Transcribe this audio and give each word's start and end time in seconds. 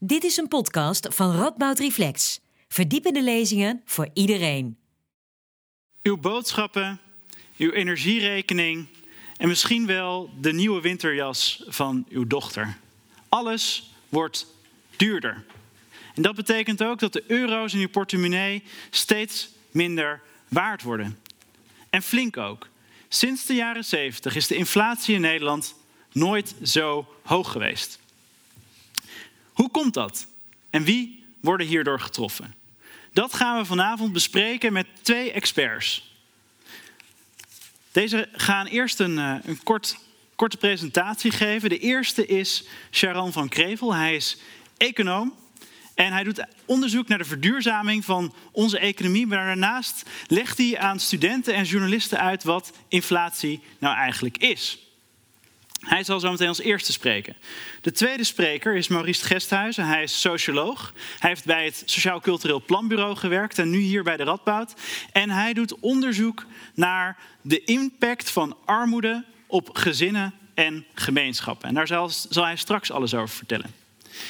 Dit 0.00 0.24
is 0.24 0.36
een 0.36 0.48
podcast 0.48 1.06
van 1.10 1.36
Radboud 1.36 1.78
Reflex. 1.78 2.40
Verdiepende 2.68 3.22
lezingen 3.22 3.82
voor 3.84 4.08
iedereen. 4.12 4.78
Uw 6.02 6.16
boodschappen, 6.16 7.00
uw 7.56 7.70
energierekening 7.70 8.86
en 9.36 9.48
misschien 9.48 9.86
wel 9.86 10.30
de 10.40 10.52
nieuwe 10.52 10.80
winterjas 10.80 11.62
van 11.66 12.06
uw 12.08 12.26
dochter. 12.26 12.76
Alles 13.28 13.92
wordt 14.08 14.46
duurder. 14.96 15.44
En 16.14 16.22
dat 16.22 16.34
betekent 16.34 16.82
ook 16.82 16.98
dat 16.98 17.12
de 17.12 17.24
euro's 17.26 17.74
in 17.74 17.80
uw 17.80 17.88
portemonnee 17.88 18.62
steeds 18.90 19.48
minder 19.70 20.22
waard 20.48 20.82
worden. 20.82 21.18
En 21.90 22.02
flink 22.02 22.36
ook. 22.36 22.68
Sinds 23.08 23.46
de 23.46 23.54
jaren 23.54 23.84
70 23.84 24.36
is 24.36 24.46
de 24.46 24.56
inflatie 24.56 25.14
in 25.14 25.20
Nederland 25.20 25.74
nooit 26.12 26.54
zo 26.62 27.14
hoog 27.22 27.52
geweest. 27.52 27.98
Hoe 29.58 29.70
komt 29.70 29.94
dat? 29.94 30.26
En 30.70 30.84
wie 30.84 31.24
worden 31.40 31.66
hierdoor 31.66 32.00
getroffen? 32.00 32.54
Dat 33.12 33.34
gaan 33.34 33.58
we 33.58 33.64
vanavond 33.64 34.12
bespreken 34.12 34.72
met 34.72 34.86
twee 35.02 35.32
experts. 35.32 36.14
Deze 37.92 38.28
gaan 38.32 38.66
eerst 38.66 39.00
een, 39.00 39.18
eh, 39.18 39.34
een 39.42 39.62
kort, 39.62 39.98
korte 40.34 40.56
presentatie 40.56 41.30
geven. 41.30 41.68
De 41.68 41.78
eerste 41.78 42.26
is 42.26 42.64
Sharon 42.90 43.32
van 43.32 43.48
Krevel. 43.48 43.94
Hij 43.94 44.16
is 44.16 44.38
econoom 44.76 45.34
en 45.94 46.12
hij 46.12 46.24
doet 46.24 46.44
onderzoek 46.64 47.08
naar 47.08 47.18
de 47.18 47.24
verduurzaming 47.24 48.04
van 48.04 48.34
onze 48.52 48.78
economie. 48.78 49.26
Maar 49.26 49.46
daarnaast 49.46 50.02
legt 50.26 50.58
hij 50.58 50.78
aan 50.78 51.00
studenten 51.00 51.54
en 51.54 51.64
journalisten 51.64 52.18
uit 52.20 52.44
wat 52.44 52.72
inflatie 52.88 53.60
nou 53.78 53.96
eigenlijk 53.96 54.36
is. 54.36 54.87
Hij 55.80 56.04
zal 56.04 56.20
zo 56.20 56.30
meteen 56.30 56.48
als 56.48 56.60
eerste 56.60 56.92
spreken. 56.92 57.36
De 57.80 57.92
tweede 57.92 58.24
spreker 58.24 58.76
is 58.76 58.88
Maurice 58.88 59.24
Gesthuizen. 59.24 59.86
Hij 59.86 60.02
is 60.02 60.20
socioloog. 60.20 60.92
Hij 61.18 61.30
heeft 61.30 61.44
bij 61.44 61.64
het 61.64 61.82
Sociaal 61.84 62.20
Cultureel 62.20 62.62
Planbureau 62.62 63.16
gewerkt 63.16 63.58
en 63.58 63.70
nu 63.70 63.78
hier 63.78 64.02
bij 64.02 64.16
de 64.16 64.24
Radboud. 64.24 64.74
En 65.12 65.30
hij 65.30 65.52
doet 65.52 65.78
onderzoek 65.78 66.46
naar 66.74 67.16
de 67.42 67.64
impact 67.64 68.30
van 68.30 68.56
armoede 68.64 69.24
op 69.46 69.68
gezinnen 69.72 70.34
en 70.54 70.86
gemeenschappen. 70.94 71.68
En 71.68 71.74
daar 71.74 71.86
zal, 71.86 72.10
hij 72.30 72.56
straks 72.56 72.90
alles 72.90 73.14
over 73.14 73.36
vertellen. 73.36 73.70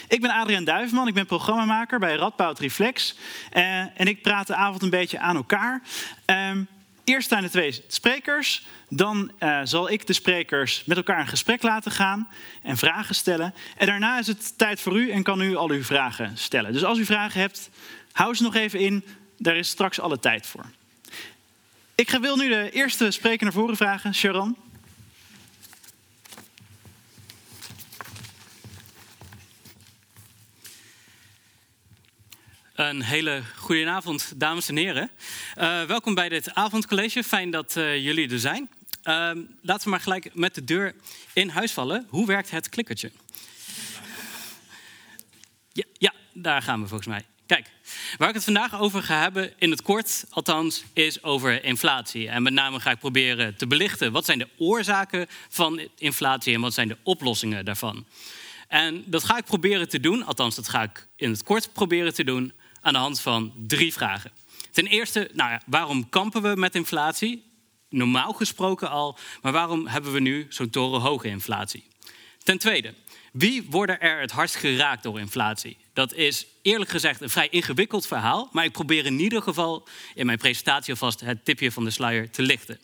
Ik 0.08 0.20
ben 0.20 0.30
Adriaan 0.30 0.64
Duiveman, 0.64 1.08
ik 1.08 1.14
ben 1.14 1.26
programmamaker 1.26 1.98
bij 1.98 2.16
Radboud 2.16 2.58
Reflex. 2.58 3.14
Uh, 3.52 3.78
en 3.78 4.06
ik 4.06 4.22
praat 4.22 4.46
de 4.46 4.54
avond 4.54 4.82
een 4.82 4.90
beetje 4.90 5.18
aan 5.18 5.36
elkaar. 5.36 5.82
Uh, 6.30 6.50
eerst 7.08 7.28
zijn 7.28 7.42
de 7.42 7.50
twee 7.50 7.84
sprekers. 7.88 8.66
Dan 8.88 9.30
uh, 9.40 9.60
zal 9.64 9.90
ik 9.90 10.06
de 10.06 10.12
sprekers 10.12 10.82
met 10.84 10.96
elkaar 10.96 11.20
in 11.20 11.26
gesprek 11.26 11.62
laten 11.62 11.92
gaan 11.92 12.28
en 12.62 12.76
vragen 12.76 13.14
stellen. 13.14 13.54
En 13.76 13.86
daarna 13.86 14.18
is 14.18 14.26
het 14.26 14.58
tijd 14.58 14.80
voor 14.80 14.98
u 14.98 15.10
en 15.10 15.22
kan 15.22 15.40
u 15.40 15.56
al 15.56 15.68
uw 15.70 15.82
vragen 15.82 16.38
stellen. 16.38 16.72
Dus 16.72 16.84
als 16.84 16.98
u 16.98 17.04
vragen 17.04 17.40
hebt, 17.40 17.70
hou 18.12 18.34
ze 18.34 18.42
nog 18.42 18.54
even 18.54 18.80
in. 18.80 19.04
Daar 19.38 19.56
is 19.56 19.68
straks 19.68 20.00
alle 20.00 20.18
tijd 20.18 20.46
voor. 20.46 20.64
Ik 21.94 22.10
wil 22.10 22.36
nu 22.36 22.48
de 22.48 22.70
eerste 22.70 23.10
spreker 23.10 23.44
naar 23.44 23.52
voren 23.52 23.76
vragen, 23.76 24.14
Sharon. 24.14 24.56
Een 32.78 33.02
hele 33.02 33.42
goede 33.56 33.88
avond, 33.88 34.32
dames 34.36 34.68
en 34.68 34.76
heren. 34.76 35.10
Uh, 35.56 35.82
welkom 35.82 36.14
bij 36.14 36.28
dit 36.28 36.54
avondcollege. 36.54 37.22
Fijn 37.24 37.50
dat 37.50 37.76
uh, 37.76 37.96
jullie 38.04 38.30
er 38.30 38.38
zijn. 38.38 38.68
Uh, 39.04 39.30
laten 39.62 39.84
we 39.84 39.90
maar 39.90 40.00
gelijk 40.00 40.34
met 40.34 40.54
de 40.54 40.64
deur 40.64 40.94
in 41.32 41.48
huis 41.48 41.72
vallen. 41.72 42.06
Hoe 42.08 42.26
werkt 42.26 42.50
het 42.50 42.68
klikkertje? 42.68 43.10
Ja, 45.72 45.84
ja, 45.92 46.12
daar 46.32 46.62
gaan 46.62 46.80
we 46.80 46.88
volgens 46.88 47.08
mij. 47.08 47.24
Kijk, 47.46 47.70
waar 48.16 48.28
ik 48.28 48.34
het 48.34 48.44
vandaag 48.44 48.80
over 48.80 49.02
ga 49.02 49.20
hebben, 49.20 49.52
in 49.58 49.70
het 49.70 49.82
kort 49.82 50.24
althans, 50.30 50.84
is 50.92 51.22
over 51.22 51.64
inflatie. 51.64 52.28
En 52.28 52.42
met 52.42 52.52
name 52.52 52.80
ga 52.80 52.90
ik 52.90 52.98
proberen 52.98 53.56
te 53.56 53.66
belichten 53.66 54.12
wat 54.12 54.24
zijn 54.24 54.38
de 54.38 54.48
oorzaken 54.58 55.26
van 55.48 55.88
inflatie 55.96 56.54
en 56.54 56.60
wat 56.60 56.74
zijn 56.74 56.88
de 56.88 56.98
oplossingen 57.02 57.64
daarvan. 57.64 58.06
En 58.68 59.02
dat 59.06 59.24
ga 59.24 59.36
ik 59.36 59.44
proberen 59.44 59.88
te 59.88 60.00
doen, 60.00 60.24
althans 60.24 60.54
dat 60.54 60.68
ga 60.68 60.82
ik 60.82 61.06
in 61.16 61.30
het 61.30 61.42
kort 61.42 61.72
proberen 61.72 62.14
te 62.14 62.24
doen, 62.24 62.52
aan 62.80 62.92
de 62.92 62.98
hand 62.98 63.20
van 63.20 63.52
drie 63.66 63.92
vragen. 63.92 64.30
Ten 64.70 64.86
eerste, 64.86 65.30
nou 65.32 65.50
ja, 65.50 65.62
waarom 65.66 66.08
kampen 66.08 66.42
we 66.42 66.54
met 66.56 66.74
inflatie? 66.74 67.46
Normaal 67.90 68.32
gesproken 68.32 68.90
al, 68.90 69.18
maar 69.42 69.52
waarom 69.52 69.86
hebben 69.86 70.12
we 70.12 70.20
nu 70.20 70.46
zo'n 70.48 70.70
torenhoge 70.70 71.28
inflatie? 71.28 71.86
Ten 72.42 72.58
tweede, 72.58 72.94
wie 73.32 73.66
worden 73.70 74.00
er 74.00 74.20
het 74.20 74.30
hardst 74.30 74.56
geraakt 74.56 75.02
door 75.02 75.20
inflatie? 75.20 75.76
Dat 75.92 76.14
is 76.14 76.46
eerlijk 76.62 76.90
gezegd 76.90 77.20
een 77.20 77.30
vrij 77.30 77.48
ingewikkeld 77.48 78.06
verhaal, 78.06 78.48
maar 78.52 78.64
ik 78.64 78.72
probeer 78.72 79.06
in 79.06 79.20
ieder 79.20 79.42
geval 79.42 79.88
in 80.14 80.26
mijn 80.26 80.38
presentatie 80.38 80.92
alvast 80.92 81.20
het 81.20 81.44
tipje 81.44 81.72
van 81.72 81.84
de 81.84 81.90
sluier 81.90 82.30
te 82.30 82.42
lichten. 82.42 82.78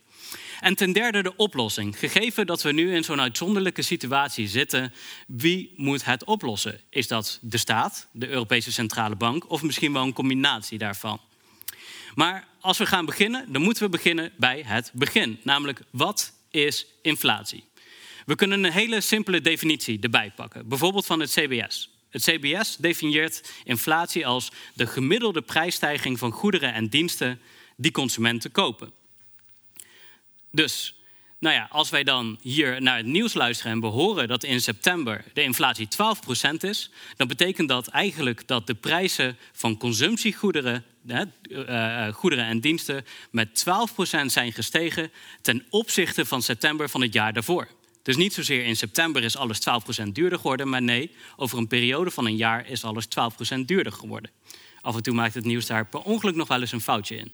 En 0.64 0.74
ten 0.74 0.92
derde 0.92 1.22
de 1.22 1.36
oplossing. 1.36 1.98
Gegeven 1.98 2.46
dat 2.46 2.62
we 2.62 2.72
nu 2.72 2.94
in 2.94 3.04
zo'n 3.04 3.20
uitzonderlijke 3.20 3.82
situatie 3.82 4.48
zitten, 4.48 4.92
wie 5.26 5.72
moet 5.76 6.04
het 6.04 6.24
oplossen? 6.24 6.80
Is 6.90 7.08
dat 7.08 7.38
de 7.42 7.58
staat, 7.58 8.08
de 8.12 8.28
Europese 8.28 8.72
Centrale 8.72 9.16
Bank 9.16 9.50
of 9.50 9.62
misschien 9.62 9.92
wel 9.92 10.02
een 10.02 10.12
combinatie 10.12 10.78
daarvan? 10.78 11.20
Maar 12.14 12.46
als 12.60 12.78
we 12.78 12.86
gaan 12.86 13.04
beginnen, 13.04 13.52
dan 13.52 13.62
moeten 13.62 13.82
we 13.82 13.88
beginnen 13.88 14.32
bij 14.36 14.62
het 14.66 14.90
begin. 14.94 15.40
Namelijk, 15.42 15.80
wat 15.90 16.32
is 16.50 16.86
inflatie? 17.02 17.64
We 18.26 18.34
kunnen 18.34 18.64
een 18.64 18.72
hele 18.72 19.00
simpele 19.00 19.40
definitie 19.40 19.98
erbij 20.00 20.32
pakken, 20.36 20.68
bijvoorbeeld 20.68 21.06
van 21.06 21.20
het 21.20 21.30
CBS. 21.30 21.90
Het 22.10 22.22
CBS 22.22 22.76
definieert 22.76 23.52
inflatie 23.64 24.26
als 24.26 24.50
de 24.74 24.86
gemiddelde 24.86 25.42
prijsstijging 25.42 26.18
van 26.18 26.30
goederen 26.30 26.72
en 26.72 26.88
diensten 26.88 27.40
die 27.76 27.90
consumenten 27.90 28.50
kopen. 28.50 28.92
Dus, 30.54 30.94
nou 31.38 31.54
ja, 31.54 31.68
als 31.70 31.90
wij 31.90 32.04
dan 32.04 32.38
hier 32.40 32.82
naar 32.82 32.96
het 32.96 33.06
nieuws 33.06 33.34
luisteren 33.34 33.72
en 33.72 33.80
we 33.80 33.86
horen 33.86 34.28
dat 34.28 34.44
in 34.44 34.60
september 34.60 35.24
de 35.32 35.42
inflatie 35.42 35.88
12% 35.88 36.56
is, 36.60 36.90
dan 37.16 37.26
betekent 37.26 37.68
dat 37.68 37.86
eigenlijk 37.86 38.46
dat 38.46 38.66
de 38.66 38.74
prijzen 38.74 39.36
van 39.52 39.76
consumptiegoederen, 39.76 40.84
uh, 41.06 42.08
goederen 42.08 42.44
en 42.44 42.60
diensten, 42.60 43.04
met 43.30 43.64
12% 44.22 44.26
zijn 44.26 44.52
gestegen 44.52 45.10
ten 45.40 45.64
opzichte 45.70 46.26
van 46.26 46.42
september 46.42 46.88
van 46.88 47.00
het 47.00 47.12
jaar 47.12 47.32
daarvoor. 47.32 47.68
Dus 48.02 48.16
niet 48.16 48.34
zozeer 48.34 48.64
in 48.64 48.76
september 48.76 49.24
is 49.24 49.36
alles 49.36 49.60
12% 50.04 50.12
duurder 50.12 50.38
geworden, 50.38 50.68
maar 50.68 50.82
nee, 50.82 51.10
over 51.36 51.58
een 51.58 51.68
periode 51.68 52.10
van 52.10 52.26
een 52.26 52.36
jaar 52.36 52.68
is 52.68 52.84
alles 52.84 53.06
12% 53.56 53.64
duurder 53.64 53.92
geworden. 53.92 54.30
Af 54.80 54.96
en 54.96 55.02
toe 55.02 55.14
maakt 55.14 55.34
het 55.34 55.44
nieuws 55.44 55.66
daar 55.66 55.86
per 55.86 56.00
ongeluk 56.00 56.34
nog 56.34 56.48
wel 56.48 56.60
eens 56.60 56.72
een 56.72 56.80
foutje 56.80 57.16
in. 57.16 57.32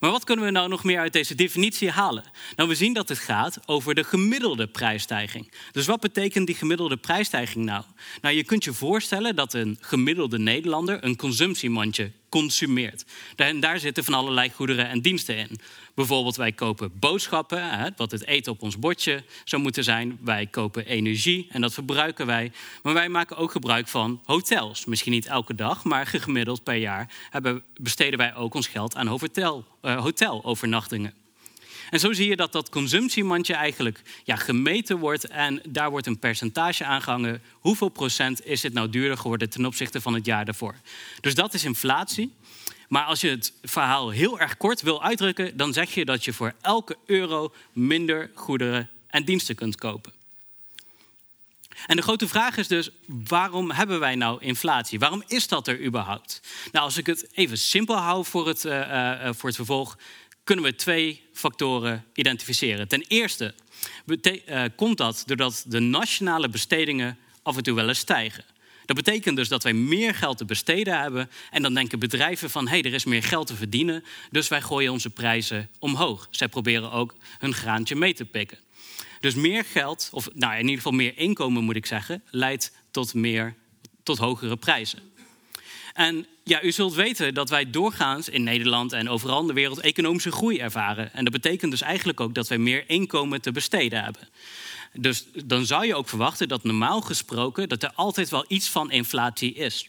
Maar 0.00 0.10
wat 0.10 0.24
kunnen 0.24 0.44
we 0.44 0.50
nou 0.50 0.68
nog 0.68 0.84
meer 0.84 0.98
uit 0.98 1.12
deze 1.12 1.34
definitie 1.34 1.90
halen? 1.90 2.24
Nou, 2.56 2.68
we 2.68 2.74
zien 2.74 2.92
dat 2.92 3.08
het 3.08 3.18
gaat 3.18 3.58
over 3.66 3.94
de 3.94 4.04
gemiddelde 4.04 4.66
prijsstijging. 4.66 5.52
Dus 5.72 5.86
wat 5.86 6.00
betekent 6.00 6.46
die 6.46 6.56
gemiddelde 6.56 6.96
prijsstijging 6.96 7.64
nou? 7.64 7.84
Nou, 8.20 8.34
je 8.34 8.44
kunt 8.44 8.64
je 8.64 8.72
voorstellen 8.72 9.36
dat 9.36 9.54
een 9.54 9.78
gemiddelde 9.80 10.38
Nederlander 10.38 11.04
een 11.04 11.16
consumptiemandje 11.16 12.10
consumeert. 12.40 13.04
En 13.36 13.60
daar 13.60 13.78
zitten 13.78 14.04
van 14.04 14.14
allerlei 14.14 14.50
goederen 14.50 14.88
en 14.88 15.00
diensten 15.00 15.36
in. 15.36 15.58
Bijvoorbeeld, 15.94 16.36
wij 16.36 16.52
kopen 16.52 16.98
boodschappen, 16.98 17.62
wat 17.96 18.10
het 18.10 18.26
eten 18.26 18.52
op 18.52 18.62
ons 18.62 18.78
bordje 18.78 19.24
zou 19.44 19.62
moeten 19.62 19.84
zijn. 19.84 20.18
Wij 20.20 20.46
kopen 20.46 20.86
energie 20.86 21.46
en 21.50 21.60
dat 21.60 21.72
verbruiken 21.72 22.26
wij. 22.26 22.52
Maar 22.82 22.94
wij 22.94 23.08
maken 23.08 23.36
ook 23.36 23.50
gebruik 23.50 23.88
van 23.88 24.20
hotels. 24.24 24.84
Misschien 24.84 25.12
niet 25.12 25.26
elke 25.26 25.54
dag, 25.54 25.84
maar 25.84 26.06
gemiddeld 26.06 26.62
per 26.62 26.74
jaar 26.74 27.10
besteden 27.80 28.18
wij 28.18 28.34
ook 28.34 28.54
ons 28.54 28.66
geld 28.66 28.96
aan 28.96 29.08
uh, 29.08 30.00
hotelovernachtingen. 30.00 31.23
En 31.90 32.00
zo 32.00 32.12
zie 32.12 32.28
je 32.28 32.36
dat 32.36 32.52
dat 32.52 32.68
consumptiemandje 32.68 33.54
eigenlijk 33.54 34.00
ja, 34.24 34.36
gemeten 34.36 34.98
wordt 34.98 35.26
en 35.26 35.62
daar 35.68 35.90
wordt 35.90 36.06
een 36.06 36.18
percentage 36.18 36.84
aangehangen. 36.84 37.42
Hoeveel 37.52 37.88
procent 37.88 38.46
is 38.46 38.62
het 38.62 38.72
nou 38.72 38.90
duurder 38.90 39.16
geworden 39.16 39.50
ten 39.50 39.66
opzichte 39.66 40.00
van 40.00 40.14
het 40.14 40.26
jaar 40.26 40.44
daarvoor? 40.44 40.74
Dus 41.20 41.34
dat 41.34 41.54
is 41.54 41.64
inflatie. 41.64 42.32
Maar 42.88 43.04
als 43.04 43.20
je 43.20 43.28
het 43.28 43.52
verhaal 43.62 44.10
heel 44.10 44.40
erg 44.40 44.56
kort 44.56 44.82
wil 44.82 45.02
uitdrukken, 45.02 45.56
dan 45.56 45.72
zeg 45.72 45.94
je 45.94 46.04
dat 46.04 46.24
je 46.24 46.32
voor 46.32 46.54
elke 46.60 46.96
euro 47.06 47.52
minder 47.72 48.30
goederen 48.34 48.90
en 49.06 49.24
diensten 49.24 49.54
kunt 49.54 49.76
kopen. 49.76 50.12
En 51.86 51.96
de 51.96 52.02
grote 52.02 52.28
vraag 52.28 52.56
is 52.56 52.68
dus, 52.68 52.90
waarom 53.06 53.70
hebben 53.70 54.00
wij 54.00 54.14
nou 54.14 54.40
inflatie? 54.40 54.98
Waarom 54.98 55.22
is 55.26 55.48
dat 55.48 55.68
er 55.68 55.84
überhaupt? 55.84 56.40
Nou, 56.72 56.84
als 56.84 56.96
ik 56.96 57.06
het 57.06 57.28
even 57.32 57.58
simpel 57.58 57.96
hou 57.96 58.24
voor 58.24 58.46
het, 58.48 58.64
uh, 58.64 58.72
uh, 58.72 59.28
voor 59.32 59.48
het 59.48 59.56
vervolg, 59.56 59.98
kunnen 60.44 60.64
we 60.64 60.74
twee 60.74 61.22
factoren 61.32 62.04
identificeren. 62.14 62.88
Ten 62.88 63.04
eerste 63.08 63.54
uh, 64.06 64.64
komt 64.76 64.98
dat 64.98 65.22
doordat 65.26 65.64
de 65.66 65.80
nationale 65.80 66.48
bestedingen 66.48 67.18
af 67.42 67.56
en 67.56 67.62
toe 67.62 67.74
wel 67.74 67.88
eens 67.88 67.98
stijgen. 67.98 68.44
Dat 68.86 68.96
betekent 68.96 69.36
dus 69.36 69.48
dat 69.48 69.62
wij 69.62 69.72
meer 69.72 70.14
geld 70.14 70.38
te 70.38 70.44
besteden 70.44 71.00
hebben. 71.00 71.30
En 71.50 71.62
dan 71.62 71.74
denken 71.74 71.98
bedrijven 71.98 72.50
van, 72.50 72.64
hé, 72.64 72.70
hey, 72.70 72.82
er 72.82 72.94
is 72.94 73.04
meer 73.04 73.22
geld 73.22 73.46
te 73.46 73.56
verdienen. 73.56 74.04
Dus 74.30 74.48
wij 74.48 74.60
gooien 74.60 74.92
onze 74.92 75.10
prijzen 75.10 75.68
omhoog. 75.78 76.28
Zij 76.30 76.48
proberen 76.48 76.90
ook 76.90 77.14
hun 77.38 77.54
graantje 77.54 77.94
mee 77.94 78.14
te 78.14 78.24
pikken. 78.24 78.58
Dus 79.20 79.34
meer 79.34 79.64
geld, 79.64 80.08
of 80.12 80.28
nou, 80.34 80.52
in 80.52 80.60
ieder 80.60 80.76
geval 80.76 80.92
meer 80.92 81.18
inkomen 81.18 81.64
moet 81.64 81.76
ik 81.76 81.86
zeggen, 81.86 82.22
leidt 82.30 82.72
tot 82.90 83.14
meer 83.14 83.54
tot 84.02 84.18
hogere 84.18 84.56
prijzen. 84.56 85.12
En 85.94 86.26
ja, 86.44 86.62
u 86.62 86.72
zult 86.72 86.94
weten 86.94 87.34
dat 87.34 87.48
wij 87.48 87.70
doorgaans 87.70 88.28
in 88.28 88.42
Nederland 88.42 88.92
en 88.92 89.08
overal 89.08 89.40
in 89.40 89.46
de 89.46 89.52
wereld 89.52 89.80
economische 89.80 90.32
groei 90.32 90.58
ervaren. 90.58 91.12
En 91.12 91.24
dat 91.24 91.32
betekent 91.32 91.70
dus 91.70 91.80
eigenlijk 91.80 92.20
ook 92.20 92.34
dat 92.34 92.48
wij 92.48 92.58
meer 92.58 92.84
inkomen 92.86 93.40
te 93.40 93.52
besteden 93.52 94.04
hebben. 94.04 94.28
Dus 94.92 95.26
dan 95.44 95.66
zou 95.66 95.86
je 95.86 95.94
ook 95.94 96.08
verwachten 96.08 96.48
dat 96.48 96.64
normaal 96.64 97.00
gesproken 97.00 97.68
dat 97.68 97.82
er 97.82 97.92
altijd 97.94 98.28
wel 98.28 98.44
iets 98.48 98.68
van 98.68 98.90
inflatie 98.90 99.54
is. 99.54 99.88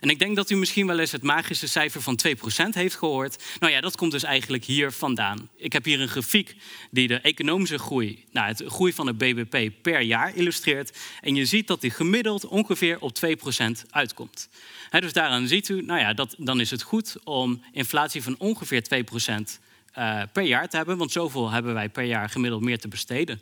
En 0.00 0.08
ik 0.08 0.18
denk 0.18 0.36
dat 0.36 0.50
u 0.50 0.56
misschien 0.56 0.86
wel 0.86 0.98
eens 0.98 1.12
het 1.12 1.22
magische 1.22 1.68
cijfer 1.68 2.02
van 2.02 2.18
2% 2.28 2.30
heeft 2.70 2.94
gehoord. 2.94 3.42
Nou 3.58 3.72
ja, 3.72 3.80
dat 3.80 3.96
komt 3.96 4.12
dus 4.12 4.22
eigenlijk 4.22 4.64
hier 4.64 4.92
vandaan. 4.92 5.48
Ik 5.56 5.72
heb 5.72 5.84
hier 5.84 6.00
een 6.00 6.08
grafiek 6.08 6.56
die 6.90 7.08
de 7.08 7.20
economische 7.20 7.78
groei, 7.78 8.24
nou, 8.30 8.46
het 8.46 8.62
groei 8.66 8.92
van 8.92 9.06
het 9.06 9.18
BBP 9.18 9.82
per 9.82 10.00
jaar 10.00 10.36
illustreert. 10.36 10.98
En 11.20 11.34
je 11.34 11.44
ziet 11.44 11.66
dat 11.66 11.80
die 11.80 11.90
gemiddeld 11.90 12.46
ongeveer 12.46 13.00
op 13.00 13.12
2% 13.26 13.70
uitkomt. 13.90 14.48
dus 14.90 15.12
daaraan 15.12 15.46
ziet 15.46 15.68
u, 15.68 15.82
nou 15.82 16.00
ja, 16.00 16.12
dat, 16.12 16.34
dan 16.38 16.60
is 16.60 16.70
het 16.70 16.82
goed 16.82 17.16
om 17.24 17.62
inflatie 17.72 18.22
van 18.22 18.34
ongeveer 18.38 18.82
2% 18.82 19.60
uh, 19.98 20.22
per 20.32 20.42
jaar 20.42 20.68
te 20.68 20.76
hebben. 20.76 20.96
Want 20.96 21.12
zoveel 21.12 21.50
hebben 21.50 21.74
wij 21.74 21.88
per 21.88 22.04
jaar 22.04 22.28
gemiddeld 22.28 22.62
meer 22.62 22.78
te 22.78 22.88
besteden. 22.88 23.40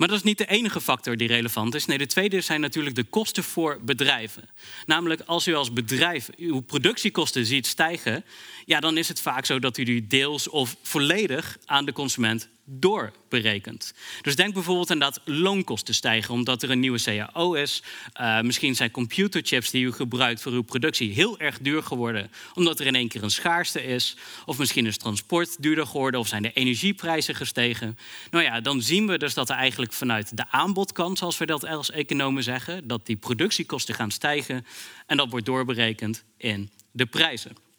Maar 0.00 0.08
dat 0.08 0.18
is 0.18 0.24
niet 0.24 0.38
de 0.38 0.46
enige 0.46 0.80
factor 0.80 1.16
die 1.16 1.28
relevant 1.28 1.74
is. 1.74 1.86
Nee, 1.86 1.98
de 1.98 2.06
tweede 2.06 2.40
zijn 2.40 2.60
natuurlijk 2.60 2.94
de 2.94 3.04
kosten 3.04 3.44
voor 3.44 3.78
bedrijven. 3.82 4.48
Namelijk, 4.86 5.20
als 5.26 5.46
u 5.46 5.54
als 5.54 5.72
bedrijf 5.72 6.28
uw 6.36 6.60
productiekosten 6.60 7.46
ziet 7.46 7.66
stijgen, 7.66 8.24
ja, 8.64 8.80
dan 8.80 8.96
is 8.96 9.08
het 9.08 9.20
vaak 9.20 9.46
zo 9.46 9.58
dat 9.58 9.78
u 9.78 9.84
die 9.84 10.06
deels 10.06 10.48
of 10.48 10.76
volledig 10.82 11.58
aan 11.64 11.84
de 11.84 11.92
consument 11.92 12.48
doorberekend. 12.72 13.94
Dus 14.22 14.36
denk 14.36 14.54
bijvoorbeeld 14.54 14.90
aan 14.90 14.98
dat 14.98 15.20
loonkosten 15.24 15.94
stijgen 15.94 16.34
omdat 16.34 16.62
er 16.62 16.70
een 16.70 16.80
nieuwe 16.80 17.02
CAO 17.02 17.54
is. 17.54 17.82
Uh, 18.20 18.40
misschien 18.40 18.74
zijn 18.74 18.90
computerchips 18.90 19.70
die 19.70 19.84
u 19.84 19.92
gebruikt 19.92 20.42
voor 20.42 20.52
uw 20.52 20.62
productie 20.62 21.12
heel 21.12 21.38
erg 21.38 21.58
duur 21.58 21.82
geworden 21.82 22.30
omdat 22.54 22.80
er 22.80 22.86
in 22.86 22.94
één 22.94 23.08
keer 23.08 23.22
een 23.22 23.30
schaarste 23.30 23.84
is. 23.84 24.16
Of 24.44 24.58
misschien 24.58 24.86
is 24.86 24.96
transport 24.96 25.62
duurder 25.62 25.86
geworden 25.86 26.20
of 26.20 26.28
zijn 26.28 26.42
de 26.42 26.52
energieprijzen 26.52 27.34
gestegen. 27.34 27.98
Nou 28.30 28.44
ja, 28.44 28.60
dan 28.60 28.82
zien 28.82 29.06
we 29.06 29.18
dus 29.18 29.34
dat 29.34 29.50
er 29.50 29.56
eigenlijk 29.56 29.92
vanuit 29.92 30.36
de 30.36 30.50
aanbodkant, 30.50 31.18
zoals 31.18 31.38
we 31.38 31.46
dat 31.46 31.66
als 31.66 31.90
economen 31.90 32.42
zeggen, 32.42 32.88
dat 32.88 33.06
die 33.06 33.16
productiekosten 33.16 33.94
gaan 33.94 34.10
stijgen 34.10 34.66
en 35.06 35.16
dat 35.16 35.30
wordt 35.30 35.46
doorberekend 35.46 36.24
in 36.36 36.70
de 36.92 37.06
prijzen. 37.06 37.69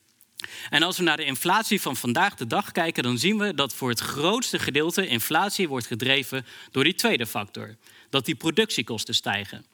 En 0.70 0.84
als 0.84 0.98
we 0.98 1.04
naar 1.04 1.18
de 1.18 1.26
inflatie 1.26 1.82
van 1.82 1.96
vandaag 1.96 2.36
de 2.36 2.48
dag 2.48 2.72
kijken, 2.72 3.04
dan 3.04 3.18
zien 3.18 3.38
we 3.38 3.54
dat 3.54 3.74
voor 3.74 3.90
het 3.90 4.00
grootste 4.00 4.60
gedeelte 4.60 5.08
inflatie 5.08 5.68
wordt 5.68 5.88
gedreven 5.88 6.46
door 6.72 6.84
die 6.84 6.96
tweede 6.96 7.26
factor. 7.26 7.76
Dat 8.10 8.26
die 8.26 8.36
productiekosten 8.36 9.16
stijgen. 9.16 9.66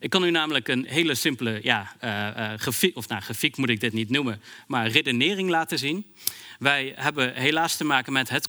Ik 0.00 0.10
kan 0.10 0.24
u 0.24 0.30
namelijk 0.30 0.68
een 0.68 0.86
hele 0.86 1.14
simpele 1.14 1.60
ja, 1.62 1.96
uh, 2.04 2.58
grafiek, 2.58 2.96
of 2.96 3.08
nou, 3.08 3.22
grafiek 3.22 3.56
moet 3.56 3.68
ik 3.68 3.80
dit 3.80 3.92
niet 3.92 4.10
noemen, 4.10 4.42
maar 4.66 4.88
redenering 4.88 5.50
laten 5.50 5.78
zien. 5.78 6.06
Wij 6.58 6.92
hebben 6.96 7.34
helaas 7.34 7.76
te 7.76 7.84
maken 7.84 8.12
met 8.12 8.28
het 8.28 8.48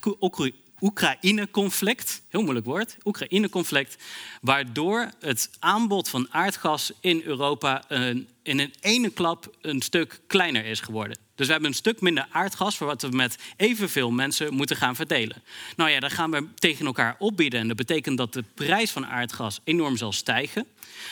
Oekraïne-conflict, 0.82 2.22
heel 2.30 2.42
moeilijk 2.42 2.66
woord, 2.66 2.98
Oekraïne-conflict, 3.04 3.98
waardoor 4.42 5.12
het 5.20 5.50
aanbod 5.60 6.10
van 6.10 6.28
aardgas 6.32 6.92
in 7.00 7.22
Europa 7.26 7.84
een, 7.88 8.28
in 8.44 8.60
een 8.60 8.74
ene 8.80 9.10
klap 9.10 9.56
een 9.62 9.82
stuk 9.82 10.20
kleiner 10.28 10.66
is 10.66 10.80
geworden. 10.80 11.18
Dus 11.42 11.50
we 11.50 11.56
hebben 11.56 11.76
een 11.76 11.82
stuk 11.82 12.02
minder 12.02 12.28
aardgas 12.32 12.78
voor 12.78 12.88
wat 12.88 13.02
we 13.02 13.10
met 13.10 13.38
evenveel 13.56 14.12
mensen 14.12 14.54
moeten 14.54 14.76
gaan 14.76 14.96
verdelen. 14.96 15.44
Nou 15.76 15.90
ja, 15.90 16.00
dan 16.00 16.12
gaan 16.12 16.32
we 16.32 16.48
tegen 16.56 16.86
elkaar 16.86 17.16
opbieden. 17.20 17.60
En 17.60 17.68
dat 17.68 17.78
betekent 17.78 18.18
dat 18.18 18.34
de 18.34 18.44
prijs 18.54 18.92
van 18.92 19.06
aardgas 19.06 19.60
enorm 19.64 19.98
zal 19.98 20.12
stijgen. 20.12 20.66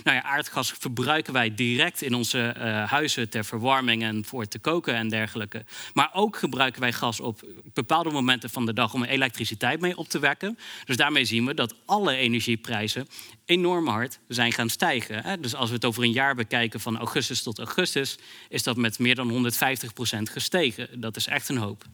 Nou 0.03 0.17
ja, 0.17 0.23
aardgas 0.23 0.73
verbruiken 0.79 1.33
wij 1.33 1.55
direct 1.55 2.01
in 2.01 2.13
onze 2.13 2.55
uh, 2.57 2.89
huizen 2.89 3.29
ter 3.29 3.45
verwarming 3.45 4.03
en 4.03 4.25
voor 4.25 4.47
te 4.47 4.59
koken 4.59 4.95
en 4.95 5.09
dergelijke. 5.09 5.65
Maar 5.93 6.09
ook 6.13 6.37
gebruiken 6.37 6.81
wij 6.81 6.93
gas 6.93 7.19
op 7.19 7.41
bepaalde 7.73 8.09
momenten 8.09 8.49
van 8.49 8.65
de 8.65 8.73
dag 8.73 8.93
om 8.93 9.03
elektriciteit 9.03 9.79
mee 9.79 9.97
op 9.97 10.09
te 10.09 10.19
wekken. 10.19 10.57
Dus 10.85 10.97
daarmee 10.97 11.25
zien 11.25 11.45
we 11.45 11.53
dat 11.53 11.75
alle 11.85 12.15
energieprijzen 12.15 13.07
enorm 13.45 13.87
hard 13.87 14.19
zijn 14.27 14.51
gaan 14.51 14.69
stijgen. 14.69 15.41
Dus 15.41 15.55
als 15.55 15.69
we 15.69 15.75
het 15.75 15.85
over 15.85 16.03
een 16.03 16.11
jaar 16.11 16.35
bekijken 16.35 16.79
van 16.79 16.97
augustus 16.97 17.43
tot 17.43 17.57
augustus, 17.57 18.17
is 18.49 18.63
dat 18.63 18.77
met 18.77 18.99
meer 18.99 19.15
dan 19.15 19.29
150 19.29 19.93
gestegen. 20.27 21.01
Dat 21.01 21.15
is 21.15 21.27
echt 21.27 21.49
een 21.49 21.57
hoop. 21.57 21.85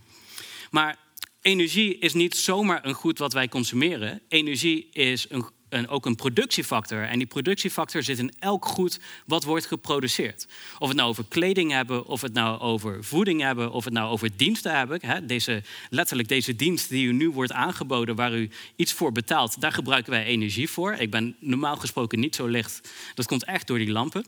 Maar 0.72 0.98
energie 1.42 1.98
is 1.98 2.14
niet 2.14 2.36
zomaar 2.36 2.86
een 2.86 2.94
goed 2.94 3.18
wat 3.18 3.34
wij 3.34 3.48
consumeren. 3.48 4.22
Energie 4.28 4.90
is 4.92 5.26
een 5.30 5.46
een, 5.70 5.88
ook 5.88 6.06
een 6.06 6.16
productiefactor. 6.16 7.04
En 7.04 7.18
die 7.18 7.28
productiefactor 7.28 8.04
zit 8.04 8.20
in 8.20 8.34
elk 8.40 8.66
goed 8.66 9.00
wat 9.26 9.44
wordt 9.44 9.66
geproduceerd. 9.66 10.48
Of 10.80 10.88
het 10.88 10.98
nou 10.98 11.10
over 11.10 11.26
kleding 11.28 11.72
hebben, 11.72 12.06
of 12.06 12.22
het 12.22 12.34
nou 12.34 12.60
over 12.60 13.04
voeding 13.04 13.42
hebben, 13.42 13.72
of 13.72 13.84
het 13.84 13.94
nou 13.94 14.10
over 14.10 14.30
diensten 14.36 14.76
hebben. 14.76 15.00
Hè, 15.02 15.26
deze, 15.26 15.64
letterlijk 15.90 16.28
deze 16.28 16.56
dienst 16.56 16.90
die 16.90 17.08
u 17.08 17.12
nu 17.12 17.30
wordt 17.30 17.52
aangeboden, 17.52 18.16
waar 18.16 18.34
u 18.34 18.50
iets 18.76 18.94
voor 18.94 19.12
betaalt, 19.12 19.62
daar 19.62 19.72
gebruiken 19.72 20.12
wij 20.12 20.24
energie 20.26 20.70
voor. 20.70 20.94
Ik 20.94 21.12
ben 21.12 21.36
normaal 21.40 21.76
gesproken 21.76 22.20
niet 22.20 22.36
zo 22.36 22.48
licht. 22.48 22.90
Dat 23.14 23.26
komt 23.26 23.44
echt 23.44 23.68
door 23.68 23.78
die 23.78 23.92
lampen. 23.92 24.26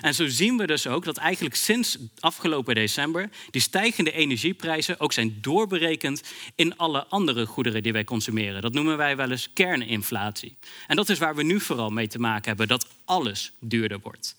En 0.00 0.14
zo 0.14 0.26
zien 0.26 0.56
we 0.56 0.66
dus 0.66 0.86
ook 0.86 1.04
dat 1.04 1.16
eigenlijk 1.16 1.54
sinds 1.54 1.98
afgelopen 2.20 2.74
december 2.74 3.30
die 3.50 3.60
stijgende 3.60 4.12
energieprijzen 4.12 5.00
ook 5.00 5.12
zijn 5.12 5.38
doorberekend 5.40 6.22
in 6.54 6.76
alle 6.76 7.06
andere 7.06 7.46
goederen 7.46 7.82
die 7.82 7.92
wij 7.92 8.04
consumeren. 8.04 8.62
Dat 8.62 8.72
noemen 8.72 8.96
wij 8.96 9.16
wel 9.16 9.30
eens 9.30 9.52
kerninflatie. 9.52 10.56
En 10.86 10.96
dat 10.96 11.08
is 11.08 11.18
waar 11.18 11.34
we 11.34 11.42
nu 11.42 11.60
vooral 11.60 11.90
mee 11.90 12.08
te 12.08 12.18
maken 12.18 12.48
hebben, 12.48 12.68
dat 12.68 12.86
alles 13.04 13.52
duurder 13.60 14.00
wordt. 14.00 14.34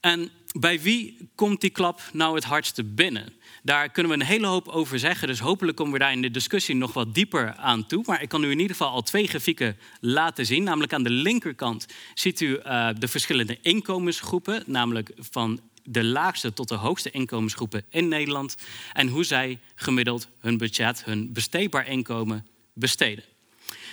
En 0.00 0.30
bij 0.52 0.80
wie 0.80 1.28
komt 1.34 1.60
die 1.60 1.70
klap 1.70 2.00
nou 2.12 2.34
het 2.34 2.44
hardste 2.44 2.84
binnen? 2.84 3.32
Daar 3.62 3.88
kunnen 3.88 4.12
we 4.12 4.18
een 4.18 4.26
hele 4.26 4.46
hoop 4.46 4.68
over 4.68 4.98
zeggen. 4.98 5.28
Dus 5.28 5.38
hopelijk 5.38 5.76
komen 5.76 5.92
we 5.92 5.98
daar 5.98 6.12
in 6.12 6.22
de 6.22 6.30
discussie 6.30 6.74
nog 6.74 6.92
wat 6.92 7.14
dieper 7.14 7.54
aan 7.54 7.86
toe. 7.86 8.02
Maar 8.06 8.22
ik 8.22 8.28
kan 8.28 8.44
u 8.44 8.50
in 8.50 8.58
ieder 8.58 8.76
geval 8.76 8.92
al 8.92 9.02
twee 9.02 9.26
grafieken 9.26 9.76
laten 10.00 10.46
zien. 10.46 10.62
Namelijk 10.62 10.92
aan 10.92 11.02
de 11.02 11.10
linkerkant 11.10 11.86
ziet 12.14 12.40
u 12.40 12.46
uh, 12.46 12.88
de 12.98 13.08
verschillende 13.08 13.58
inkomensgroepen. 13.62 14.62
Namelijk 14.66 15.12
van 15.18 15.60
de 15.84 16.04
laagste 16.04 16.52
tot 16.52 16.68
de 16.68 16.74
hoogste 16.74 17.10
inkomensgroepen 17.10 17.84
in 17.90 18.08
Nederland. 18.08 18.56
En 18.92 19.08
hoe 19.08 19.24
zij 19.24 19.58
gemiddeld 19.74 20.28
hun 20.38 20.58
budget, 20.58 21.04
hun 21.04 21.32
besteedbaar 21.32 21.88
inkomen 21.88 22.46
besteden. 22.72 23.24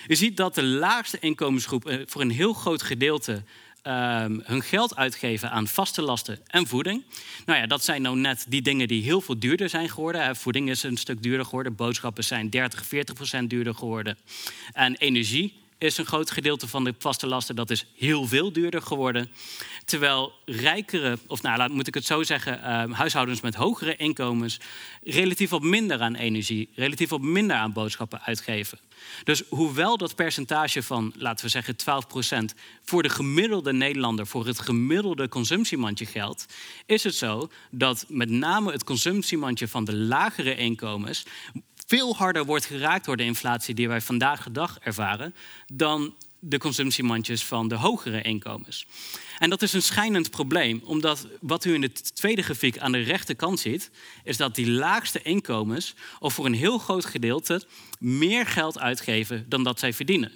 Je 0.07 0.15
ziet 0.15 0.37
dat 0.37 0.55
de 0.55 0.63
laagste 0.63 1.19
inkomensgroep 1.19 1.85
eh, 1.85 1.99
voor 2.05 2.21
een 2.21 2.31
heel 2.31 2.53
groot 2.53 2.81
gedeelte 2.81 3.43
Ehm, 3.81 4.39
hun 4.43 4.61
geld 4.61 4.95
uitgeven 4.95 5.51
aan 5.51 5.67
vaste 5.67 6.01
lasten 6.01 6.39
en 6.47 6.67
voeding. 6.67 7.03
Nou 7.45 7.59
ja, 7.59 7.67
dat 7.67 7.83
zijn 7.83 8.01
nou 8.01 8.17
net 8.17 8.45
die 8.47 8.61
dingen 8.61 8.87
die 8.87 9.03
heel 9.03 9.21
veel 9.21 9.39
duurder 9.39 9.69
zijn 9.69 9.89
geworden. 9.89 10.35
Voeding 10.35 10.69
is 10.69 10.83
een 10.83 10.97
stuk 10.97 11.23
duurder 11.23 11.45
geworden, 11.45 11.75
boodschappen 11.75 12.23
zijn 12.23 12.49
30, 12.49 12.85
40 12.85 13.15
procent 13.15 13.49
duurder 13.49 13.75
geworden. 13.75 14.17
En 14.73 14.95
energie 14.95 15.60
is 15.81 15.97
een 15.97 16.05
groot 16.05 16.31
gedeelte 16.31 16.67
van 16.67 16.83
de 16.83 16.93
vaste 16.97 17.27
lasten, 17.27 17.55
dat 17.55 17.69
is 17.69 17.85
heel 17.97 18.27
veel 18.27 18.51
duurder 18.51 18.81
geworden. 18.81 19.31
Terwijl 19.85 20.33
rijkere, 20.45 21.17
of 21.27 21.41
nou 21.41 21.69
moet 21.71 21.87
ik 21.87 21.93
het 21.93 22.05
zo 22.05 22.23
zeggen, 22.23 22.59
uh, 22.59 22.97
huishoudens 22.97 23.41
met 23.41 23.55
hogere 23.55 23.95
inkomens 23.95 24.59
relatief 25.03 25.49
wat 25.49 25.61
minder 25.61 25.99
aan 25.99 26.15
energie, 26.15 26.69
relatief 26.75 27.09
wat 27.09 27.21
minder 27.21 27.55
aan 27.55 27.73
boodschappen 27.73 28.21
uitgeven. 28.21 28.79
Dus 29.23 29.43
hoewel 29.49 29.97
dat 29.97 30.15
percentage 30.15 30.83
van, 30.83 31.13
laten 31.17 31.45
we 31.45 31.51
zeggen, 31.51 31.75
12% 32.53 32.57
voor 32.83 33.03
de 33.03 33.09
gemiddelde 33.09 33.73
Nederlander, 33.73 34.27
voor 34.27 34.45
het 34.45 34.59
gemiddelde 34.59 35.27
consumptiemandje 35.27 36.05
geldt, 36.05 36.45
is 36.85 37.03
het 37.03 37.15
zo 37.15 37.49
dat 37.71 38.05
met 38.07 38.29
name 38.29 38.71
het 38.71 38.83
consumptiemandje 38.83 39.67
van 39.67 39.85
de 39.85 39.95
lagere 39.95 40.55
inkomens 40.55 41.25
veel 41.91 42.15
harder 42.15 42.45
wordt 42.45 42.65
geraakt 42.65 43.05
door 43.05 43.17
de 43.17 43.23
inflatie 43.23 43.75
die 43.75 43.87
wij 43.87 44.01
vandaag 44.01 44.43
de 44.43 44.51
dag 44.51 44.77
ervaren 44.79 45.35
dan 45.73 46.13
de 46.39 46.57
consumptiemandjes 46.57 47.43
van 47.43 47.67
de 47.67 47.75
hogere 47.75 48.21
inkomens. 48.21 48.85
En 49.39 49.49
dat 49.49 49.61
is 49.61 49.73
een 49.73 49.81
schijnend 49.81 50.29
probleem, 50.29 50.81
omdat 50.83 51.27
wat 51.39 51.65
u 51.65 51.73
in 51.73 51.81
de 51.81 51.91
tweede 51.91 52.41
grafiek 52.41 52.77
aan 52.77 52.91
de 52.91 53.01
rechterkant 53.01 53.59
ziet, 53.59 53.91
is 54.23 54.37
dat 54.37 54.55
die 54.55 54.71
laagste 54.71 55.21
inkomens, 55.21 55.93
of 56.19 56.33
voor 56.33 56.45
een 56.45 56.53
heel 56.53 56.77
groot 56.77 57.05
gedeelte, 57.05 57.63
meer 57.99 58.45
geld 58.45 58.79
uitgeven 58.79 59.45
dan 59.49 59.63
dat 59.63 59.79
zij 59.79 59.93
verdienen. 59.93 60.31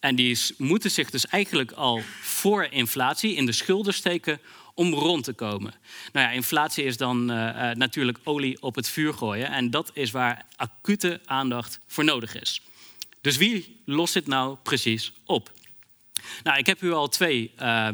En 0.00 0.14
die 0.14 0.38
moeten 0.58 0.90
zich 0.90 1.10
dus 1.10 1.26
eigenlijk 1.26 1.72
al 1.72 2.02
voor 2.20 2.64
inflatie 2.70 3.34
in 3.34 3.46
de 3.46 3.52
schulden 3.52 3.94
steken 3.94 4.40
om 4.76 4.94
rond 4.94 5.24
te 5.24 5.32
komen. 5.32 5.74
Nou 6.12 6.26
ja, 6.26 6.32
inflatie 6.32 6.84
is 6.84 6.96
dan 6.96 7.30
uh, 7.30 7.36
uh, 7.36 7.70
natuurlijk 7.70 8.18
olie 8.24 8.62
op 8.62 8.74
het 8.74 8.88
vuur 8.88 9.14
gooien. 9.14 9.50
En 9.50 9.70
dat 9.70 9.90
is 9.94 10.10
waar 10.10 10.46
acute 10.56 11.20
aandacht 11.24 11.80
voor 11.86 12.04
nodig 12.04 12.40
is. 12.40 12.62
Dus 13.20 13.36
wie 13.36 13.80
lost 13.84 14.14
dit 14.14 14.26
nou 14.26 14.56
precies 14.62 15.12
op? 15.24 15.52
Nou, 16.42 16.58
ik 16.58 16.66
heb 16.66 16.82
u 16.82 16.92
al 16.92 17.08
twee 17.08 17.52
uh, 17.58 17.88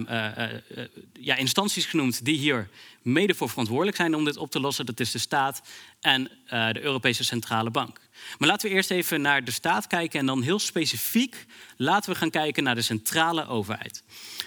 ja, 1.21 1.37
instanties 1.37 1.87
genoemd 1.87 2.25
die 2.25 2.39
hier 2.39 2.69
mede 3.03 3.35
voor 3.35 3.49
verantwoordelijk 3.49 3.97
zijn 3.97 4.15
om 4.15 4.25
dit 4.25 4.37
op 4.37 4.51
te 4.51 4.61
lossen. 4.61 4.87
Dat 4.87 5.01
is 5.01 5.11
de 5.11 5.19
staat 5.19 5.63
en 6.01 6.31
de 6.49 6.81
Europese 6.81 7.25
Centrale 7.25 7.71
Bank. 7.71 8.01
Maar 8.39 8.49
laten 8.49 8.69
we 8.69 8.75
eerst 8.75 8.91
even 8.91 9.21
naar 9.21 9.45
de 9.45 9.51
staat 9.51 9.87
kijken 9.87 10.21
en 10.21 10.27
dan 10.27 10.43
heel 10.43 10.59
specifiek 10.59 11.47
laten 11.77 12.13
we 12.13 12.19
gaan 12.19 12.31
kijken 12.31 12.65
naar 12.65 12.75
de 12.75 12.83
centrale 12.83 13.47
overheid. 13.47 14.03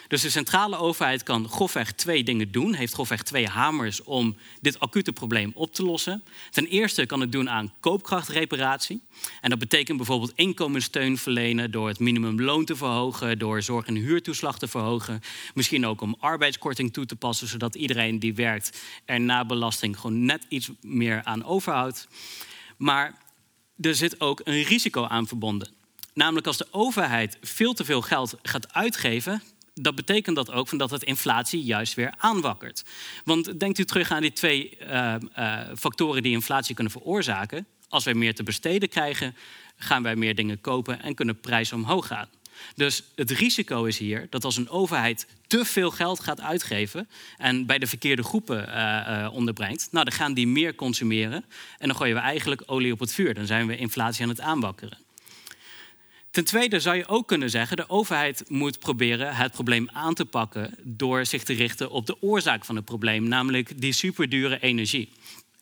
Dus 0.08 0.22
de 0.22 0.30
centrale 0.30 0.78
overheid 0.78 1.24
kan 1.24 1.50
grofweg 1.50 1.92
twee 1.92 2.24
dingen 2.24 2.52
doen, 2.52 2.74
heeft 2.74 2.94
grofweg 2.94 3.24
twee 3.24 3.48
hamers 3.48 4.04
om 4.04 4.36
dit 4.62 4.80
acute 4.80 5.14
probleem 5.14 5.52
op 5.54 5.74
te 5.74 5.84
lossen. 5.84 6.24
Ten 6.50 6.66
eerste 6.66 7.06
kan 7.06 7.20
het 7.20 7.32
doen 7.32 7.50
aan 7.50 7.74
koopkrachtreparatie. 7.80 9.02
En 9.42 9.50
dat 9.50 9.60
betekent 9.60 9.98
bijvoorbeeld 9.98 10.32
inkomenssteun 10.36 11.18
verlenen 11.18 11.72
door 11.72 11.88
het 11.88 12.00
minimumloon 12.00 12.66
te 12.66 12.76
verhogen, 12.76 13.40
door 13.40 13.62
zorg- 13.62 13.86
en 13.86 13.96
huurtoeslag 13.96 14.60
te 14.60 14.68
verhogen. 14.68 15.22
Misschien 15.54 15.86
ook 15.86 16.02
om 16.02 16.16
arbeidskorting 16.20 16.94
toe 16.94 17.06
te 17.06 17.16
passen, 17.16 17.48
zodat 17.48 17.76
iedereen 17.76 18.20
die 18.20 18.36
werkt 18.36 18.82
er 19.06 19.22
na 19.22 19.46
belasting 19.46 20.00
gewoon 20.00 20.26
net 20.26 20.46
iets 20.48 20.70
meer 20.82 21.22
aan 21.24 21.44
overhoudt. 21.44 22.08
Maar 22.78 23.24
er 23.82 23.96
zit 23.96 24.22
ook 24.22 24.42
een 24.44 24.64
risico 24.64 25.06
aan 25.06 25.28
verbonden. 25.28 25.70
Namelijk 26.14 26.48
als 26.48 26.58
de 26.58 26.68
overheid 26.72 27.38
veel 27.42 27.74
te 27.74 27.86
veel 27.86 28.02
geld 28.02 28.36
gaat 28.42 28.74
uitgeven, 28.74 29.42
dat 29.74 29.96
betekent 29.96 30.36
dat 30.36 30.52
ook 30.52 30.80
dat 30.80 30.92
het 30.92 31.04
inflatie 31.04 31.64
juist 31.64 31.94
weer 31.94 32.14
aanwakkert. 32.18 32.84
Want 33.24 33.60
denkt 33.60 33.78
u 33.78 33.86
terug 33.86 34.12
aan 34.12 34.22
die 34.22 34.34
twee 34.34 34.78
uh, 34.82 35.16
uh, 35.38 35.60
factoren 35.78 36.24
die 36.24 36.32
inflatie 36.32 36.76
kunnen 36.76 36.94
veroorzaken. 36.94 37.66
Als 37.90 38.04
wij 38.04 38.14
meer 38.14 38.36
te 38.36 38.44
besteden 38.44 38.90
krijgen, 38.90 39.36
gaan 39.78 40.04
wij 40.04 40.16
meer 40.16 40.36
dingen 40.36 40.62
kopen 40.62 41.02
en 41.02 41.16
kunnen 41.16 41.40
prijzen 41.40 41.78
omhoog 41.78 42.08
gaan. 42.08 42.30
Dus 42.76 43.04
het 43.16 43.32
risico 43.32 43.84
is 43.84 43.98
hier 43.98 44.28
dat 44.30 44.44
als 44.44 44.58
een 44.58 44.70
overheid 44.70 45.28
te 45.48 45.66
veel 45.66 45.92
geld 45.92 46.20
gaat 46.20 46.42
uitgeven 46.42 47.10
en 47.38 47.66
bij 47.66 47.78
de 47.78 47.88
verkeerde 47.88 48.24
groepen 48.24 48.70
uh, 48.70 49.30
onderbrengt, 49.34 49.88
nou, 49.92 50.06
dan 50.06 50.14
gaan 50.14 50.34
die 50.34 50.48
meer 50.48 50.76
consumeren 50.76 51.46
en 51.78 51.88
dan 51.88 51.98
gooien 51.98 52.16
we 52.16 52.22
eigenlijk 52.22 52.64
olie 52.66 52.92
op 52.92 53.00
het 53.00 53.14
vuur. 53.14 53.34
Dan 53.34 53.46
zijn 53.46 53.68
we 53.68 53.78
inflatie 53.78 54.24
aan 54.24 54.30
het 54.30 54.42
aanwakkeren. 54.42 54.98
Ten 56.36 56.46
tweede 56.46 56.80
zou 56.80 56.96
je 56.96 57.08
ook 57.08 57.28
kunnen 57.28 57.50
zeggen, 57.50 57.78
de 57.78 57.90
overheid 57.90 58.44
moet 58.48 58.80
proberen 58.80 59.36
het 59.36 59.52
probleem 59.52 59.90
aan 59.94 60.14
te 60.14 60.26
pakken 60.26 60.76
door 60.84 61.26
zich 61.26 61.44
te 61.44 61.54
richten 61.54 61.92
op 61.92 62.06
de 62.06 62.22
oorzaak 62.22 62.66
van 62.66 62.76
het 62.76 62.86
probleem, 62.86 63.28
namelijk 63.28 63.82
die 63.82 63.94
superdure 63.94 64.60
energie. 64.60 65.10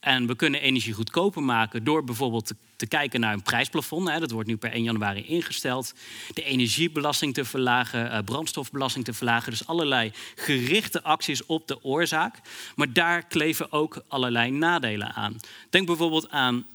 En 0.03 0.27
we 0.27 0.35
kunnen 0.35 0.61
energie 0.61 0.93
goedkoper 0.93 1.43
maken 1.43 1.83
door 1.83 2.03
bijvoorbeeld 2.03 2.53
te, 2.75 2.85
kijken 2.87 3.19
naar 3.19 3.33
een 3.33 3.41
prijsplafond. 3.41 4.09
Hè, 4.09 4.19
dat 4.19 4.31
wordt 4.31 4.47
nu 4.47 4.57
per 4.57 4.71
1 4.71 4.83
januari 4.83 5.25
ingesteld. 5.25 5.93
De 6.33 6.43
energiebelasting 6.43 7.33
te 7.33 7.45
verlagen, 7.45 8.05
uh, 8.05 8.19
brandstofbelasting 8.25 9.05
te 9.05 9.13
verlagen. 9.13 9.51
Dus 9.51 9.67
allerlei 9.67 10.11
gerichte 10.35 11.03
acties 11.03 11.45
op 11.45 11.67
de 11.67 11.83
oorzaak. 11.83 12.39
Maar 12.75 12.93
daar 12.93 13.25
kleven 13.25 13.71
ook 13.71 14.03
allerlei 14.07 14.51
nadelen 14.51 15.13
aan. 15.13 15.39
Denk 15.69 15.85
bijvoorbeeld 15.85 16.29
aan 16.29 16.65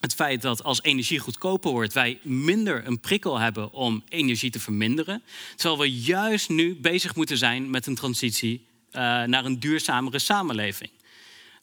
het 0.00 0.14
feit 0.14 0.42
dat 0.42 0.64
als 0.64 0.82
energie 0.82 1.18
goedkoper 1.18 1.70
wordt, 1.70 1.92
wij 1.92 2.18
minder 2.22 2.86
een 2.86 3.00
prikkel 3.00 3.38
hebben 3.38 3.72
om 3.72 4.02
energie 4.08 4.50
te 4.50 4.60
verminderen. 4.60 5.22
Terwijl 5.56 5.80
we 5.80 5.92
juist 5.92 6.48
nu 6.48 6.76
bezig 6.80 7.14
moeten 7.14 7.38
zijn 7.38 7.70
met 7.70 7.86
een 7.86 7.94
transitie 7.94 8.66
uh, 8.92 9.00
naar 9.22 9.44
een 9.44 9.60
duurzamere 9.60 10.18
samenleving. 10.18 10.90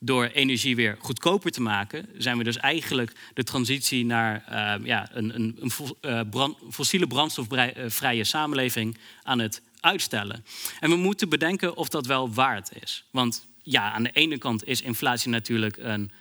Door 0.06 0.26
energie 0.26 0.76
weer 0.76 0.98
goedkoper 1.00 1.52
te 1.52 1.62
maken, 1.62 2.10
zijn 2.18 2.38
we 2.38 2.44
dus 2.44 2.58
eigenlijk 2.58 3.12
de 3.34 3.44
transitie 3.44 4.06
naar 4.06 4.46
uh, 4.50 4.86
ja, 4.86 5.10
een, 5.14 5.36
een, 5.36 5.58
een 5.60 5.72
uh, 6.02 6.22
brand, 6.30 6.58
fossiele 6.72 7.08
brandstofvrije 7.08 8.24
samenleving 8.24 8.98
aan 9.24 9.40
het 9.40 9.62
uitstellen. 9.80 10.46
En 10.80 10.90
we 10.90 10.96
moeten 10.96 11.30
bedenken 11.30 11.78
of 11.78 11.90
dat 11.90 12.06
wel 12.06 12.34
waard 12.34 12.70
is. 12.82 13.04
Want 13.12 13.48
ja, 13.64 13.92
aan 13.92 14.04
de 14.04 14.12
ene 14.14 14.38
kant 14.38 14.68
is 14.68 14.82
inflatie 14.82 15.30
natuurlijk 15.30 15.78
een 15.78 16.12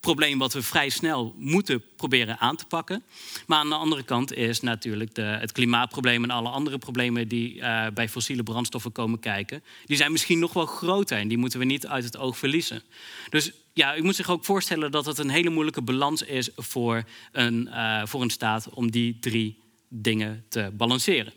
probleem 0.00 0.38
wat 0.38 0.52
we 0.52 0.62
vrij 0.62 0.88
snel 0.88 1.34
moeten 1.38 1.82
proberen 1.96 2.38
aan 2.38 2.56
te 2.56 2.66
pakken. 2.66 3.02
Maar 3.46 3.58
aan 3.58 3.68
de 3.68 3.74
andere 3.74 4.02
kant 4.02 4.32
is 4.32 4.60
natuurlijk 4.60 5.14
de, 5.14 5.22
het 5.22 5.52
klimaatprobleem 5.52 6.22
en 6.22 6.30
alle 6.30 6.48
andere 6.48 6.78
problemen 6.78 7.28
die 7.28 7.54
uh, 7.54 7.86
bij 7.94 8.08
fossiele 8.08 8.42
brandstoffen 8.42 8.92
komen 8.92 9.18
kijken. 9.18 9.62
Die 9.84 9.96
zijn 9.96 10.12
misschien 10.12 10.38
nog 10.38 10.52
wel 10.52 10.66
groter 10.66 11.18
en 11.18 11.28
die 11.28 11.38
moeten 11.38 11.58
we 11.58 11.64
niet 11.64 11.86
uit 11.86 12.04
het 12.04 12.16
oog 12.16 12.38
verliezen. 12.38 12.82
Dus 13.30 13.52
ja, 13.72 13.96
u 13.96 14.02
moet 14.02 14.16
zich 14.16 14.30
ook 14.30 14.44
voorstellen 14.44 14.90
dat 14.90 15.06
het 15.06 15.18
een 15.18 15.30
hele 15.30 15.50
moeilijke 15.50 15.82
balans 15.82 16.22
is 16.22 16.50
voor 16.56 17.04
een, 17.32 17.66
uh, 17.66 18.02
voor 18.06 18.22
een 18.22 18.30
staat 18.30 18.68
om 18.68 18.90
die 18.90 19.18
drie 19.20 19.58
dingen 19.88 20.44
te 20.48 20.70
balanceren. 20.72 21.32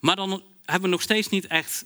Maar 0.00 0.16
dan 0.16 0.42
hebben 0.64 0.88
we 0.88 0.94
nog 0.94 1.02
steeds 1.02 1.28
niet 1.28 1.46
echt 1.46 1.84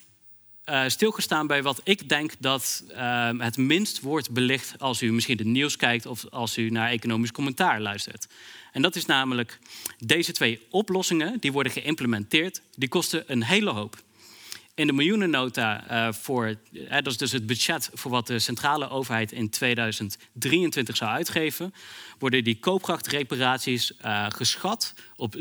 uh, 0.70 0.82
stilgestaan 0.86 1.46
bij 1.46 1.62
wat 1.62 1.80
ik 1.84 2.08
denk 2.08 2.32
dat 2.38 2.84
uh, 2.90 3.30
het 3.38 3.56
minst 3.56 4.00
wordt 4.00 4.30
belicht 4.30 4.74
als 4.78 5.02
u 5.02 5.12
misschien 5.12 5.38
het 5.38 5.46
nieuws 5.46 5.76
kijkt 5.76 6.06
of 6.06 6.24
als 6.30 6.58
u 6.58 6.70
naar 6.70 6.90
economisch 6.90 7.32
commentaar 7.32 7.80
luistert. 7.80 8.26
En 8.72 8.82
dat 8.82 8.96
is 8.96 9.06
namelijk 9.06 9.58
deze 9.98 10.32
twee 10.32 10.66
oplossingen 10.70 11.36
die 11.40 11.52
worden 11.52 11.72
geïmplementeerd, 11.72 12.62
die 12.76 12.88
kosten 12.88 13.24
een 13.26 13.42
hele 13.42 13.70
hoop. 13.70 13.96
In 14.74 14.86
de 14.86 14.92
miljoenennota 14.92 15.84
uh, 15.90 16.12
voor, 16.12 16.54
dat 16.88 17.06
is 17.06 17.16
dus 17.16 17.32
het 17.32 17.46
budget 17.46 17.90
voor 17.92 18.10
wat 18.10 18.26
de 18.26 18.38
centrale 18.38 18.88
overheid 18.88 19.32
in 19.32 19.50
2023 19.50 20.96
zou 20.96 21.10
uitgeven, 21.10 21.74
worden 22.18 22.44
die 22.44 22.58
koopkrachtreparaties 22.58 23.92
geschat 24.28 24.94
op 25.16 25.34
17,2 25.34 25.40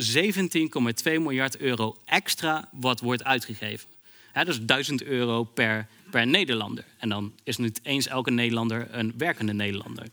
miljard 1.04 1.58
euro 1.58 1.98
extra 2.06 2.70
wat 2.72 3.00
wordt 3.00 3.24
uitgegeven. 3.24 3.97
Is 4.46 4.65
1000 4.65 5.03
euro 5.03 5.44
per, 5.44 5.88
per 6.12 6.27
Nederlander. 6.27 6.86
En 6.98 7.10
dan 7.10 7.34
is 7.44 7.58
niet 7.58 7.79
eens 7.84 8.08
elke 8.08 8.32
Nederlander 8.32 8.88
een 8.91 9.13
werkende 9.17 9.53
Nederlander. 9.53 10.08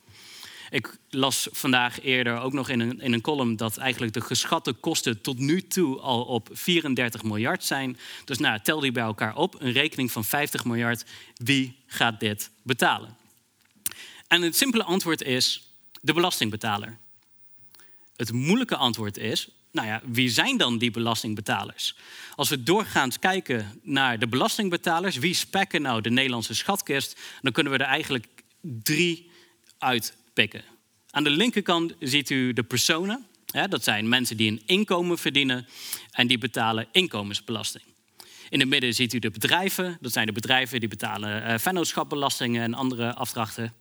Ik 0.71 0.99
las 1.11 1.49
vandaag 1.53 2.03
eerder 2.03 2.39
ook 2.39 2.53
nog 2.53 2.69
in 2.69 2.81
een, 2.81 3.01
in 3.01 3.13
een 3.13 3.21
column 3.21 3.57
dat 3.57 3.77
eigenlijk 3.77 4.13
de 4.13 4.21
geschatte 4.21 4.73
kosten 4.73 5.21
tot 5.21 5.39
nu 5.39 5.63
toe 5.63 6.01
al 6.01 6.23
op 6.23 6.49
34 6.53 7.23
miljard 7.23 7.65
zijn. 7.65 7.99
Dus 8.25 8.39
nou, 8.39 8.61
tel 8.63 8.81
die 8.81 8.93
bij 8.93 9.03
elkaar 9.03 9.37
op, 9.37 9.61
een 9.61 9.73
rekening 9.73 10.13
van 10.13 10.25
50 10.25 10.65
miljard. 10.65 11.05
Wie 11.35 11.77
gaat 11.87 12.21
dit 12.21 12.51
betalen? 12.63 13.17
En 14.29 14.43
het 14.43 14.57
simpele 14.57 14.85
antwoord 14.85 15.23
is 15.23 15.73
de 16.01 16.13
belastingbetaler. 16.13 16.99
Het 18.17 18.33
moeilijke 18.33 18.77
antwoord 18.77 19.17
is, 19.17 19.49
nou 19.75 19.87
ja, 19.87 20.01
wie 20.05 20.29
zijn 20.29 20.57
dan 20.57 20.79
die 20.79 20.91
belastingbetalers? 20.91 21.97
Als 22.35 22.49
we 22.49 22.63
doorgaans 22.63 23.19
kijken 23.19 23.81
naar 23.83 24.19
de 24.19 24.29
belastingbetalers, 24.29 25.17
wie 25.17 25.35
spekken 25.35 25.83
nou 25.83 26.01
de 26.01 26.11
Nederlandse 26.11 26.55
schatkist, 26.55 27.21
dan 27.43 27.53
kunnen 27.53 27.73
we 27.73 27.79
er 27.79 27.85
eigenlijk 27.85 28.27
drie 28.61 29.31
uitpikken. 29.79 30.65
Aan 31.11 31.25
de 31.25 31.31
linkerkant 31.31 31.95
ziet 31.99 32.31
u 32.31 32.53
de 32.53 32.63
personen. 32.63 33.27
dat 33.69 33.85
zijn 33.85 34.09
mensen 34.09 34.37
die 34.37 34.51
een 34.51 34.63
inkomen 34.67 35.19
verdienen 35.19 35.67
en 36.11 36.27
die 36.27 36.39
betalen 36.39 36.87
inkomensbelasting. 36.93 37.85
In 38.49 38.61
het 38.61 38.69
midden 38.69 38.95
ziet 38.95 39.13
u 39.13 39.19
de 39.19 39.31
bedrijven. 39.31 39.99
Dat 40.01 40.13
zijn 40.13 40.27
de 40.27 40.33
bedrijven 40.33 40.81
die 40.81 40.89
betalen 40.89 41.51
uh, 41.51 41.59
vennootschapbelastingen 41.59 42.63
en 42.63 42.75
andere 42.75 43.15
afdrachten. 43.15 43.75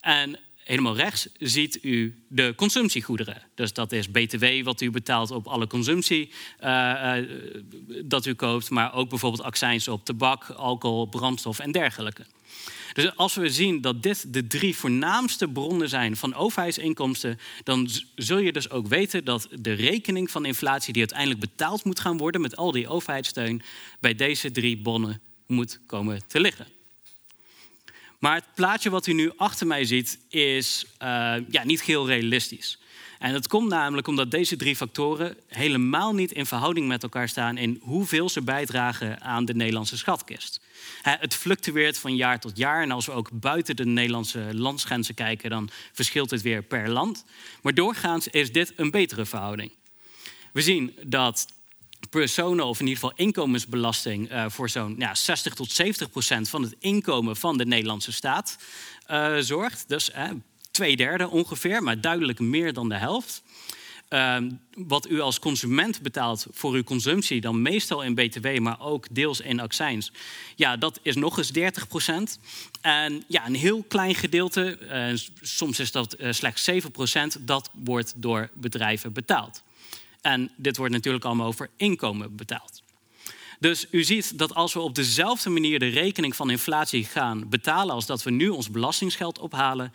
En 0.00 0.38
helemaal 0.64 0.96
rechts 0.96 1.28
ziet 1.38 1.78
u 1.82 2.22
de 2.28 2.52
consumptiegoederen. 2.56 3.42
Dus 3.54 3.72
dat 3.72 3.92
is 3.92 4.10
BTW 4.10 4.44
wat 4.62 4.80
u 4.80 4.90
betaalt 4.90 5.30
op 5.30 5.46
alle 5.46 5.66
consumptie 5.66 6.30
uh, 6.60 7.14
dat 8.04 8.26
u 8.26 8.34
koopt, 8.34 8.70
maar 8.70 8.94
ook 8.94 9.08
bijvoorbeeld 9.08 9.42
accijns 9.42 9.88
op 9.88 10.04
tabak, 10.04 10.50
alcohol, 10.50 11.06
brandstof 11.06 11.58
en 11.58 11.72
dergelijke. 11.72 12.24
Dus 12.92 13.16
als 13.16 13.34
we 13.34 13.48
zien 13.48 13.80
dat 13.80 14.02
dit 14.02 14.32
de 14.32 14.46
drie 14.46 14.76
voornaamste 14.76 15.48
bronnen 15.48 15.88
zijn 15.88 16.16
van 16.16 16.34
overheidsinkomsten, 16.34 17.38
dan 17.62 17.88
zul 18.14 18.38
je 18.38 18.52
dus 18.52 18.70
ook 18.70 18.86
weten 18.86 19.24
dat 19.24 19.48
de 19.50 19.72
rekening 19.72 20.30
van 20.30 20.44
inflatie 20.44 20.92
die 20.92 21.02
uiteindelijk 21.02 21.40
betaald 21.40 21.84
moet 21.84 22.00
gaan 22.00 22.16
worden 22.16 22.40
met 22.40 22.56
al 22.56 22.72
die 22.72 22.88
overheidssteun, 22.88 23.62
bij 24.00 24.14
deze 24.14 24.50
drie 24.50 24.78
bronnen 24.78 25.20
moet 25.46 25.80
komen 25.86 26.20
te 26.26 26.40
liggen. 26.40 26.73
Maar 28.18 28.34
het 28.34 28.54
plaatje 28.54 28.90
wat 28.90 29.06
u 29.06 29.12
nu 29.12 29.32
achter 29.36 29.66
mij 29.66 29.84
ziet 29.84 30.18
is 30.28 30.84
uh, 31.02 31.34
ja, 31.48 31.64
niet 31.64 31.82
heel 31.82 32.06
realistisch. 32.06 32.78
En 33.18 33.32
dat 33.32 33.48
komt 33.48 33.68
namelijk 33.68 34.06
omdat 34.06 34.30
deze 34.30 34.56
drie 34.56 34.76
factoren 34.76 35.36
helemaal 35.48 36.14
niet 36.14 36.32
in 36.32 36.46
verhouding 36.46 36.88
met 36.88 37.02
elkaar 37.02 37.28
staan 37.28 37.56
in 37.56 37.78
hoeveel 37.82 38.28
ze 38.28 38.42
bijdragen 38.42 39.20
aan 39.20 39.44
de 39.44 39.54
Nederlandse 39.54 39.96
schatkist. 39.96 40.60
Het 41.02 41.34
fluctueert 41.34 41.98
van 41.98 42.16
jaar 42.16 42.40
tot 42.40 42.56
jaar 42.56 42.82
en 42.82 42.90
als 42.90 43.06
we 43.06 43.12
ook 43.12 43.30
buiten 43.32 43.76
de 43.76 43.86
Nederlandse 43.86 44.48
landsgrenzen 44.52 45.14
kijken, 45.14 45.50
dan 45.50 45.70
verschilt 45.92 46.30
het 46.30 46.42
weer 46.42 46.62
per 46.62 46.88
land. 46.88 47.24
Maar 47.62 47.74
doorgaans 47.74 48.28
is 48.28 48.52
dit 48.52 48.72
een 48.76 48.90
betere 48.90 49.26
verhouding. 49.26 49.72
We 50.52 50.62
zien 50.62 50.96
dat 51.02 51.53
personen, 52.10 52.64
of 52.64 52.80
in 52.80 52.86
ieder 52.86 53.02
geval 53.02 53.16
inkomensbelasting, 53.16 54.32
uh, 54.32 54.44
voor 54.48 54.68
zo'n 54.68 54.94
ja, 54.98 55.14
60 55.14 55.54
tot 55.54 55.70
70 55.70 56.10
procent 56.10 56.48
van 56.48 56.62
het 56.62 56.74
inkomen 56.78 57.36
van 57.36 57.58
de 57.58 57.66
Nederlandse 57.66 58.12
staat 58.12 58.58
uh, 59.10 59.36
zorgt. 59.38 59.84
Dus 59.88 60.10
uh, 60.10 60.30
twee 60.70 60.96
derde 60.96 61.28
ongeveer, 61.28 61.82
maar 61.82 62.00
duidelijk 62.00 62.38
meer 62.38 62.72
dan 62.72 62.88
de 62.88 62.94
helft. 62.96 63.42
ehm, 64.08 64.50
wat 64.74 65.08
u 65.10 65.20
als 65.20 65.38
consument 65.38 66.02
betaalt 66.02 66.46
voor 66.50 66.72
uw 66.72 66.82
consumptie, 66.82 67.40
dan 67.40 67.62
meestal 67.62 68.02
in 68.02 68.14
BTW, 68.14 68.58
maar 68.58 68.80
ook 68.80 69.06
deels 69.10 69.40
in 69.40 69.60
accijns, 69.60 70.12
ja, 70.56 70.76
dat 70.76 70.98
is 71.02 71.14
nog 71.14 71.38
eens 71.38 71.50
30 71.50 71.88
procent. 71.88 72.38
En 72.80 73.24
ja, 73.28 73.46
een 73.46 73.54
heel 73.54 73.84
klein 73.88 74.14
gedeelte, 74.14 74.78
uh, 74.82 75.18
soms 75.40 75.78
is 75.78 75.92
dat 75.92 76.16
slechts 76.30 76.64
7 76.64 76.90
procent, 76.90 77.36
dat 77.40 77.70
wordt 77.72 78.12
door 78.16 78.50
bedrijven 78.54 79.12
betaald. 79.12 79.62
En 80.24 80.50
dit 80.56 80.76
wordt 80.76 80.92
natuurlijk 80.92 81.24
allemaal 81.24 81.46
over 81.46 81.70
inkomen 81.76 82.36
betaald. 82.36 82.82
Dus 83.58 83.86
u 83.90 84.04
ziet 84.04 84.38
dat 84.38 84.54
als 84.54 84.72
we 84.72 84.80
op 84.80 84.94
dezelfde 84.94 85.50
manier 85.50 85.78
de 85.78 85.88
rekening 85.88 86.36
van 86.36 86.50
inflatie 86.50 87.04
gaan 87.04 87.48
betalen 87.48 87.94
als 87.94 88.06
dat 88.06 88.22
we 88.22 88.30
nu 88.30 88.48
ons 88.48 88.70
belastingsgeld 88.70 89.38
ophalen, 89.38 89.92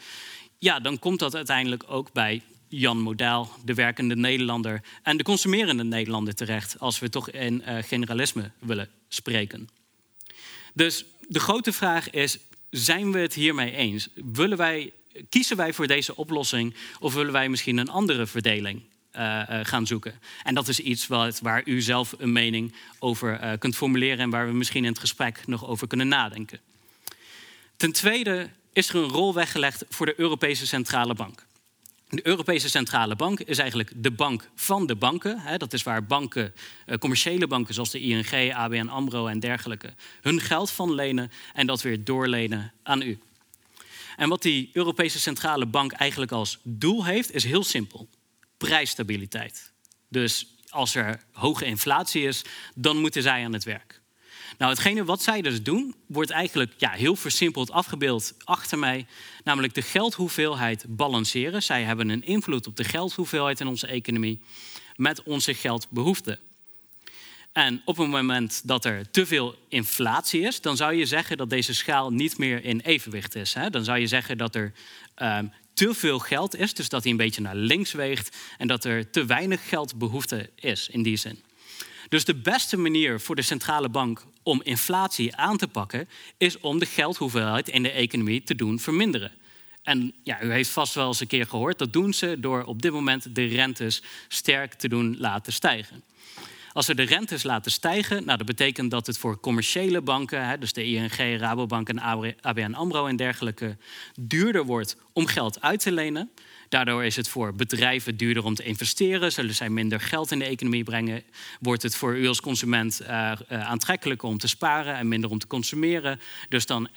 ja, 0.59 0.79
dan 0.79 0.99
komt 0.99 1.19
dat 1.19 1.35
uiteindelijk 1.35 1.83
ook 1.87 2.13
bij 2.13 2.41
Jan 2.67 2.99
Model, 2.99 3.49
de 3.65 3.73
werkende 3.73 4.15
Nederlander 4.15 4.81
en 5.03 5.17
de 5.17 5.23
consumerende 5.23 5.83
Nederlander 5.83 6.35
terecht, 6.35 6.79
als 6.79 6.99
we 6.99 7.09
toch 7.09 7.29
in 7.29 7.63
uh, 7.67 7.77
generalisme 7.83 8.51
willen 8.59 8.89
spreken. 9.07 9.69
Dus 10.73 11.05
de 11.27 11.39
grote 11.39 11.71
vraag 11.71 12.09
is: 12.09 12.37
zijn 12.69 13.11
we 13.11 13.19
het 13.19 13.33
hiermee 13.33 13.71
eens? 13.71 14.09
Willen 14.15 14.57
wij, 14.57 14.93
kiezen 15.29 15.57
wij 15.57 15.73
voor 15.73 15.87
deze 15.87 16.15
oplossing 16.15 16.75
of 16.99 17.13
willen 17.13 17.33
wij 17.33 17.49
misschien 17.49 17.77
een 17.77 17.89
andere 17.89 18.27
verdeling 18.27 18.81
uh, 19.15 19.43
uh, 19.49 19.59
gaan 19.63 19.87
zoeken? 19.87 20.19
En 20.43 20.55
dat 20.55 20.67
is 20.67 20.79
iets 20.79 21.07
wat, 21.07 21.39
waar 21.39 21.61
u 21.65 21.81
zelf 21.81 22.15
een 22.17 22.31
mening 22.31 22.73
over 22.99 23.57
kunt 23.57 23.75
formuleren 23.75 24.19
en 24.19 24.29
waar 24.29 24.47
we 24.47 24.53
misschien 24.53 24.83
in 24.83 24.91
het 24.91 24.99
gesprek 24.99 25.47
nog 25.47 25.67
over 25.67 25.87
kunnen 25.87 26.07
nadenken. 26.07 26.59
Ten 27.77 27.91
tweede 27.91 28.49
is 28.73 28.89
er 28.89 28.95
een 28.95 29.09
rol 29.09 29.33
weggelegd 29.33 29.85
voor 29.89 30.05
de 30.05 30.19
Europese 30.19 30.67
Centrale 30.67 31.13
Bank. 31.13 31.45
De 32.09 32.27
Europese 32.27 32.69
Centrale 32.69 33.15
Bank 33.15 33.39
is 33.39 33.57
eigenlijk 33.57 33.91
de 33.95 34.11
bank 34.11 34.49
van 34.55 34.87
de 34.87 34.95
banken. 34.95 35.41
Dat 35.57 35.73
is 35.73 35.83
waar 35.83 36.05
banken, 36.05 36.53
eh, 36.85 36.97
commerciële 36.97 37.47
banken 37.47 37.73
zoals 37.73 37.91
de 37.91 37.99
ING, 37.99 38.53
ABN 38.53 38.87
AMRO 38.87 39.27
en 39.27 39.39
dergelijke, 39.39 39.93
hun 40.21 40.39
geld 40.39 40.71
van 40.71 40.93
lenen 40.93 41.31
en 41.53 41.67
dat 41.67 41.81
weer 41.81 42.03
doorlenen 42.03 42.73
aan 42.83 43.01
u. 43.01 43.19
En 44.17 44.29
wat 44.29 44.41
die 44.41 44.69
Europese 44.73 45.19
Centrale 45.19 45.65
Bank 45.65 45.91
eigenlijk 45.91 46.31
als 46.31 46.59
doel 46.63 47.05
heeft, 47.05 47.33
is 47.33 47.43
heel 47.43 47.63
simpel: 47.63 48.07
prijsstabiliteit. 48.59 49.71
Dus 50.09 50.47
als 50.69 50.95
er 50.95 51.23
hoge 51.31 51.65
inflatie 51.65 52.23
is, 52.23 52.41
dan 52.75 52.97
moeten 52.97 53.21
zij 53.21 53.45
aan 53.45 53.53
het 53.53 53.63
werk. 53.63 54.01
Nou, 54.57 54.71
hetgene 54.71 55.03
wat 55.03 55.21
zij 55.21 55.41
dus 55.41 55.63
doen, 55.63 55.95
wordt 56.07 56.29
eigenlijk 56.29 56.73
ja, 56.77 56.91
heel 56.91 57.15
versimpeld 57.15 57.71
afgebeeld 57.71 58.33
achter 58.43 58.79
mij. 58.79 59.05
Namelijk 59.43 59.73
de 59.73 59.81
geldhoeveelheid 59.81 60.85
balanceren. 60.87 61.63
Zij 61.63 61.83
hebben 61.83 62.09
een 62.09 62.23
invloed 62.25 62.67
op 62.67 62.75
de 62.75 62.83
geldhoeveelheid 62.83 63.59
in 63.59 63.67
onze 63.67 63.87
economie 63.87 64.41
met 64.95 65.23
onze 65.23 65.53
geldbehoeften. 65.53 66.39
En 67.51 67.81
op 67.85 67.97
het 67.97 68.07
moment 68.07 68.61
dat 68.67 68.85
er 68.85 69.11
te 69.11 69.25
veel 69.25 69.55
inflatie 69.69 70.41
is, 70.41 70.61
dan 70.61 70.77
zou 70.77 70.93
je 70.93 71.05
zeggen 71.05 71.37
dat 71.37 71.49
deze 71.49 71.73
schaal 71.73 72.11
niet 72.11 72.37
meer 72.37 72.63
in 72.63 72.79
evenwicht 72.79 73.35
is. 73.35 73.53
Hè? 73.53 73.69
Dan 73.69 73.83
zou 73.83 73.99
je 73.99 74.07
zeggen 74.07 74.37
dat 74.37 74.55
er 74.55 74.73
um, 75.15 75.51
te 75.79 75.93
veel 75.93 76.19
geld 76.19 76.55
is, 76.55 76.73
dus 76.73 76.89
dat 76.89 77.03
hij 77.03 77.11
een 77.11 77.17
beetje 77.17 77.41
naar 77.41 77.55
links 77.55 77.91
weegt 77.91 78.37
en 78.57 78.67
dat 78.67 78.83
er 78.83 79.09
te 79.09 79.25
weinig 79.25 79.69
geldbehoefte 79.69 80.49
is 80.55 80.89
in 80.89 81.03
die 81.03 81.17
zin. 81.17 81.43
Dus 82.09 82.25
de 82.25 82.35
beste 82.35 82.77
manier 82.77 83.19
voor 83.19 83.35
de 83.35 83.41
centrale 83.41 83.89
bank 83.89 84.25
om 84.43 84.61
inflatie 84.63 85.35
aan 85.35 85.57
te 85.57 85.67
pakken, 85.67 86.09
is 86.37 86.59
om 86.59 86.79
de 86.79 86.85
geldhoeveelheid 86.85 87.69
in 87.69 87.83
de 87.83 87.91
economie 87.91 88.43
te 88.43 88.55
doen 88.55 88.79
verminderen. 88.79 89.31
En 89.83 90.13
ja, 90.23 90.41
u 90.41 90.51
heeft 90.51 90.69
vast 90.69 90.93
wel 90.93 91.07
eens 91.07 91.19
een 91.19 91.27
keer 91.27 91.45
gehoord, 91.45 91.77
dat 91.77 91.93
doen 91.93 92.13
ze 92.13 92.39
door 92.39 92.63
op 92.63 92.81
dit 92.81 92.91
moment 92.91 93.35
de 93.35 93.45
rentes 93.45 94.01
sterk 94.27 94.73
te 94.73 94.87
doen 94.87 95.15
laten 95.19 95.53
stijgen. 95.53 96.03
Als 96.73 96.85
ze 96.85 96.95
de 96.95 97.03
rentes 97.03 97.43
laten 97.43 97.71
stijgen, 97.71 98.25
nou, 98.25 98.37
dat 98.37 98.47
betekent 98.47 98.91
dat 98.91 99.07
het 99.07 99.17
voor 99.17 99.39
commerciële 99.39 100.01
banken, 100.01 100.59
dus 100.59 100.73
de 100.73 100.85
ING, 100.85 101.39
Rabobank 101.39 101.89
en 101.89 101.99
ABN 102.41 102.73
AMRO 102.73 103.05
en 103.05 103.15
dergelijke, 103.15 103.77
duurder 104.19 104.65
wordt 104.65 104.97
om 105.13 105.25
geld 105.25 105.61
uit 105.61 105.79
te 105.79 105.91
lenen. 105.91 106.31
Daardoor 106.69 107.05
is 107.05 107.15
het 107.15 107.29
voor 107.29 107.55
bedrijven 107.55 108.17
duurder 108.17 108.43
om 108.43 108.55
te 108.55 108.63
investeren. 108.63 109.31
Zullen 109.31 109.55
zij 109.55 109.69
minder 109.69 109.99
geld 109.99 110.31
in 110.31 110.39
de 110.39 110.45
economie 110.45 110.83
brengen? 110.83 111.23
Wordt 111.59 111.83
het 111.83 111.95
voor 111.95 112.17
u 112.17 112.27
als 112.27 112.41
consument 112.41 113.01
uh, 113.01 113.07
uh, 113.07 113.69
aantrekkelijker 113.69 114.27
om 114.27 114.37
te 114.37 114.47
sparen 114.47 114.95
en 114.95 115.07
minder 115.07 115.29
om 115.29 115.39
te 115.39 115.47
consumeren? 115.47 116.19
Dus 116.49 116.65
dan 116.65 116.89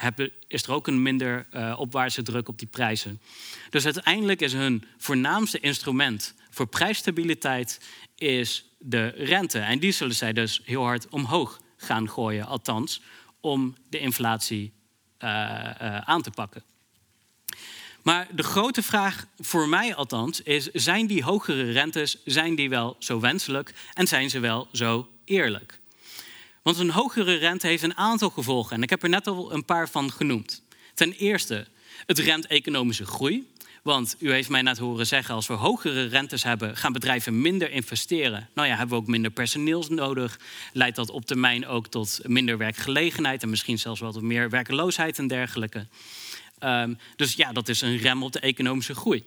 is 0.49 0.63
er 0.63 0.73
ook 0.73 0.87
een 0.87 1.03
minder 1.03 1.47
uh, 1.53 1.77
opwaartse 1.79 2.23
druk 2.23 2.49
op 2.49 2.59
die 2.59 2.69
prijzen. 2.69 3.21
Dus 3.71 3.85
uiteindelijk 3.85 4.41
is 4.41 4.53
hun 4.53 4.85
voornaamste 4.99 5.61
instrument 5.61 6.35
voor 6.51 6.67
prijsstabiliteit 6.67 7.81
is 8.17 8.65
de 8.79 9.07
rente. 9.07 9.59
En 9.59 9.79
die 9.79 9.93
zullen 9.93 10.15
zij 10.15 10.33
dus 10.33 10.61
heel 10.65 10.83
hard 10.83 11.09
omhoog 11.09 11.61
gaan 11.77 12.09
gooien, 12.09 12.47
althans, 12.47 13.03
om 13.41 13.77
de 13.89 13.99
inflatie 13.99 14.73
aan 16.05 16.23
te 16.23 16.31
pakken. 16.31 16.72
Maar 18.03 18.29
de 18.31 18.43
grote 18.43 18.83
vraag 18.83 19.27
voor 19.39 19.69
mij 19.69 19.95
althans 19.95 20.41
is: 20.41 20.71
zijn 20.73 21.07
die 21.07 21.23
hogere 21.23 21.71
rentes 21.71 22.17
zijn 22.25 22.55
die 22.55 22.69
wel 22.69 22.97
zo 22.99 23.21
wenselijk 23.21 23.75
en 23.95 24.07
zijn 24.07 24.31
ze 24.31 24.41
wel 24.41 24.69
zo 24.73 25.09
eerlijk? 25.25 25.79
Want 26.63 26.79
een 26.79 26.91
hogere 26.91 27.35
rente 27.35 27.67
heeft 27.67 27.83
een 27.83 27.97
aantal 27.97 28.31
gevolgen 28.31 28.77
en 28.77 28.83
ik 28.83 28.91
heb 28.91 29.03
er 29.03 29.09
net 29.09 29.27
al 29.27 29.53
een 29.53 29.65
paar 29.65 29.89
van 29.89 30.13
genoemd. 30.13 30.63
Ten 30.95 31.13
eerste, 31.13 31.67
het 32.07 32.19
remt 32.19 32.47
economische 32.47 33.07
groei. 33.07 33.51
Want 33.83 34.17
u 34.19 34.33
heeft 34.33 34.49
mij 34.49 34.63
net 34.63 34.79
horen 34.79 35.07
zeggen, 35.07 35.35
als 35.35 35.47
we 35.47 35.53
hogere 35.53 36.05
rentes 36.05 36.43
hebben, 36.43 36.77
gaan 36.77 36.93
bedrijven 36.93 37.41
minder 37.41 37.71
investeren. 37.71 38.49
Nou 38.55 38.69
ja, 38.69 38.77
hebben 38.77 38.97
we 38.97 39.03
ook 39.03 39.09
minder 39.09 39.31
personeels 39.31 39.89
nodig. 39.89 40.39
Leidt 40.73 40.97
dat 40.97 41.11
op 41.11 41.27
termijn 41.27 41.67
ook 41.67 41.87
tot 41.87 42.21
minder 42.23 42.59
werkgelegenheid 42.59 43.43
en 43.43 43.51
misschien 43.51 43.79
zelfs 43.79 44.01
wat 44.01 44.21
meer 44.21 44.51
werkloosheid 44.51 45.19
en 45.19 45.27
dergelijke. 45.27 45.87
Um, 46.65 46.99
dus 47.17 47.35
ja, 47.35 47.53
dat 47.53 47.69
is 47.69 47.81
een 47.81 47.97
rem 47.97 48.23
op 48.23 48.33
de 48.33 48.41
economische 48.41 48.95
groei. 48.95 49.25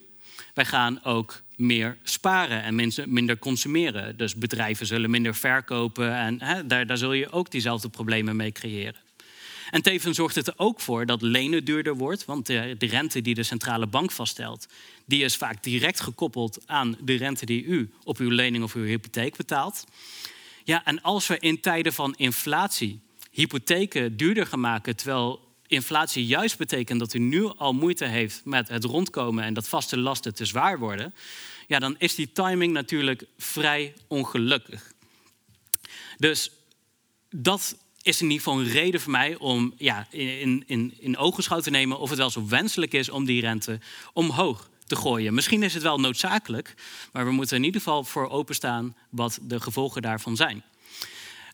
Wij 0.53 0.65
gaan 0.65 1.03
ook 1.03 1.43
meer 1.55 1.97
sparen 2.03 2.63
en 2.63 2.75
mensen 2.75 3.13
minder 3.13 3.37
consumeren. 3.37 4.17
Dus 4.17 4.35
bedrijven 4.35 4.85
zullen 4.85 5.09
minder 5.09 5.35
verkopen 5.35 6.15
en 6.15 6.67
daar, 6.67 6.87
daar 6.87 6.97
zul 6.97 7.13
je 7.13 7.31
ook 7.31 7.51
diezelfde 7.51 7.89
problemen 7.89 8.35
mee 8.35 8.51
creëren. 8.51 9.03
En 9.71 9.81
tevens 9.81 10.15
zorgt 10.15 10.35
het 10.35 10.47
er 10.47 10.53
ook 10.57 10.79
voor 10.79 11.05
dat 11.05 11.21
lenen 11.21 11.65
duurder 11.65 11.95
wordt, 11.95 12.25
want 12.25 12.45
de, 12.45 12.75
de, 12.77 12.85
rente 12.85 13.21
die 13.21 13.33
de 13.33 13.43
centrale 13.43 13.87
bank 13.87 14.11
vaststelt, 14.11 14.67
die 15.05 15.23
is 15.23 15.35
vaak 15.35 15.63
direct 15.63 15.99
gekoppeld 15.99 16.59
aan 16.65 16.97
de 17.01 17.15
rente 17.15 17.45
die 17.45 17.63
u 17.63 17.89
op 18.03 18.17
uw 18.17 18.29
lening 18.29 18.63
of 18.63 18.73
uw 18.73 18.83
hypotheek 18.83 19.35
betaalt. 19.35 19.85
Ja, 20.63 20.85
en 20.85 21.01
als 21.01 21.27
we 21.27 21.39
in 21.39 21.61
tijden 21.61 21.93
van 21.93 22.13
inflatie 22.17 22.99
hypotheken 23.31 24.17
duurder 24.17 24.45
gaan 24.45 24.59
maken, 24.59 24.95
terwijl 24.95 25.44
inflatie 25.67 26.25
juist 26.25 26.57
betekent 26.57 26.99
dat 26.99 27.13
u 27.13 27.19
nu 27.19 27.43
al 27.57 27.73
moeite 27.73 28.05
heeft 28.05 28.41
met 28.43 28.67
het 28.67 28.83
rondkomen 28.83 29.43
en 29.43 29.53
dat 29.53 29.67
vaste 29.67 29.97
lasten 29.97 30.35
te 30.35 30.45
zwaar 30.45 30.79
worden, 30.79 31.13
ja, 31.67 31.79
dan 31.79 31.95
is 31.97 32.15
die 32.15 32.31
timing 32.31 32.73
natuurlijk 32.73 33.25
vrij 33.37 33.93
ongelukkig. 34.07 34.91
Dus 36.17 36.51
dat 37.29 37.77
is 38.01 38.21
in 38.21 38.29
ieder 38.29 38.43
geval 38.43 38.59
een 38.59 38.71
reden 38.71 39.01
voor 39.01 39.11
mij 39.11 39.35
om 39.35 39.73
ja, 39.77 40.07
in, 40.09 40.63
in, 40.67 40.93
in 40.99 41.17
ogenschouw 41.17 41.59
te 41.59 41.69
nemen 41.69 41.99
of 41.99 42.09
het 42.09 42.17
wel 42.17 42.29
zo 42.29 42.47
wenselijk 42.47 42.93
is 42.93 43.09
om 43.09 43.25
die 43.25 43.41
rente 43.41 43.79
omhoog 44.13 44.69
te 44.85 44.95
gooien. 44.95 45.33
Misschien 45.33 45.63
is 45.63 45.73
het 45.73 45.83
wel 45.83 45.99
noodzakelijk, 45.99 46.73
maar 47.11 47.25
we 47.25 47.31
moeten 47.31 47.57
in 47.57 47.63
ieder 47.63 47.81
geval 47.81 48.03
voor 48.03 48.29
openstaan 48.29 48.95
wat 49.09 49.39
de 49.41 49.59
gevolgen 49.59 50.01
daarvan 50.01 50.35
zijn. 50.35 50.63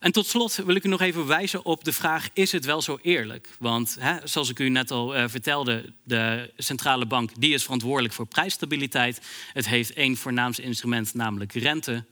En 0.02 0.12
tot 0.12 0.28
slot 0.28 0.56
wil 0.56 0.76
ik 0.76 0.84
u 0.84 0.90
nog 0.90 1.02
even 1.02 1.28
wijzen 1.28 1.66
op 1.66 1.84
de 1.84 1.94
vraag: 1.94 2.30
is 2.34 2.52
het 2.52 2.66
wel 2.66 2.82
zo 2.82 3.00
eerlijk? 3.02 3.50
Want 3.60 3.98
hè, 4.00 4.28
zoals 4.28 4.50
ik 4.50 4.60
u 4.60 4.70
net 4.70 4.92
al 4.92 5.16
uh, 5.16 5.24
vertelde, 5.28 5.94
de 6.04 6.54
centrale 6.58 7.06
bank 7.06 7.32
die 7.38 7.54
is 7.54 7.64
verantwoordelijk 7.64 8.14
voor 8.14 8.26
prijsstabiliteit. 8.26 9.22
Het 9.54 9.68
heeft 9.68 9.94
één 9.94 10.18
voornaamste 10.18 10.62
instrument, 10.62 11.14
namelijk 11.14 11.54
rente. 11.54 12.06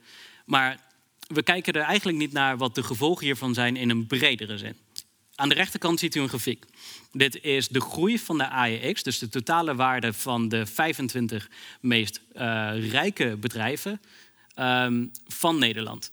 Maar 0.45 0.79
we 1.27 1.43
kijken 1.43 1.73
er 1.73 1.81
eigenlijk 1.81 2.17
niet 2.17 2.31
naar 2.31 2.57
wat 2.57 2.75
de 2.75 2.83
gevolgen 2.83 3.25
hiervan 3.25 3.53
zijn 3.53 3.75
in 3.75 3.89
een 3.89 4.07
bredere 4.07 4.57
zin. 4.57 4.75
Aan 5.35 5.49
de 5.49 5.55
rechterkant 5.55 5.99
ziet 5.99 6.15
u 6.15 6.19
een 6.19 6.29
grafiek. 6.29 6.65
Dit 7.11 7.41
is 7.41 7.67
de 7.67 7.81
groei 7.81 8.19
van 8.19 8.37
de 8.37 8.49
AEX, 8.49 9.03
dus 9.03 9.19
de 9.19 9.29
totale 9.29 9.75
waarde 9.75 10.13
van 10.13 10.49
de 10.49 10.65
25 10.65 11.49
meest 11.81 12.21
uh, 12.33 12.91
rijke 12.91 13.37
bedrijven 13.39 14.01
um, 14.55 15.11
van 15.27 15.59
Nederland. 15.59 16.11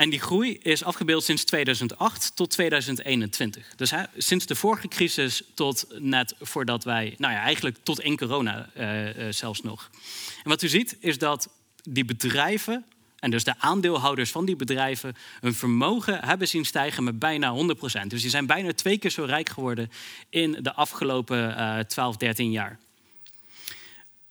En 0.00 0.10
die 0.10 0.20
groei 0.20 0.58
is 0.62 0.84
afgebeeld 0.84 1.24
sinds 1.24 1.44
2008 1.44 2.36
tot 2.36 2.50
2021. 2.50 3.74
Dus 3.76 3.90
hè, 3.90 4.02
sinds 4.16 4.46
de 4.46 4.54
vorige 4.54 4.88
crisis 4.88 5.42
tot 5.54 5.86
net 5.98 6.34
voordat 6.40 6.84
wij, 6.84 7.14
nou 7.18 7.32
ja, 7.32 7.40
eigenlijk 7.40 7.76
tot 7.82 8.00
in 8.00 8.16
corona 8.16 8.70
uh, 8.76 9.16
uh, 9.16 9.32
zelfs 9.32 9.62
nog. 9.62 9.90
En 10.42 10.50
wat 10.50 10.62
u 10.62 10.68
ziet 10.68 10.96
is 11.00 11.18
dat 11.18 11.48
die 11.82 12.04
bedrijven, 12.04 12.84
en 13.18 13.30
dus 13.30 13.44
de 13.44 13.58
aandeelhouders 13.58 14.30
van 14.30 14.44
die 14.44 14.56
bedrijven, 14.56 15.16
hun 15.40 15.54
vermogen 15.54 16.24
hebben 16.24 16.48
zien 16.48 16.64
stijgen 16.64 17.04
met 17.04 17.18
bijna 17.18 17.54
100%. 17.54 18.06
Dus 18.06 18.20
die 18.20 18.30
zijn 18.30 18.46
bijna 18.46 18.72
twee 18.72 18.98
keer 18.98 19.10
zo 19.10 19.24
rijk 19.24 19.48
geworden 19.48 19.90
in 20.28 20.58
de 20.60 20.74
afgelopen 20.74 21.50
uh, 21.50 21.78
12, 21.78 22.16
13 22.16 22.50
jaar. 22.50 22.78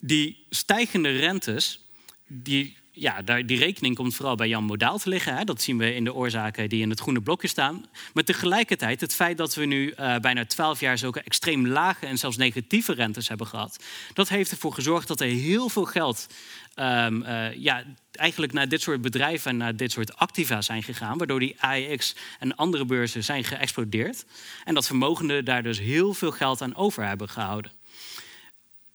Die 0.01 0.45
stijgende 0.49 1.09
rentes 1.09 1.79
die, 2.27 2.77
ja, 2.91 3.21
die 3.21 3.57
rekening 3.57 3.95
komt 3.95 4.15
vooral 4.15 4.35
bij 4.35 4.47
Jan 4.47 4.63
Modaal 4.63 4.97
te 4.97 5.09
liggen. 5.09 5.35
Hè. 5.37 5.43
Dat 5.43 5.61
zien 5.61 5.77
we 5.77 5.95
in 5.95 6.03
de 6.03 6.13
oorzaken 6.13 6.69
die 6.69 6.81
in 6.81 6.89
het 6.89 6.99
groene 6.99 7.21
blokje 7.21 7.47
staan. 7.47 7.85
Maar 8.13 8.23
tegelijkertijd 8.23 9.01
het 9.01 9.15
feit 9.15 9.37
dat 9.37 9.55
we 9.55 9.65
nu 9.65 9.93
uh, 9.99 10.17
bijna 10.17 10.45
12 10.45 10.79
jaar 10.79 10.97
zulke 10.97 11.21
extreem 11.21 11.67
lage 11.67 12.05
en 12.05 12.17
zelfs 12.17 12.37
negatieve 12.37 12.93
rentes 12.93 13.27
hebben 13.27 13.47
gehad. 13.47 13.83
Dat 14.13 14.29
heeft 14.29 14.51
ervoor 14.51 14.73
gezorgd 14.73 15.07
dat 15.07 15.21
er 15.21 15.27
heel 15.27 15.69
veel 15.69 15.85
geld 15.85 16.27
um, 16.75 17.21
uh, 17.21 17.53
ja, 17.55 17.83
eigenlijk 18.11 18.53
naar 18.53 18.67
dit 18.67 18.81
soort 18.81 19.01
bedrijven 19.01 19.51
en 19.51 19.57
naar 19.57 19.75
dit 19.75 19.91
soort 19.91 20.15
activa 20.15 20.61
zijn 20.61 20.83
gegaan. 20.83 21.17
Waardoor 21.17 21.39
die 21.39 21.55
AEX 21.59 22.15
en 22.39 22.55
andere 22.55 22.85
beurzen 22.85 23.23
zijn 23.23 23.43
geëxplodeerd. 23.43 24.25
En 24.63 24.73
dat 24.73 24.87
vermogenden 24.87 25.45
daar 25.45 25.63
dus 25.63 25.79
heel 25.79 26.13
veel 26.13 26.31
geld 26.31 26.61
aan 26.61 26.75
over 26.75 27.07
hebben 27.07 27.29
gehouden. 27.29 27.71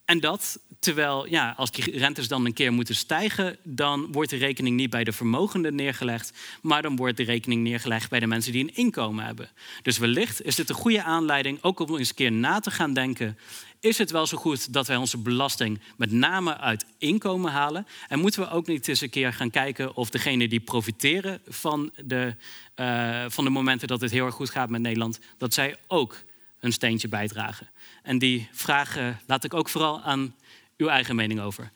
En 0.05 0.19
dat 0.19 0.59
terwijl, 0.85 1.27
ja, 1.27 1.53
als 1.57 1.71
die 1.71 1.97
rentes 1.97 2.27
dan 2.27 2.45
een 2.45 2.53
keer 2.53 2.73
moeten 2.73 2.95
stijgen, 2.95 3.57
dan 3.63 4.11
wordt 4.11 4.29
de 4.29 4.37
rekening 4.37 4.75
niet 4.75 4.89
bij 4.89 5.03
de 5.03 5.11
vermogenden 5.11 5.75
neergelegd, 5.75 6.33
maar 6.61 6.81
dan 6.81 6.95
wordt 6.95 7.17
de 7.17 7.23
rekening 7.23 7.63
neergelegd 7.63 8.09
bij 8.09 8.19
de 8.19 8.27
mensen 8.27 8.51
die 8.51 8.63
een 8.63 8.75
inkomen 8.75 9.25
hebben. 9.25 9.49
Dus 9.81 9.97
wellicht 9.97 10.43
is 10.43 10.55
dit 10.55 10.69
een 10.69 10.75
goede 10.75 11.03
aanleiding 11.03 11.57
ook 11.61 11.79
om 11.79 11.97
eens 11.97 12.09
een 12.09 12.15
keer 12.15 12.31
na 12.31 12.59
te 12.59 12.71
gaan 12.71 12.93
denken. 12.93 13.37
Is 13.79 13.97
het 13.97 14.11
wel 14.11 14.25
zo 14.27 14.37
goed 14.37 14.73
dat 14.73 14.87
wij 14.87 14.95
onze 14.95 15.17
belasting 15.17 15.79
met 15.97 16.11
name 16.11 16.57
uit 16.57 16.85
inkomen 16.97 17.51
halen? 17.51 17.87
En 18.07 18.19
moeten 18.19 18.41
we 18.41 18.49
ook 18.49 18.67
niet 18.67 18.87
eens 18.87 19.01
een 19.01 19.09
keer 19.09 19.33
gaan 19.33 19.49
kijken 19.49 19.95
of 19.95 20.09
degenen 20.09 20.49
die 20.49 20.59
profiteren 20.59 21.41
van 21.47 21.91
de, 22.03 22.35
uh, 22.75 23.25
van 23.27 23.43
de 23.43 23.49
momenten 23.49 23.87
dat 23.87 24.01
het 24.01 24.11
heel 24.11 24.25
erg 24.25 24.35
goed 24.35 24.49
gaat 24.49 24.69
met 24.69 24.81
Nederland, 24.81 25.19
dat 25.37 25.53
zij 25.53 25.75
ook 25.87 26.23
een 26.59 26.73
steentje 26.73 27.07
bijdragen? 27.07 27.69
En 28.03 28.17
die 28.17 28.49
vragen 28.51 29.19
laat 29.25 29.43
ik 29.43 29.53
ook 29.53 29.69
vooral 29.69 30.01
aan 30.01 30.35
uw 30.77 30.87
eigen 30.87 31.15
mening 31.15 31.39
over. 31.41 31.71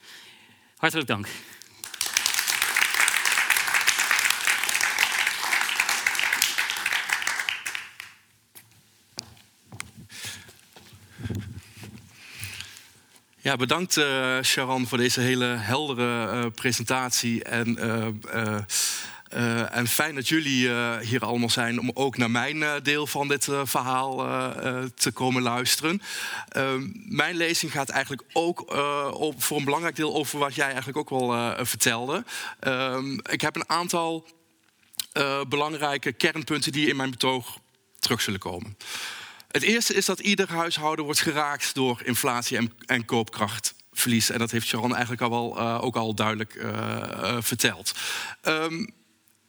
Hartelijk 0.77 1.07
dank. 1.07 1.27
Ja, 13.41 13.55
bedankt 13.55 13.97
uh, 13.97 14.41
Sharon 14.41 14.87
voor 14.87 14.97
deze 14.97 15.21
hele 15.21 15.45
heldere 15.45 16.33
uh, 16.33 16.45
presentatie. 16.55 17.43
En 17.43 17.85
uh, 17.85 18.57
uh, 19.33 19.75
en 19.75 19.87
fijn 19.87 20.15
dat 20.15 20.27
jullie 20.27 20.67
uh, 20.67 20.97
hier 20.97 21.25
allemaal 21.25 21.49
zijn 21.49 21.79
om 21.79 21.91
ook 21.93 22.17
naar 22.17 22.31
mijn 22.31 22.55
uh, 22.57 22.73
deel 22.83 23.07
van 23.07 23.27
dit 23.27 23.47
verhaal 23.63 24.17
te 24.95 25.11
komen 25.11 25.41
luisteren. 25.41 26.01
Ehm, 26.49 26.87
mijn 26.93 27.35
lezing 27.35 27.71
gaat 27.71 27.89
eigenlijk 27.89 28.23
ook 28.33 28.75
op, 29.13 29.43
voor 29.43 29.57
een 29.57 29.65
belangrijk 29.65 29.95
deel 29.95 30.15
over 30.15 30.39
wat 30.39 30.55
jij 30.55 30.65
eigenlijk 30.65 30.97
ook 30.97 31.09
wel 31.09 31.55
vertelde. 31.65 32.23
Ehm, 32.59 33.13
ik 33.13 33.41
heb 33.41 33.55
een 33.55 33.69
aantal 33.69 34.25
belangrijke 35.47 36.11
kernpunten 36.11 36.71
die 36.71 36.87
in 36.87 36.95
mijn 36.95 37.09
betoog 37.09 37.59
terug 37.99 38.21
zullen 38.21 38.39
komen. 38.39 38.77
Het 39.51 39.63
eerste 39.63 39.93
is 39.93 40.05
dat 40.05 40.19
ieder 40.19 40.49
huishouden 40.49 41.05
wordt 41.05 41.21
geraakt 41.21 41.73
door 41.75 42.01
inflatie 42.03 42.57
en, 42.57 42.73
en 42.85 43.05
koopkrachtverlies. 43.05 44.29
En 44.29 44.39
dat 44.39 44.51
heeft 44.51 44.67
Sharon 44.67 44.91
eigenlijk 44.91 45.21
al 45.21 45.29
wel, 45.29 45.59
ook 45.81 45.95
al 45.95 46.13
duidelijk 46.13 46.65
verteld. 47.39 47.95
Um, 48.43 48.97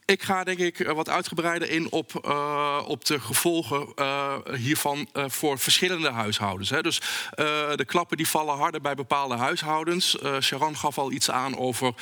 ik 0.05 0.23
ga 0.23 0.45
denk 0.45 0.59
ik 0.59 0.87
wat 0.87 1.09
uitgebreider 1.09 1.71
in 1.71 1.91
op, 1.93 2.23
uh, 2.27 2.83
op 2.87 3.05
de 3.05 3.21
gevolgen 3.21 3.93
uh, 3.97 4.35
hiervan 4.55 5.09
voor 5.13 5.59
verschillende 5.59 6.11
huishoudens. 6.11 6.71
Hè. 6.71 6.83
Dus 6.83 7.01
de 7.77 7.85
klappen 7.87 8.17
die 8.17 8.29
vallen 8.29 8.57
harder 8.57 8.81
bij 8.81 8.95
bepaalde 8.95 9.37
huishoudens. 9.37 10.17
Sharon 10.41 10.77
gaf 10.77 10.99
al 10.99 11.13
iets 11.13 11.31
aan 11.31 11.57
over 11.57 11.95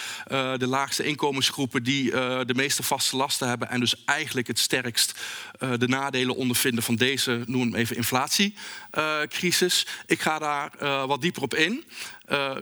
de 0.57 0.67
laagste 0.67 1.05
inkomensgroepen 1.05 1.83
die 1.83 2.11
de 2.45 2.55
meeste 2.55 2.83
vaste 2.83 3.17
lasten 3.17 3.49
hebben 3.49 3.69
en 3.71 3.81
dus 3.81 4.05
eigenlijk 4.05 4.47
het 4.47 4.59
sterkst 4.59 5.21
de 5.59 5.89
nadelen 5.89 6.37
ondervinden 6.37 6.83
van 6.83 6.97
deze, 6.97 7.43
noem 7.47 7.61
hem 7.61 7.75
even 7.75 7.97
inflatiecrisis. 7.97 9.87
Ik 10.07 10.21
ga 10.21 10.39
daar 10.39 10.71
wat 11.07 11.21
dieper 11.21 11.43
op 11.43 11.55
in. 11.55 11.85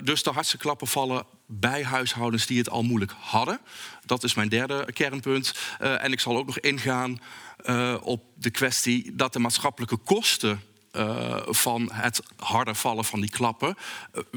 dus 0.03 0.22
de 0.22 0.31
hardste 0.31 0.57
klappen 0.57 0.87
vallen 0.87 1.36
bij 1.47 1.85
huishoudens 1.85 2.47
die 2.47 2.59
het 2.59 2.71
al 2.71 2.83
moeilijk 2.83 3.13
hadden. 3.21 3.61
Dat 4.05 4.25
is 4.25 4.35
mijn 4.35 4.49
derde 4.49 4.93
kernpunt. 4.93 5.55
Uh, 5.81 6.05
en 6.05 6.13
ik 6.13 6.21
zal 6.21 6.37
ook 6.37 6.47
nog 6.47 6.59
ingaan 6.59 7.21
uh, 7.65 7.97
op 8.03 8.25
de 8.35 8.51
kwestie 8.51 9.15
dat 9.15 9.33
de 9.33 9.39
maatschappelijke 9.39 9.97
kosten 9.97 10.63
uh, 10.93 11.43
van 11.47 11.91
het 11.93 12.23
harder 12.37 12.75
vallen 12.75 13.05
van 13.05 13.21
die 13.21 13.31
klappen 13.31 13.77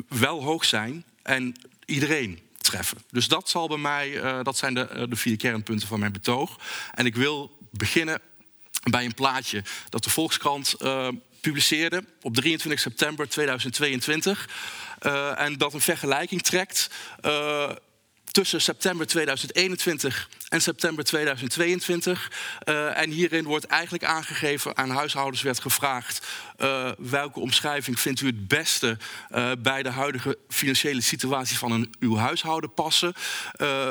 wel 0.08 0.44
hoog 0.44 0.66
zijn 0.66 1.06
en 1.24 1.56
iedereen 1.86 2.40
treffen. 2.58 2.98
Dus 3.12 3.28
dat 3.28 3.50
zal 3.50 3.68
bij 3.68 3.78
mij, 3.78 4.22
dat 4.44 4.58
zijn 4.58 4.74
de, 4.74 5.06
de 5.10 5.16
vier 5.16 5.38
kernpunten 5.38 5.88
van 5.88 6.00
mijn 6.00 6.12
betoog. 6.12 6.60
En 6.94 7.06
ik 7.06 7.16
wil 7.16 7.58
beginnen 7.72 8.22
bij 8.84 9.06
een 9.06 9.14
plaatje 9.14 9.64
dat 9.90 10.04
de 10.04 10.10
Volkskrant 10.10 10.76
publiceerde 11.42 12.04
op 12.22 12.36
23 12.36 12.82
september 12.82 13.30
2022. 13.30 14.50
Uh, 15.02 15.40
en 15.40 15.58
dat 15.58 15.74
een 15.74 15.82
vergelijking 15.82 16.42
trekt 16.42 16.90
uh, 17.26 17.72
tussen 18.32 18.62
september 18.62 19.08
2021 19.08 20.30
en 20.50 20.62
september 20.62 21.04
2022. 21.04 22.32
Uh, 22.66 22.98
en 22.98 23.10
hierin 23.10 23.44
wordt 23.44 23.66
eigenlijk 23.66 24.04
aangegeven, 24.04 24.78
aan 24.78 24.90
huishoudens 24.90 25.42
werd 25.42 25.60
gevraagd... 25.60 26.28
Welke 26.98 27.40
omschrijving 27.40 28.00
vindt 28.00 28.22
u 28.22 28.26
het 28.26 28.48
beste 28.48 28.98
uh, 29.32 29.52
bij 29.60 29.84
de 29.84 29.90
huidige 29.90 30.38
financiële 30.50 31.02
situatie 31.02 31.58
van 31.58 31.72
een, 31.72 31.94
uw 32.00 32.16
huishouden 32.16 32.74
passen? 32.74 33.14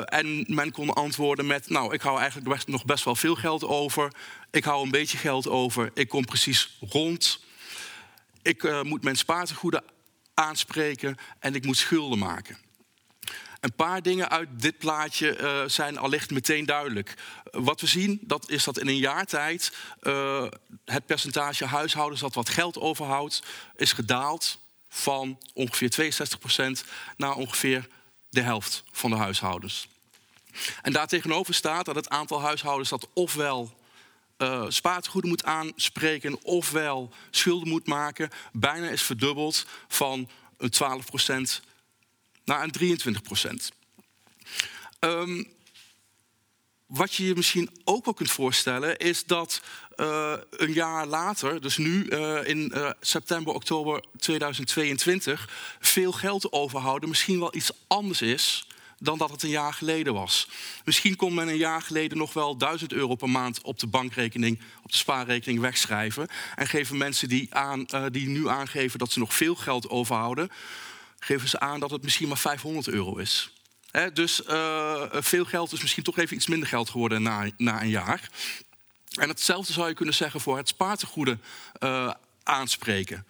en 0.05 0.45
men 0.47 0.71
kon 0.71 0.93
antwoorden 0.93 1.47
met, 1.47 1.69
nou, 1.69 1.93
ik 1.93 2.01
hou 2.01 2.19
eigenlijk 2.19 2.67
nog 2.67 2.85
best 2.85 3.03
wel 3.03 3.15
veel 3.15 3.35
geld 3.35 3.63
over. 3.63 4.11
Ik 4.51 4.63
hou 4.63 4.83
een 4.83 4.91
beetje 4.91 5.17
geld 5.17 5.47
over. 5.47 5.91
Ik 5.93 6.09
kom 6.09 6.25
precies 6.25 6.77
rond. 6.89 7.39
Ik 8.41 8.83
moet 8.83 9.03
mijn 9.03 9.15
spaartegoeden 9.15 9.83
aanspreken 10.33 11.17
en 11.39 11.55
ik 11.55 11.65
moet 11.65 11.77
schulden 11.77 12.19
maken. 12.19 12.57
Een 13.59 13.73
paar 13.73 14.01
dingen 14.01 14.29
uit 14.29 14.49
dit 14.51 14.77
plaatje 14.77 15.37
uh, 15.37 15.63
zijn 15.67 15.97
allicht 15.97 16.31
meteen 16.31 16.65
duidelijk. 16.65 17.13
wat 17.51 17.81
we 17.81 17.87
zien, 17.87 18.19
dat 18.21 18.49
is 18.49 18.63
dat 18.63 18.79
in 18.79 18.87
een 18.87 18.97
jaar 18.97 19.25
tijd 19.25 19.73
uh, 20.03 20.47
het 20.85 21.05
percentage 21.05 21.65
huishoudens 21.65 22.21
dat 22.21 22.33
wat 22.33 22.49
geld 22.49 22.77
overhoudt, 22.77 23.43
is 23.75 23.93
gedaald 23.93 24.59
van 24.89 25.39
ongeveer 25.53 26.13
62% 26.83 26.87
naar 27.17 27.35
ongeveer 27.35 27.87
de 28.29 28.41
helft 28.41 28.83
van 28.91 29.09
de 29.09 29.15
huishoudens. 29.15 29.87
En 30.81 30.93
daartegenover 30.93 31.53
staat 31.53 31.85
dat 31.85 31.95
het 31.95 32.09
aantal 32.09 32.41
huishoudens 32.41 32.89
dat 32.89 33.07
ofwel 33.13 33.78
uh, 34.41 34.65
spaartegoeden 34.67 35.29
moet 35.29 35.43
aanspreken, 35.43 36.43
ofwel 36.43 37.13
schulden 37.31 37.69
moet 37.69 37.87
maken, 37.87 38.29
bijna 38.51 38.89
is 38.89 39.03
verdubbeld 39.03 39.65
van 39.87 40.29
een 40.57 40.71
12% 41.59 41.63
naar 42.45 42.63
een 42.63 42.71
23 42.71 43.21
procent. 43.21 43.71
Um, 44.99 45.47
wat 46.85 47.13
je 47.13 47.25
je 47.25 47.35
misschien 47.35 47.69
ook 47.83 48.05
wel 48.05 48.13
kunt 48.13 48.31
voorstellen, 48.31 48.97
is 48.97 49.25
dat 49.25 49.61
uh, 49.95 50.33
een 50.49 50.73
jaar 50.73 51.07
later, 51.07 51.61
dus 51.61 51.77
nu 51.77 52.05
uh, 52.05 52.47
in 52.47 52.73
september, 53.01 53.53
oktober 53.53 54.03
2022, 54.17 55.77
veel 55.79 56.11
geld 56.11 56.51
overhouden 56.51 57.09
misschien 57.09 57.39
wel 57.39 57.55
iets 57.55 57.71
anders 57.87 58.21
is 58.21 58.67
dan 58.99 59.17
dat 59.17 59.29
het 59.29 59.43
een 59.43 59.49
jaar 59.49 59.73
geleden 59.73 60.13
was. 60.13 60.47
Misschien 60.83 61.15
kon 61.15 61.33
men 61.33 61.47
een 61.47 61.57
jaar 61.57 61.81
geleden 61.81 62.17
nog 62.17 62.33
wel 62.33 62.57
1000 62.57 62.93
euro 62.93 63.15
per 63.15 63.29
maand 63.29 63.61
op 63.61 63.79
de 63.79 63.87
bankrekening, 63.87 64.61
op 64.83 64.91
de 64.91 64.97
spaarrekening 64.97 65.59
wegschrijven. 65.59 66.27
En 66.55 66.67
geven 66.67 66.97
mensen 66.97 67.29
die, 67.29 67.55
aan, 67.55 67.85
die 68.11 68.27
nu 68.27 68.47
aangeven 68.47 68.99
dat 68.99 69.11
ze 69.11 69.19
nog 69.19 69.33
veel 69.33 69.55
geld 69.55 69.89
overhouden, 69.89 70.49
geven 71.19 71.49
ze 71.49 71.59
aan 71.59 71.79
dat 71.79 71.91
het 71.91 72.03
misschien 72.03 72.27
maar 72.27 72.37
500 72.37 72.87
euro 72.87 73.17
is. 73.17 73.53
dus 74.13 74.41
uh, 74.49 75.03
veel 75.11 75.45
geld 75.45 75.71
is 75.71 75.81
misschien 75.81 76.03
toch 76.03 76.17
even 76.17 76.35
iets 76.35 76.47
minder 76.47 76.67
geld 76.67 76.89
geworden 76.89 77.21
na, 77.21 77.49
na 77.57 77.81
een 77.81 77.89
jaar. 77.89 78.29
En 79.19 79.29
hetzelfde 79.29 79.73
zou 79.73 79.87
je 79.87 79.93
kunnen 79.93 80.13
zeggen 80.13 80.41
voor 80.41 80.57
het 80.57 80.67
spaartegoeden 80.67 81.41
uh, 81.79 82.13
aanspreken. 82.43 83.25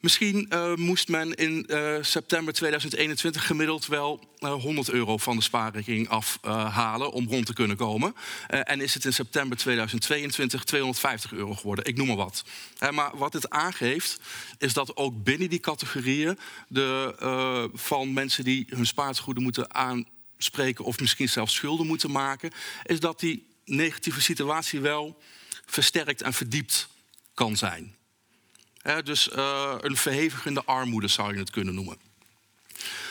Misschien 0.00 0.46
uh, 0.52 0.74
moest 0.74 1.08
men 1.08 1.34
in 1.34 1.66
uh, 1.68 1.96
september 2.00 2.54
2021 2.54 3.46
gemiddeld 3.46 3.86
wel 3.86 4.28
uh, 4.38 4.50
eh, 4.50 4.62
100 4.62 4.90
euro 4.90 5.16
van 5.16 5.36
de 5.36 5.42
spaarrekening 5.42 6.08
afhalen 6.08 7.12
om 7.12 7.28
rond 7.28 7.46
te 7.46 7.52
kunnen 7.52 7.76
komen. 7.76 8.14
en 8.48 8.80
is 8.80 8.94
het 8.94 9.04
in 9.04 9.12
september 9.12 9.56
2022 9.56 10.64
250 10.64 11.32
euro 11.32 11.54
geworden, 11.54 11.84
ik 11.84 11.96
noem 11.96 12.06
maar 12.06 12.16
wat. 12.16 12.44
maar 12.90 13.16
wat 13.16 13.32
het 13.32 13.50
aangeeft, 13.50 14.20
is 14.58 14.72
dat 14.72 14.96
ook 14.96 15.24
binnen 15.24 15.48
die 15.50 15.60
categorieën 15.60 16.38
de, 16.68 17.70
van 17.74 18.12
mensen 18.12 18.44
die 18.44 18.66
hun 18.68 18.86
spaartegoeden 18.86 19.42
moeten 19.42 19.74
aanspreken 19.74 20.84
of 20.84 21.00
misschien 21.00 21.28
zelfs 21.28 21.54
schulden 21.54 21.86
moeten 21.86 22.10
maken, 22.10 22.50
is 22.84 23.00
dat 23.00 23.20
die 23.20 23.46
negatieve 23.64 24.20
situatie 24.20 24.80
wel 24.80 25.22
versterkt 25.66 26.22
en 26.22 26.32
verdiept 26.32 26.88
kan 27.34 27.56
zijn 27.56 27.97
dus 29.04 29.28
uh, 29.28 29.74
een 29.80 29.96
verhevigende 29.96 30.64
armoede 30.64 31.08
zou 31.08 31.32
je 31.32 31.38
het 31.38 31.50
kunnen 31.50 31.74
noemen. 31.74 31.96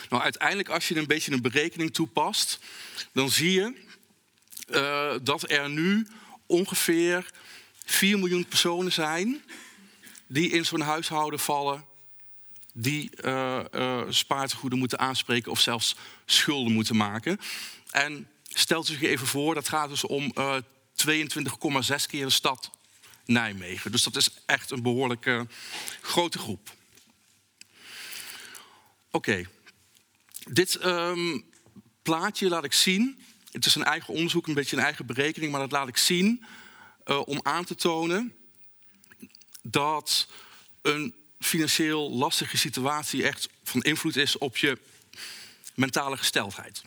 Nou, 0.10 0.24
uiteindelijk, 0.24 0.70
als 0.70 0.88
je 0.88 0.96
een 0.96 1.08
beetje 1.08 1.32
een 1.32 1.42
berekening 1.42 1.94
toepast, 1.94 2.60
dan 3.13 3.30
zie 3.30 3.52
je 3.52 3.74
uh, 4.70 5.13
dat 5.22 5.50
er 5.50 5.70
nu 5.70 6.08
ongeveer 6.46 7.32
4 7.86 8.20
miljoen 8.20 8.46
personen 8.46 8.92
zijn 8.92 9.44
die 10.28 10.50
in 10.50 10.66
zo'n 10.66 10.82
huishouden 10.82 11.40
vallen, 11.40 11.86
die 12.74 13.10
uh, 13.24 14.02
spaartegoeden 14.10 14.80
moeten 14.80 15.00
aanspreken 15.00 15.52
of 15.52 15.60
zelfs 15.60 15.96
schulden 16.26 16.74
moeten 16.74 16.96
maken. 16.96 17.40
En 17.92 18.28
stelt 18.48 18.90
u 18.90 18.94
zich 18.94 19.02
even 19.02 19.28
voor, 19.28 19.54
dat 19.54 19.70
gaat 19.70 19.90
dus 19.90 20.06
om 20.06 20.34
22,6 20.34 20.62
keer 22.08 22.26
de 22.26 22.30
stad 22.30 22.72
Nijmegen. 23.28 23.92
Dus 23.92 24.04
dat 24.04 24.16
is 24.16 24.30
echt 24.46 24.72
een 24.72 24.82
behoorlijk 24.82 25.46
grote 26.02 26.40
groep. 26.40 26.76
Oké, 29.12 29.48
dit 30.48 30.86
um, 30.86 31.46
plaatje 32.02 32.50
laat 32.50 32.63
ik 32.63 32.74
zien. 32.74 33.22
Het 33.52 33.66
is 33.66 33.76
een 33.76 33.84
eigen 33.84 34.13
onderzoek, 34.13 34.48
een 34.48 34.54
beetje 34.54 34.78
een 34.78 34.84
eigen 34.84 35.06
berekening, 35.06 35.52
maar 35.52 35.62
dat 35.62 35.72
laat 35.72 35.88
ik 35.88 35.98
zien 35.98 36.44
uh, 37.06 37.22
om 37.26 37.40
aan 37.44 37.66
te 37.66 37.76
tonen 37.76 38.36
dat 39.62 40.28
een 40.82 41.16
financieel 41.40 42.12
lastige 42.12 42.58
situatie 42.58 43.24
echt 43.24 43.50
van 43.63 43.82
invloed 43.82 44.16
is 44.16 44.38
op 44.38 44.58
je 44.58 44.78
mentale 45.74 46.18
gesteldheid. 46.18 46.84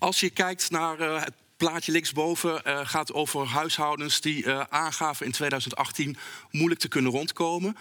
Als 0.00 0.20
je 0.20 0.30
kijkt 0.30 0.70
naar 0.70 1.00
uh, 1.00 1.22
het 1.22 1.34
plaatje 1.56 1.92
linksboven, 1.92 2.62
uh, 2.66 2.80
gaat 2.82 3.12
over 3.12 3.46
huishoudens 3.46 4.20
die 4.20 4.44
uh, 4.44 4.60
aangaven 4.68 5.26
in 5.26 5.32
2018 5.32 6.16
moeilijk 6.50 6.80
te 6.80 6.88
kunnen 6.88 7.12
rondkomen. 7.12 7.76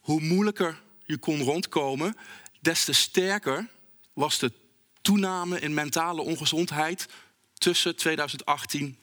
Hoe 0.00 0.20
moeilijker 0.20 0.80
je 1.04 1.18
kon 1.18 1.42
rondkomen, 1.42 2.16
des 2.60 2.84
te 2.84 2.92
sterker 2.92 3.66
was 4.12 4.38
de 4.38 4.52
toename 5.02 5.60
in 5.60 5.74
mentale 5.74 6.22
ongezondheid 6.22 7.08
tussen 7.54 7.96
2018 7.96 8.96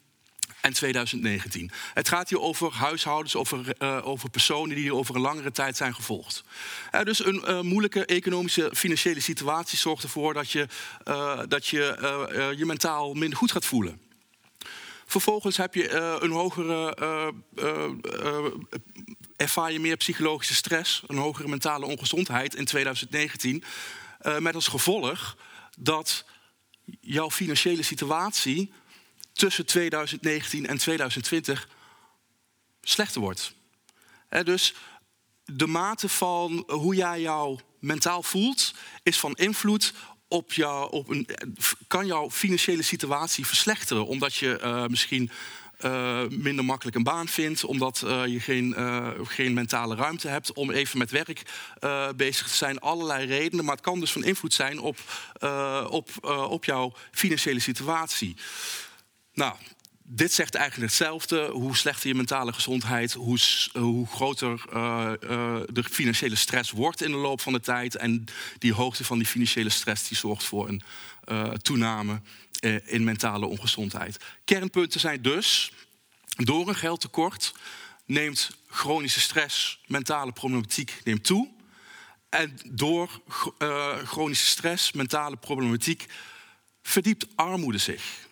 en 0.68 0.74
2019. 0.74 1.72
Het 1.94 2.08
gaat 2.08 2.30
hier 2.30 2.40
over 2.40 2.74
huishoudens, 2.74 3.36
over, 3.36 3.76
uh, 3.80 4.08
over 4.08 4.30
personen 4.30 4.76
die 4.76 4.94
over 4.94 5.16
een 5.16 5.22
langere 5.22 5.52
tijd 5.52 5.78
zijn 5.78 5.96
gevolgd. 5.96 6.44
Uh, 6.92 7.02
dus 7.02 7.26
een 7.26 7.44
uh, 7.48 7.62
moeilijke 7.62 8.06
economische, 8.06 8.72
financiële 8.74 9.20
situatie 9.20 9.78
zorgt 9.78 10.04
ervoor 10.04 10.34
dat 10.34 10.52
je 10.52 10.68
dat 11.48 11.68
je, 11.68 12.54
je 12.58 12.66
mentaal 12.66 13.14
minder 13.14 13.38
goed 13.38 13.52
gaat 13.52 13.66
voelen. 13.66 14.02
Vervolgens 15.06 15.58
heb 15.58 15.74
je 15.74 15.92
een 16.22 16.32
hogere 16.32 16.96
ervaar 19.36 19.72
je 19.72 19.80
meer 19.80 19.98
psychologische 19.98 20.56
stress, 20.56 21.04
een 21.08 21.18
hogere 21.18 21.48
mentale 21.48 21.86
ongezondheid 21.86 22.56
in 22.56 22.66
2019. 22.66 23.64
Uh, 24.22 24.38
met 24.38 24.56
als 24.56 24.68
gevolg 24.68 25.38
dat 25.78 26.26
jouw 27.02 27.32
financiële 27.32 27.84
situatie 27.84 28.72
tussen 29.38 29.66
2019 29.66 30.68
en 30.68 30.78
2020 30.78 31.70
slechter 32.82 33.22
wordt. 33.22 33.54
dus 34.44 34.74
de 35.46 35.68
mate 35.68 36.10
van 36.10 36.64
hoe 36.68 36.96
jij 36.96 37.22
jou 37.22 37.60
mentaal 37.80 38.24
voelt, 38.24 38.74
is 39.04 39.20
van 39.20 39.34
invloed 39.34 39.94
op 40.28 40.54
jou, 40.54 40.92
op 40.92 41.10
een, 41.10 41.28
kan 41.88 42.06
jouw 42.06 42.32
financiële 42.32 42.82
situatie 42.82 43.46
verslechteren. 43.46 44.06
Omdat 44.06 44.36
je 44.36 44.60
uh, 44.64 44.86
misschien 44.86 45.30
uh, 45.86 46.28
minder 46.30 46.66
makkelijk 46.66 46.96
een 46.96 47.04
baan 47.04 47.28
vindt, 47.28 47.64
omdat 47.64 48.02
uh, 48.06 48.26
je 48.26 48.40
geen, 48.40 48.76
geen 49.24 49.54
mentale 49.54 49.96
ruimte 49.96 50.28
hebt 50.28 50.54
om 50.54 50.72
even 50.72 50.98
met 50.98 51.12
werk 51.12 51.42
bezig 52.16 52.48
te 52.48 52.56
zijn. 52.56 52.80
Allerlei 52.80 53.26
redenen, 53.26 53.66
maar 53.66 53.76
het 53.76 53.84
kan 53.84 54.00
dus 54.00 54.12
van 54.12 54.24
invloed 54.24 54.54
zijn 54.54 54.80
op, 54.80 54.98
op, 55.90 56.10
op 56.50 56.66
jouw 56.66 56.94
financiële 57.12 57.60
situatie. 57.60 58.36
Nou, 59.38 59.56
dit 60.04 60.34
zegt 60.34 60.56
eigenlijk 60.56 60.90
hetzelfde. 60.92 61.50
Hoe 61.52 61.76
slechter 61.76 62.08
je 62.08 62.16
mentale 62.16 62.54
gezondheid, 62.54 63.14
hoe, 63.14 63.38
hoe 63.74 64.08
groter 64.08 64.62
de 65.74 65.84
financiële 65.84 66.36
stress 66.36 66.72
wordt 66.72 67.02
in 67.02 67.12
de 67.12 67.18
loop 67.18 67.42
van 67.42 67.54
de 67.54 67.60
tijd. 67.60 67.96
En 67.96 68.26
die 68.58 68.74
hoogte 68.74 69.04
van 69.04 69.18
die 69.18 69.28
financiële 69.28 69.70
stress 69.70 70.08
die 70.08 70.18
zorgt 70.18 70.44
voor 70.44 70.70
een 70.70 70.82
toename 71.62 72.22
eh, 72.60 72.94
in 72.94 73.04
mentale 73.04 73.46
ongezondheid. 73.46 74.18
Kernpunten 74.46 75.00
zijn 75.00 75.22
dus, 75.22 75.72
door 76.36 76.68
een 76.68 76.76
geldtekort 76.76 77.54
neemt 78.06 78.58
chronische 78.68 79.20
stress, 79.20 79.80
mentale 79.86 80.32
problematiek 80.32 81.02
neemt 81.04 81.24
toe. 81.24 81.50
En 82.30 82.60
door 82.66 83.22
chronische 84.04 84.46
stress, 84.46 84.92
mentale 84.92 85.36
problematiek, 85.36 86.06
verdiept 86.82 87.28
armoede 87.36 87.78
zich. 87.78 88.27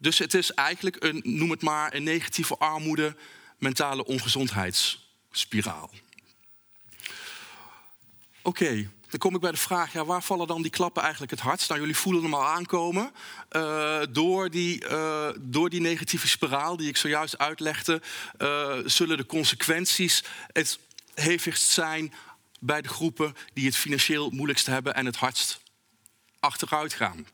Dus 0.00 0.18
het 0.18 0.34
is 0.34 0.50
eigenlijk 0.50 1.04
een, 1.04 1.20
noem 1.24 1.50
het 1.50 1.62
maar, 1.62 1.94
een 1.94 2.02
negatieve 2.02 2.56
armoede, 2.56 3.16
mentale 3.58 4.04
ongezondheidsspiraal. 4.04 5.90
Oké. 8.42 8.90
Dan 9.08 9.18
kom 9.18 9.34
ik 9.34 9.40
bij 9.40 9.50
de 9.50 9.56
vraag, 9.56 9.92
ja, 9.92 10.04
waar 10.04 10.22
vallen 10.22 10.46
dan 10.46 10.62
die 10.62 10.70
klappen 10.70 11.02
eigenlijk 11.02 11.32
het 11.32 11.40
hardst? 11.40 11.68
Nou, 11.68 11.80
jullie 11.80 11.96
voelen 11.96 12.22
hem 12.22 12.34
al 12.34 12.46
aankomen. 12.46 13.12
Uh, 13.50 14.00
door, 14.10 14.50
die, 14.50 14.84
uh, 14.84 15.28
door 15.38 15.70
die 15.70 15.80
negatieve 15.80 16.28
spiraal 16.28 16.76
die 16.76 16.88
ik 16.88 16.96
zojuist 16.96 17.38
uitlegde... 17.38 18.02
Uh, 18.38 18.72
zullen 18.84 19.16
de 19.16 19.26
consequenties 19.26 20.24
het 20.52 20.78
hevigst 21.14 21.70
zijn 21.70 22.12
bij 22.60 22.82
de 22.82 22.88
groepen... 22.88 23.36
die 23.52 23.66
het 23.66 23.76
financieel 23.76 24.30
moeilijkst 24.30 24.66
hebben 24.66 24.94
en 24.94 25.06
het 25.06 25.16
hardst 25.16 25.60
achteruit 26.40 26.94
gaan 26.94 27.26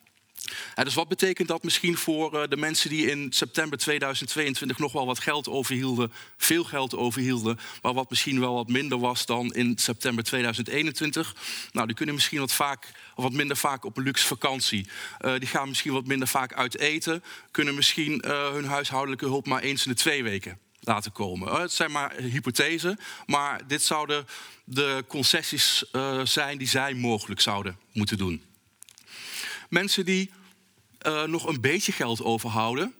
dus 0.84 0.94
wat 0.94 1.08
betekent 1.08 1.48
dat 1.48 1.62
misschien 1.62 1.96
voor 1.96 2.42
eh, 2.42 2.48
de 2.48 2.56
mensen 2.56 2.90
die 2.90 3.10
in 3.10 3.32
september 3.32 3.78
2022 3.78 4.78
nog 4.78 4.92
wel 4.92 5.06
wat 5.06 5.18
geld 5.18 5.48
overhielden, 5.48 6.12
veel 6.36 6.64
geld 6.64 6.96
overhielden, 6.96 7.58
maar 7.82 7.94
wat 7.94 8.10
misschien 8.10 8.40
wel 8.40 8.54
wat 8.54 8.68
minder 8.68 8.98
was 8.98 9.26
dan 9.26 9.54
in 9.54 9.78
september 9.78 10.24
2021? 10.24 11.34
Nou, 11.72 11.86
die 11.86 11.96
kunnen 11.96 12.14
misschien 12.14 12.38
wat, 12.38 12.52
vaak, 12.52 12.92
wat 13.14 13.32
minder 13.32 13.56
vaak 13.56 13.84
op 13.84 13.96
een 13.96 14.02
luxe 14.02 14.26
vakantie. 14.26 14.88
Uh, 15.20 15.38
die 15.38 15.48
gaan 15.48 15.68
misschien 15.68 15.92
wat 15.92 16.06
minder 16.06 16.28
vaak 16.28 16.54
uit 16.54 16.78
eten, 16.78 17.22
kunnen 17.50 17.74
misschien 17.74 18.22
uh, 18.26 18.52
hun 18.52 18.64
huishoudelijke 18.64 19.24
hulp 19.24 19.46
maar 19.46 19.62
eens 19.62 19.86
in 19.86 19.90
de 19.90 19.98
twee 19.98 20.22
weken 20.22 20.58
laten 20.80 21.12
komen. 21.12 21.60
Het 21.60 21.72
zijn 21.72 21.90
maar 21.90 22.14
hypothesen, 22.14 22.98
maar 23.26 23.66
dit 23.66 23.82
zouden 23.82 24.26
de 24.64 25.04
concessies 25.08 25.84
zijn 26.24 26.58
die 26.58 26.68
zij 26.68 26.94
mogelijk 26.94 27.40
zouden 27.40 27.78
moeten 27.92 28.18
doen. 28.18 28.55
Mensen 29.68 30.04
die 30.04 30.30
uh, 31.06 31.22
nog 31.22 31.46
een 31.46 31.60
beetje 31.60 31.92
geld 31.92 32.22
overhouden. 32.22 32.94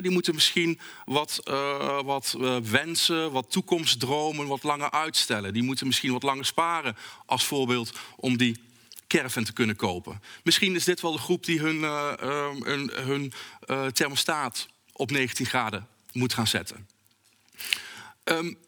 die 0.00 0.10
moeten 0.10 0.34
misschien 0.34 0.80
wat, 1.04 1.40
uh, 1.48 2.02
wat 2.02 2.34
uh, 2.38 2.56
wensen, 2.56 3.32
wat 3.32 3.50
toekomstdromen, 3.50 4.46
wat 4.46 4.62
langer 4.62 4.90
uitstellen. 4.90 5.52
Die 5.52 5.62
moeten 5.62 5.86
misschien 5.86 6.12
wat 6.12 6.22
langer 6.22 6.44
sparen 6.44 6.96
als 7.26 7.44
voorbeeld 7.44 7.92
om 8.16 8.36
die 8.36 8.56
caravan 9.06 9.44
te 9.44 9.52
kunnen 9.52 9.76
kopen. 9.76 10.22
Misschien 10.42 10.74
is 10.74 10.84
dit 10.84 11.00
wel 11.00 11.12
de 11.12 11.18
groep 11.18 11.44
die 11.44 11.60
hun, 11.60 11.82
hun, 12.64 12.90
hun 12.94 13.32
thermostaat 13.92 14.68
op 14.92 15.10
19 15.10 15.46
graden 15.46 15.88
moet 16.12 16.34
gaan 16.34 16.46
zetten. 16.46 16.88
Um, 18.24 18.58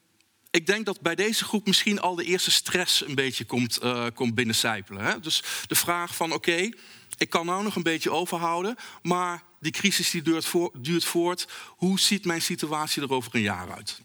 ik 0.51 0.66
denk 0.66 0.87
dat 0.87 1.01
bij 1.01 1.14
deze 1.14 1.44
groep 1.44 1.66
misschien 1.66 2.01
al 2.01 2.14
de 2.14 2.25
eerste 2.25 2.51
stress 2.51 3.07
een 3.07 3.14
beetje 3.14 3.44
komt, 3.44 3.79
komt 4.14 4.35
binnencijpelen. 4.35 5.05
Hè? 5.05 5.20
Dus 5.20 5.42
de 5.66 5.75
vraag 5.75 6.16
van 6.16 6.33
oké, 6.33 6.70
ik 7.18 7.31
kan 7.31 7.46
nou 7.46 7.62
nog 7.62 7.77
een 7.77 7.83
beetje 7.83 8.11
overhouden, 8.11 8.77
maar 9.03 9.42
die 9.61 9.72
crisis 9.72 10.11
die 10.11 10.22
duurt, 10.22 10.53
duurt 10.72 11.05
voort. 11.05 11.48
Hoe 11.66 12.00
ziet 12.00 12.24
mijn 12.24 12.42
situatie 12.42 13.03
er 13.03 13.12
over 13.12 13.35
een 13.35 13.40
jaar 13.40 13.72
uit? 13.72 14.03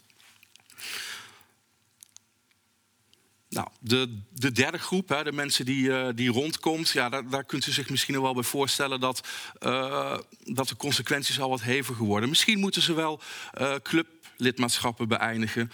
Nou, 3.48 3.68
de, 3.80 4.20
de 4.32 4.52
derde 4.52 4.78
groep, 4.78 5.08
hè, 5.08 5.24
de 5.24 5.32
mensen 5.32 5.64
die, 5.64 5.88
uh, 5.88 6.08
die 6.14 6.30
rondkomt, 6.30 6.90
ja, 6.90 7.08
daar, 7.08 7.28
daar, 7.28 7.44
kunt 7.44 7.66
u 7.66 7.72
zich 7.72 7.90
misschien 7.90 8.22
wel 8.22 8.34
bij 8.34 8.42
voorstellen 8.42 9.00
dat, 9.00 9.28
uh, 9.60 10.18
dat 10.44 10.68
de 10.68 10.76
consequenties 10.76 11.40
al 11.40 11.48
wat 11.48 11.62
heviger 11.62 12.04
worden. 12.04 12.28
Misschien 12.28 12.58
moeten 12.58 12.82
ze 12.82 12.94
wel 12.94 13.20
uh, 13.60 13.74
clublidmaatschappen 13.82 15.08
beëindigen 15.08 15.72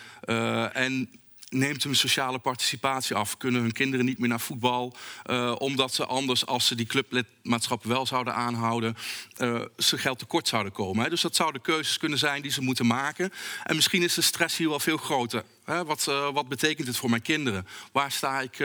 en 0.73 1.11
neemt 1.49 1.83
hun 1.83 1.97
sociale 1.97 2.39
participatie 2.39 3.17
af. 3.17 3.37
Kunnen 3.37 3.61
hun 3.63 3.73
kinderen 3.73 4.05
niet 4.05 4.19
meer 4.19 4.29
naar 4.29 4.41
voetbal, 4.41 4.97
uh, 5.27 5.55
omdat 5.59 5.95
ze 5.95 6.07
anders, 6.07 6.47
als 6.47 6.67
ze 6.67 6.75
die 6.75 6.87
clublidmaatschap 6.87 7.85
wel 7.85 8.07
zouden 8.07 8.35
aanhouden, 8.35 8.97
uh, 9.39 9.63
ze 9.79 9.99
geld 9.99 10.19
tekort 10.19 10.49
zouden 10.49 10.73
komen. 10.73 11.05
Hè. 11.05 11.11
Dus 11.11 11.21
dat 11.21 11.37
zouden 11.37 11.61
keuzes 11.61 11.99
kunnen 11.99 12.19
zijn 12.19 12.43
die 12.43 12.51
ze 12.51 12.63
moeten 12.63 12.87
maken. 12.87 13.33
En 13.65 13.77
misschien 13.77 14.03
is 14.03 14.15
de 14.15 14.23
stress 14.23 14.57
hier 14.57 14.69
wel 14.69 14.81
veel 14.81 14.97
groter. 14.97 15.45
Hè. 15.65 15.85
Wat, 15.85 16.07
uh, 16.09 16.31
wat 16.31 16.49
betekent 16.49 16.87
het 16.87 16.97
voor 16.97 17.11
mijn 17.11 17.23
kinderen? 17.23 17.67
Waar 17.93 18.13
sta 18.13 18.41
ik 18.41 18.65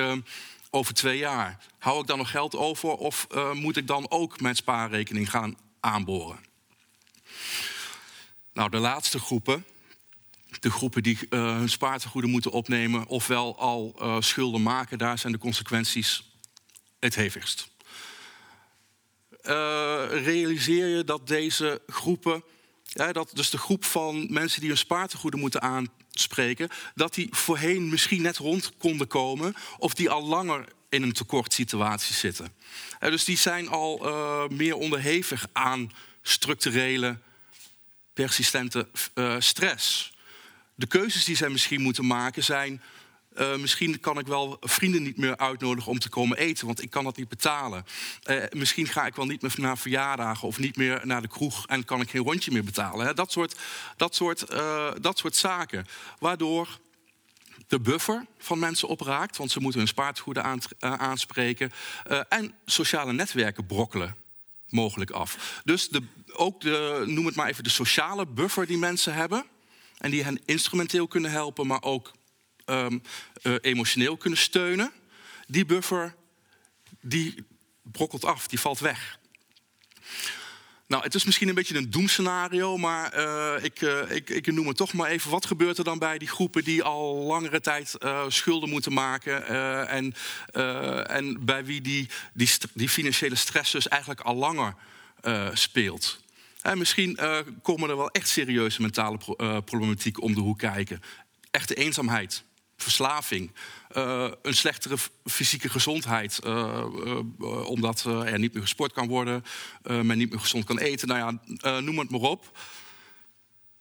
over 0.70 0.94
twee 0.94 1.18
jaar? 1.18 1.58
Hou 1.80 2.02
ik 2.02 2.08
dan 2.08 2.18
nog 2.18 2.32
geld 2.32 2.56
over 2.56 2.90
of 2.90 3.28
moet 3.54 3.78
ik 3.78 3.88
dan 3.88 4.10
ook 4.10 4.42
mijn 4.42 4.56
spaarrekening 4.56 5.30
gaan 5.30 5.58
aanboren? 5.80 6.40
Nou, 8.54 8.70
de 8.70 8.78
laatste 8.78 9.20
groepen, 9.20 9.66
de 10.60 10.72
groepen 10.72 11.04
die 11.04 11.18
uh, 11.30 11.58
hun 11.58 11.70
spaartegoeden 11.70 12.30
moeten 12.30 12.52
opnemen, 12.52 13.08
ofwel 13.08 13.58
al 13.58 13.96
uh, 14.02 14.16
schulden 14.20 14.62
maken, 14.62 14.98
daar 14.98 15.18
zijn 15.18 15.34
de 15.34 15.40
consequenties 15.40 16.32
het 17.00 17.16
hevigst. 17.16 17.70
Uh, 19.44 20.06
realiseer 20.10 20.88
je 20.88 21.04
dat 21.04 21.28
deze 21.28 21.82
groepen, 21.88 22.44
dat 23.12 23.32
dus 23.34 23.50
de 23.50 23.58
groep 23.58 23.86
van 23.86 24.34
mensen 24.34 24.60
die 24.60 24.70
hun 24.70 24.78
spaartegoeden 24.78 25.40
moeten 25.40 25.62
aanspreken, 25.62 26.70
dat 26.96 27.14
die 27.14 27.28
voorheen 27.32 27.90
misschien 27.90 28.22
net 28.22 28.38
rond 28.38 28.72
konden 28.78 29.08
komen, 29.08 29.54
of 29.78 29.94
die 29.94 30.10
al 30.10 30.24
langer 30.26 30.66
in 30.90 31.04
een 31.04 31.14
tekortsituatie 31.14 32.16
zitten. 32.16 32.54
dus 33.00 33.24
die 33.24 33.38
zijn 33.38 33.70
al 33.70 33.98
meer 34.50 34.76
onderhevig 34.76 35.48
aan 35.52 35.92
structurele, 36.22 37.20
persistente 38.14 38.88
stress 39.40 40.11
de 40.82 40.88
keuzes 40.88 41.26
die 41.26 41.36
zij 41.36 41.50
misschien 41.50 41.82
moeten 41.82 42.06
maken 42.06 42.44
zijn... 42.44 42.82
Uh, 43.40 43.56
misschien 43.56 44.00
kan 44.00 44.20
ik 44.20 44.28
wel 44.28 44.58
vrienden 44.62 45.04
niet 45.04 45.18
meer 45.18 45.38
uitnodigen 45.38 45.92
om 45.92 46.00
te 46.00 46.10
komen 46.10 46.38
eten, 46.38 46.66
want 46.66 46.82
ik 46.82 46.90
kan 46.90 47.04
dat 47.04 47.18
niet 47.18 47.30
betalen. 47.30 47.86
Uh, 48.26 48.44
misschien 48.50 48.88
ga 48.88 49.06
ik 49.06 49.16
wel 49.16 49.26
niet 49.26 49.42
meer 49.42 49.54
naar 49.56 49.78
verjaardagen 49.78 50.48
of 50.48 50.60
niet 50.60 50.76
meer 50.76 51.02
naar 51.04 51.22
de 51.22 51.28
kroeg 51.28 51.68
en 51.68 51.86
kan 51.86 52.02
ik 52.02 52.10
geen 52.10 52.24
rondje 52.24 52.52
meer 52.52 52.64
betalen. 52.64 53.16
Dat, 53.16 53.32
soort, 53.32 53.60
dat, 53.98 54.16
soort, 54.16 54.54
uh, 54.54 54.92
dat 55.02 55.18
soort 55.18 55.36
zaken. 55.36 55.86
Waardoor 56.20 56.80
de 57.68 57.80
buffer 57.80 58.26
van 58.38 58.60
mensen 58.60 58.88
opraakt, 58.88 59.38
want 59.38 59.52
ze 59.52 59.60
moeten 59.60 59.80
hun 59.80 59.90
spaartegoeden 59.90 60.44
aan, 60.44 60.60
aanspreken. 60.80 61.72
en 62.30 62.54
sociale 62.66 63.14
netwerken 63.14 63.66
brokkelen 63.66 64.16
mogelijk 64.70 65.12
af. 65.12 65.62
Dus 65.64 65.90
de, 65.90 66.04
ook 66.34 66.62
de, 66.62 67.04
noem 67.08 67.26
het 67.26 67.36
maar 67.36 67.48
even 67.48 67.64
de 67.64 67.70
sociale 67.70 68.26
buffer 68.26 68.66
die 68.66 68.78
mensen 68.78 69.14
hebben 69.14 69.46
en 70.02 70.12
die 70.12 70.24
hen 70.24 70.40
instrumenteel 70.46 71.08
kunnen 71.08 71.32
helpen, 71.32 71.68
maar 71.68 71.82
ook 71.82 72.12
um, 72.66 73.02
uh, 73.44 73.56
emotioneel 73.62 74.18
kunnen 74.18 74.40
steunen. 74.40 74.92
Die 75.48 75.66
buffer, 75.66 76.16
die 77.02 77.46
brokkelt 77.82 78.26
af, 78.26 78.48
die 78.48 78.60
valt 78.60 78.80
weg. 78.80 79.20
Nou, 80.88 81.04
het 81.04 81.16
is 81.16 81.24
misschien 81.24 81.48
een 81.48 81.56
beetje 81.56 81.78
een 81.78 81.92
doemscenario, 81.92 82.78
maar 82.78 83.18
uh, 83.18 83.64
ik, 83.64 83.82
uh, 83.82 84.12
ik, 84.12 84.30
ik, 84.30 84.52
noem 84.52 84.68
het 84.68 84.78
toch 84.78 84.94
maar 84.94 85.10
even. 85.10 85.32
Wat 85.32 85.46
gebeurt 85.46 85.78
er 85.78 85.84
dan 85.84 86.00
bij 86.00 86.18
die 86.18 86.28
groepen 86.28 86.64
die 86.64 86.84
al 86.84 87.16
langere 87.16 87.62
tijd 87.62 87.96
schulden 88.28 88.70
moeten 88.70 88.94
maken 88.94 89.48
en, 89.88 90.14
en 91.08 91.46
bij 91.46 91.66
wie 91.66 91.82
die, 91.82 92.10
die, 92.34 92.50
die, 92.74 92.90
financiële 92.90 93.36
stress 93.36 93.72
dus 93.72 93.88
eigenlijk 93.88 94.22
al 94.22 94.36
langer 94.36 94.76
speelt? 95.54 96.21
En 96.62 96.78
misschien 96.78 97.18
uh, 97.22 97.38
komen 97.62 97.90
er 97.90 97.98
wel 97.98 98.10
echt 98.10 98.28
serieuze 98.28 98.82
mentale 98.82 99.18
pro 99.18 99.36
uh, 99.38 99.58
problematiek 99.66 100.22
om 100.22 100.34
de 100.34 100.40
hoek 100.40 100.58
kijken. 100.58 101.02
Echte 101.52 101.76
eenzaamheid, 101.76 102.44
verslaving, 102.78 103.52
uh, 103.98 104.32
een 104.42 104.54
slechtere 104.54 104.98
fysieke 105.26 105.70
gezondheid, 105.70 106.40
omdat 107.66 108.04
er 108.04 108.40
niet 108.40 108.54
meer 108.54 108.62
gesport 108.62 108.94
kan 108.94 109.08
worden, 109.08 109.44
men 109.82 110.18
niet 110.18 110.30
meer 110.30 110.40
gezond 110.40 110.64
kan 110.64 110.80
eten. 110.80 111.08
Nou 111.08 111.40
ja, 111.64 111.80
noem 111.80 112.00
het 112.00 112.10
maar 112.10 112.20
op. 112.20 112.58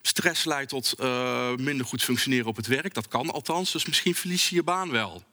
Stress 0.02 0.44
leidt 0.44 0.70
tot 0.70 0.94
minder 1.56 1.86
goed 1.86 2.02
functioneren 2.02 2.46
op 2.46 2.56
het 2.56 2.66
werk, 2.66 2.94
dat 2.94 3.08
kan 3.08 3.30
althans, 3.30 3.72
dus 3.72 3.86
misschien 3.86 4.14
verlies 4.14 4.48
je 4.48 4.54
je 4.54 4.62
baan 4.62 4.90
wel. 4.90 5.24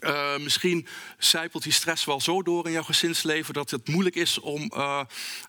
Uh, 0.00 0.36
misschien 0.38 0.86
zijpelt 1.18 1.62
die 1.62 1.72
stress 1.72 2.04
wel 2.04 2.20
zo 2.20 2.42
door 2.42 2.66
in 2.66 2.72
jouw 2.72 2.82
gezinsleven 2.82 3.54
dat 3.54 3.70
het 3.70 3.88
moeilijk 3.88 4.14
is 4.14 4.40
om 4.40 4.70
uh, 4.74 5.00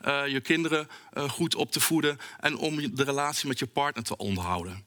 uh, 0.06 0.28
je 0.28 0.42
kinderen 0.42 0.88
goed 1.14 1.56
op 1.56 1.72
te 1.72 1.80
voeden 1.80 2.18
en 2.40 2.58
om 2.58 2.96
de 2.96 3.04
relatie 3.04 3.48
met 3.48 3.60
je 3.60 3.68
partner 3.68 4.04
te 4.04 4.18
onderhouden. 4.18 4.86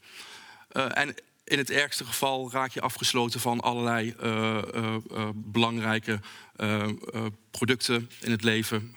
en 0.72 1.14
in 1.44 1.58
het 1.58 1.70
ergste 1.70 2.04
geval 2.04 2.50
raak 2.52 2.72
je 2.72 2.80
afgesloten 2.80 3.40
van 3.40 3.60
allerlei 3.60 4.14
belangrijke 5.34 6.20
producten 7.50 8.10
in 8.20 8.30
het 8.30 8.42
leven, 8.42 8.94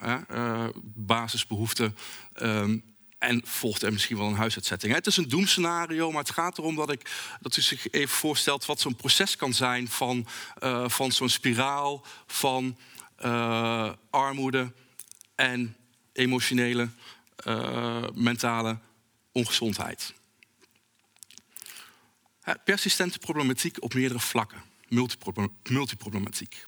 basisbehoeften. 0.84 1.98
Ehm, 2.34 2.78
en 3.20 3.42
volgt 3.46 3.82
er 3.82 3.92
misschien 3.92 4.18
wel 4.18 4.28
een 4.28 4.36
huisuitzetting. 4.36 4.94
Het 4.94 5.08
is 5.08 5.18
een 5.18 5.30
doemscenario, 5.30 6.12
maar 6.12 6.22
het 6.24 6.32
gaat 6.32 6.58
erom 6.58 6.76
dat, 6.76 6.92
ik, 6.92 7.12
dat 7.42 7.58
u 7.58 7.62
zich 7.62 7.90
even 7.90 8.16
voorstelt 8.16 8.66
wat 8.66 8.80
zo'n 8.80 8.96
proces 8.96 9.36
kan 9.36 9.54
zijn 9.54 9.88
van, 9.88 10.28
uh, 10.64 10.90
van 10.90 11.12
zo'n 11.12 11.30
spiraal 11.30 12.06
van 12.28 12.78
uh, 13.26 13.94
armoede 14.10 14.72
en 15.36 15.76
emotionele, 16.14 16.90
uh, 17.48 18.04
mentale 18.14 18.78
ongezondheid. 19.32 20.14
Persistente 22.64 23.20
problematiek 23.20 23.84
op 23.84 23.94
meerdere 23.94 24.20
vlakken, 24.20 24.62
multiproblematiek 25.64 26.66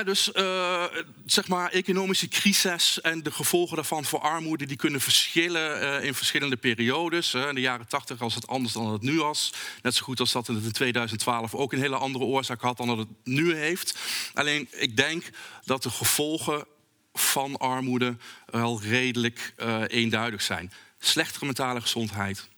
dus 0.00 0.30
uh, 0.34 0.84
zeg 1.26 1.48
maar 1.48 1.70
economische 1.70 2.28
crisis 2.28 3.00
en 3.00 3.22
de 3.22 3.30
gevolgen 3.30 3.76
daarvan 3.76 4.04
voor 4.04 4.20
armoede... 4.20 4.66
die 4.66 4.76
kunnen 4.76 5.00
verschillen 5.00 5.82
uh, 5.82 6.04
in 6.04 6.14
verschillende 6.14 6.56
periodes. 6.56 7.34
in 7.34 7.54
de 7.54 7.60
jaren 7.60 7.88
80 7.88 8.18
was 8.18 8.34
het 8.34 8.46
anders 8.46 8.72
dan 8.72 8.92
het 8.92 9.02
nu 9.02 9.18
was. 9.18 9.52
Net 9.82 9.94
zo 9.94 10.04
goed 10.04 10.20
als 10.20 10.32
dat 10.32 10.46
het 10.46 10.64
in 10.64 10.72
2012 10.72 11.54
ook 11.54 11.72
een 11.72 11.80
hele 11.80 11.96
andere 11.96 12.24
oorzaak 12.24 12.60
had... 12.60 12.76
dan 12.76 12.86
dat 12.86 12.98
het 12.98 13.08
nu 13.24 13.54
heeft. 13.54 13.98
Alleen 14.34 14.68
ik 14.70 14.96
denk 14.96 15.30
dat 15.64 15.82
de 15.82 15.90
gevolgen 15.90 16.66
van 17.12 17.56
armoede 17.56 18.16
wel 18.46 18.82
redelijk 18.82 19.54
uh, 19.56 19.82
eenduidig 19.86 20.42
zijn. 20.42 20.72
Slechtere 20.98 21.44
mentale 21.44 21.80
gezondheid, 21.80 22.48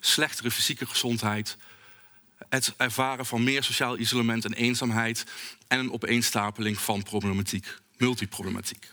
slechtere 0.00 0.50
fysieke 0.50 0.86
gezondheid 0.86 1.56
het 2.48 2.74
ervaren 2.76 3.26
van 3.26 3.44
meer 3.44 3.62
sociaal 3.62 3.98
isolement 3.98 4.44
en 4.44 4.52
eenzaamheid 4.52 5.24
en 5.68 5.78
een 5.78 5.92
opeenstapeling 5.92 6.78
van 6.78 7.02
problematiek, 7.02 7.78
multiproblematiek. 7.96 8.90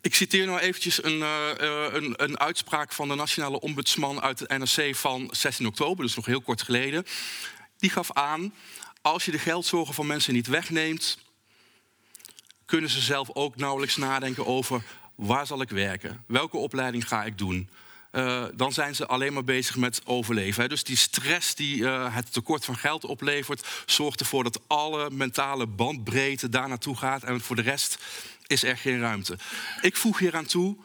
Ik 0.00 0.14
citeer 0.14 0.46
nou 0.46 0.58
eventjes 0.58 1.04
een, 1.04 1.18
uh, 1.18 1.48
een, 1.92 2.22
een, 2.22 2.38
uitspraak 2.38 2.92
van 2.92 3.08
de 3.08 3.14
nationale 3.14 3.60
ombudsman 3.60 4.20
uit 4.22 4.38
het 4.38 4.48
NRC 4.48 4.96
van 4.96 5.28
16 5.30 5.66
oktober, 5.66 6.04
dus 6.04 6.14
nog 6.14 6.26
heel 6.26 6.40
kort 6.40 6.62
geleden. 6.62 7.04
Die 7.76 7.90
gaf 7.90 8.12
aan, 8.12 8.54
als 9.02 9.24
je 9.24 9.30
de 9.30 9.38
geldzorgen 9.38 9.94
van 9.94 10.06
mensen 10.06 10.32
niet 10.32 10.46
wegneemt, 10.46 11.18
kunnen 12.64 12.90
ze 12.90 13.00
zelf 13.00 13.30
ook 13.32 13.56
nauwelijks 13.56 13.96
nadenken 13.96 14.46
over 14.46 14.82
waar 15.14 15.46
zal 15.46 15.60
ik 15.60 15.70
werken, 15.70 16.24
welke 16.26 16.56
opleiding 16.56 17.08
ga 17.08 17.24
ik 17.24 17.38
doen, 17.38 17.68
uh, 18.14 18.44
dan 18.54 18.72
zijn 18.72 18.94
ze 18.94 19.06
alleen 19.06 19.32
maar 19.32 19.44
bezig 19.44 19.76
met 19.76 20.00
overleven. 20.04 20.62
Hè. 20.62 20.68
Dus 20.68 20.84
die 20.84 20.96
stress 20.96 21.54
die 21.54 21.76
uh, 21.76 22.14
het 22.14 22.32
tekort 22.32 22.64
van 22.64 22.76
geld 22.76 23.04
oplevert, 23.04 23.66
zorgt 23.86 24.20
ervoor 24.20 24.44
dat 24.44 24.60
alle 24.66 25.10
mentale 25.10 25.66
bandbreedte 25.66 26.48
daar 26.48 26.68
naartoe 26.68 26.96
gaat. 26.96 27.22
En 27.22 27.40
voor 27.40 27.56
de 27.56 27.62
rest 27.62 27.98
is 28.46 28.64
er 28.64 28.76
geen 28.76 29.00
ruimte. 29.00 29.38
Ik 29.80 29.96
voeg 29.96 30.18
hier 30.18 30.36
aan 30.36 30.46
toe. 30.46 30.76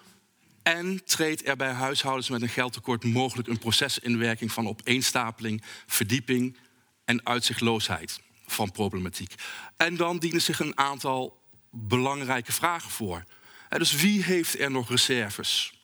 En 0.63 1.01
treedt 1.05 1.47
er 1.47 1.55
bij 1.55 1.71
huishoudens 1.71 2.29
met 2.29 2.41
een 2.41 2.49
geldtekort 2.49 3.03
mogelijk 3.03 3.47
een 3.47 3.59
proces 3.59 3.99
in 3.99 4.17
werking 4.17 4.51
van 4.51 4.67
opeenstapeling, 4.67 5.63
verdieping 5.87 6.57
en 7.05 7.25
uitzichtloosheid 7.25 8.21
van 8.45 8.71
problematiek. 8.71 9.33
En 9.77 9.95
dan 9.95 10.17
dienen 10.17 10.41
zich 10.41 10.59
een 10.59 10.77
aantal 10.77 11.41
belangrijke 11.71 12.51
vragen 12.51 12.91
voor. 12.91 13.23
Dus 13.69 13.95
wie 13.95 14.23
heeft 14.23 14.59
er 14.59 14.71
nog 14.71 14.89
reserves? 14.89 15.78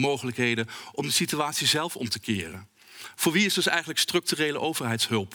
Mogelijkheden 0.00 0.68
om 0.92 1.06
de 1.06 1.12
situatie 1.12 1.66
zelf 1.66 1.96
om 1.96 2.08
te 2.08 2.18
keren. 2.18 2.68
Voor 3.14 3.32
wie 3.32 3.46
is 3.46 3.54
dus 3.54 3.66
eigenlijk 3.66 3.98
structurele 3.98 4.60
overheidshulp 4.60 5.34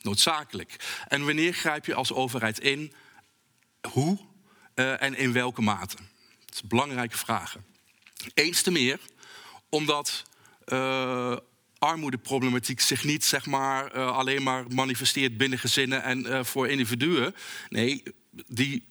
noodzakelijk? 0.00 0.76
En 1.08 1.24
wanneer 1.24 1.54
grijp 1.54 1.86
je 1.86 1.94
als 1.94 2.12
overheid 2.12 2.60
in? 2.60 2.92
Hoe 3.90 4.18
uh, 4.74 5.02
en 5.02 5.14
in 5.16 5.32
welke 5.32 5.62
mate? 5.62 5.96
Dat 6.46 6.56
zijn 6.56 6.68
belangrijke 6.68 7.18
vragen. 7.18 7.64
Eens 8.34 8.62
te 8.62 8.70
meer 8.70 8.98
omdat 9.68 10.22
uh, 10.66 11.36
armoedeproblematiek 11.78 12.80
zich 12.80 13.04
niet 13.04 13.24
zeg 13.24 13.46
maar, 13.46 13.96
uh, 13.96 14.16
alleen 14.16 14.42
maar 14.42 14.64
manifesteert 14.68 15.36
binnen 15.36 15.58
gezinnen 15.58 16.02
en 16.02 16.46
voor 16.46 16.68
individuen. 16.68 17.34
Nee, 17.68 18.02
die 18.46 18.88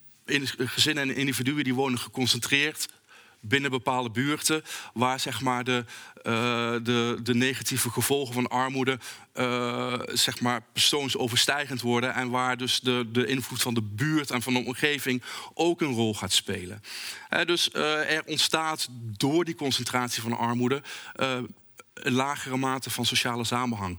gezinnen 0.56 1.08
en 1.08 1.16
individuen 1.16 1.64
die 1.64 1.74
wonen 1.74 1.98
geconcentreerd 1.98 2.88
binnen 3.40 3.70
bepaalde 3.70 4.10
buurten, 4.10 4.62
waar 4.94 5.20
zeg 5.20 5.40
maar 5.40 5.64
de, 5.64 5.84
uh, 6.22 6.32
de, 6.82 7.18
de 7.22 7.34
negatieve 7.34 7.90
gevolgen 7.90 8.34
van 8.34 8.48
armoede 8.48 8.98
uh, 9.34 9.94
zeg 10.06 10.40
maar 10.40 10.62
persoonsoverstijgend 10.72 11.80
worden 11.80 12.14
en 12.14 12.30
waar 12.30 12.56
dus 12.56 12.80
de, 12.80 13.08
de 13.12 13.26
invloed 13.26 13.62
van 13.62 13.74
de 13.74 13.82
buurt 13.82 14.30
en 14.30 14.42
van 14.42 14.52
de 14.52 14.64
omgeving 14.64 15.22
ook 15.54 15.80
een 15.80 15.94
rol 15.94 16.14
gaat 16.14 16.32
spelen. 16.32 16.82
Dus 17.44 17.72
er 17.72 18.22
ontstaat 18.26 18.88
door 19.16 19.44
die 19.44 19.54
concentratie 19.54 20.22
van 20.22 20.36
armoede 20.36 20.82
een 21.94 22.12
lagere 22.12 22.56
mate 22.56 22.90
van 22.90 23.06
sociale 23.06 23.44
samenhang. 23.44 23.98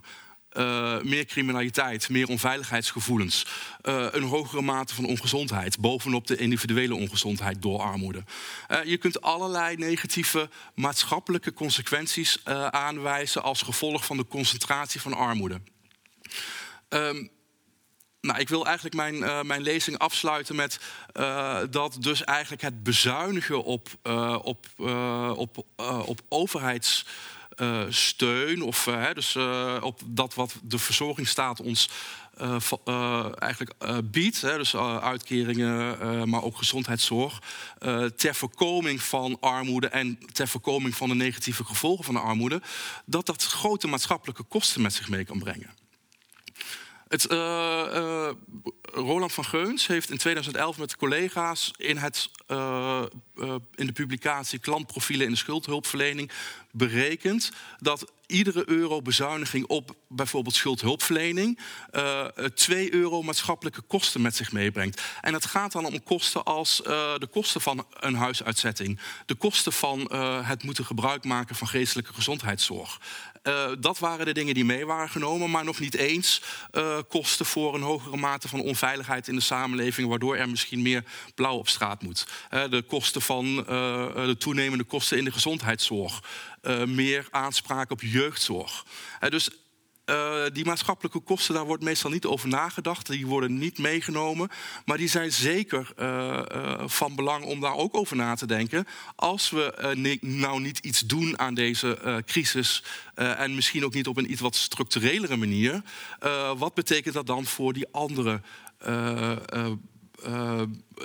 Uh, 0.58 1.02
meer 1.02 1.26
criminaliteit, 1.26 2.10
meer 2.10 2.28
onveiligheidsgevoelens, 2.28 3.46
uh, 3.84 4.08
een 4.12 4.24
hogere 4.24 4.62
mate 4.62 4.96
van 4.96 5.06
ongezondheid, 5.06 5.80
bovenop 5.80 6.28
de 6.28 6.38
individuele 6.38 6.96
ongezondheid 6.96 7.62
door 7.62 7.80
armoede. 7.80 8.24
Uh, 8.72 8.84
je 8.84 8.98
kunt 8.98 9.22
allerlei 9.22 9.76
negatieve 9.76 10.50
maatschappelijke 10.76 11.54
consequenties 11.54 12.46
aanwijzen 12.70 13.44
als 13.44 13.62
gevolg 13.62 14.06
van 14.06 14.18
de 14.18 14.28
concentratie 14.28 15.02
van 15.02 15.14
armoede. 15.14 15.62
Um, 16.90 17.30
nou, 18.22 18.40
ik 18.40 18.50
wil 18.50 18.66
eigenlijk 18.66 18.96
mijn, 18.96 19.48
mijn 19.48 19.62
lezing 19.62 19.98
afsluiten 19.98 20.56
met 20.56 20.80
dat 21.70 21.98
dus 22.00 22.24
eigenlijk 22.24 22.62
het 22.62 22.84
bezuinigen 22.84 23.64
op, 23.64 23.90
uh, 24.04 24.40
op, 24.42 24.66
op, 25.36 25.66
op 26.06 26.22
overheids 26.30 27.06
uh, 27.58 27.82
steun, 27.90 28.62
of 28.62 28.88
uh, 28.88 29.14
dus, 29.14 29.36
uh, 29.36 29.78
op 29.82 30.02
dat 30.06 30.34
wat 30.34 30.56
de 30.64 30.78
verzorgingsstaat 30.78 31.62
ons 31.62 31.90
eigenlijk 33.40 33.74
biedt, 34.04 34.42
hè, 34.42 34.58
dus 34.58 34.76
uitkeringen, 34.76 36.30
maar 36.30 36.44
ook 36.44 36.58
gezondheidszorg, 36.58 37.42
ter 38.16 38.36
voorkoming 38.36 39.02
van 39.02 39.38
armoede 39.40 39.88
en 39.88 40.20
ter 40.32 40.48
voorkoming 40.48 40.96
van 40.96 41.10
de 41.10 41.16
negatieve 41.16 41.66
gevolgen 41.66 42.06
van 42.06 42.14
de 42.14 42.20
armoede, 42.20 42.62
dat 43.06 43.26
dat 43.26 43.44
grote 43.44 43.88
maatschappelijke 43.88 44.44
kosten 44.44 44.82
met 44.82 44.94
zich 44.94 45.10
mee 45.10 45.26
kan 45.26 45.40
brengen. 45.40 45.70
Het, 47.12 47.26
Roland 48.94 49.34
van 49.34 49.46
Geuns 49.46 49.88
heeft 49.88 50.10
in 50.10 50.18
2011 50.18 50.78
met 50.78 50.96
collega's 50.96 51.72
in, 51.78 51.98
het, 51.98 52.30
in 53.76 53.86
de 53.86 53.92
publicatie 53.94 54.60
Klantprofielen 54.60 55.26
in 55.26 55.32
de 55.32 55.38
schuldhulpverlening 55.38 56.32
berekend 56.72 57.52
dat 57.80 58.12
iedere 58.26 58.70
euro 58.70 59.02
bezuiniging 59.02 59.66
op 59.66 59.96
bijvoorbeeld 60.08 60.56
schuldhulpverlening 60.56 61.60
uh, 61.92 62.38
eh, 62.38 62.46
2 62.46 62.94
euro 62.94 63.22
maatschappelijke 63.22 63.82
kosten 63.82 64.22
met 64.22 64.36
zich 64.36 64.52
meebrengt. 64.52 65.02
En 65.22 65.34
het 65.34 65.46
gaat 65.46 65.72
dan 65.72 65.86
om 65.86 66.04
kosten 66.04 66.44
als 66.44 66.78
de 67.18 67.28
kosten 67.32 67.62
van 67.62 67.86
een 68.00 68.16
huisuitzetting, 68.16 69.00
de 69.26 69.36
kosten 69.36 69.74
van 69.74 70.14
het 70.44 70.64
moeten 70.64 70.86
gebruik 70.86 71.24
maken 71.24 71.56
van 71.56 71.68
geestelijke 71.68 72.14
gezondheidszorg. 72.14 73.00
Uh, 73.44 73.72
dat 73.80 74.00
waren 74.00 74.26
de 74.26 74.34
dingen 74.34 74.54
die 74.54 74.66
mee 74.66 74.86
waren 74.86 75.10
genomen, 75.10 75.50
maar 75.50 75.64
nog 75.64 75.80
niet 75.80 75.96
eens 75.96 76.42
uh, 76.72 76.98
kosten 77.10 77.46
voor 77.46 77.76
een 77.76 77.82
hogere 77.82 78.18
mate 78.18 78.48
van 78.48 78.62
onveiligheid 78.62 79.28
in 79.28 79.36
de 79.36 79.42
samenleving, 79.42 80.10
waardoor 80.10 80.36
er 80.36 80.50
misschien 80.50 80.82
meer 80.82 81.04
blauw 81.36 81.58
op 81.58 81.68
straat 81.68 82.02
moet. 82.02 82.28
Uh, 82.54 82.64
de 82.70 82.82
kosten 82.82 83.22
van 83.22 83.56
de 83.56 84.36
toenemende 84.40 84.84
kosten 84.84 85.18
in 85.18 85.24
de 85.24 85.32
gezondheidszorg. 85.32 86.24
Meer 86.86 87.28
aanspraak 87.32 87.92
op 87.92 88.02
jeugdzorg. 88.02 88.86
Dus 89.30 89.50
uh, 90.06 90.44
die 90.54 90.66
maatschappelijke 90.66 91.20
kosten, 91.20 91.54
daar 91.54 91.66
wordt 91.66 91.84
meestal 91.84 92.12
niet 92.12 92.26
over 92.26 92.48
nagedacht. 92.48 93.08
Die 93.08 93.28
worden 93.28 93.58
niet 93.58 93.78
meegenomen. 93.78 94.50
Maar 94.86 94.98
die 94.98 95.08
zijn 95.08 95.32
zeker 95.32 95.94
van 96.86 97.16
belang 97.16 97.46
om 97.46 97.60
daar 97.60 97.76
ook 97.76 97.98
over 97.98 98.16
na 98.16 98.36
te 98.36 98.46
denken. 98.46 98.88
Als 99.16 99.50
we 99.50 100.18
nou 100.22 100.62
niet 100.62 100.78
iets 100.78 101.00
doen 101.00 101.40
aan 101.40 101.54
deze 101.54 102.24
crisis. 102.26 102.84
en 103.16 103.56
misschien 103.56 103.86
ook 103.86 103.94
niet 103.94 104.08
op 104.08 104.18
een 104.18 104.32
iets 104.32 104.42
wat 104.42 104.56
structurelere 104.56 105.38
manier. 105.38 105.82
wat 106.58 106.74
betekent 106.74 107.14
dat 107.14 107.26
dan 107.26 107.46
voor 107.46 107.74
die 107.74 107.88
andere 107.92 108.42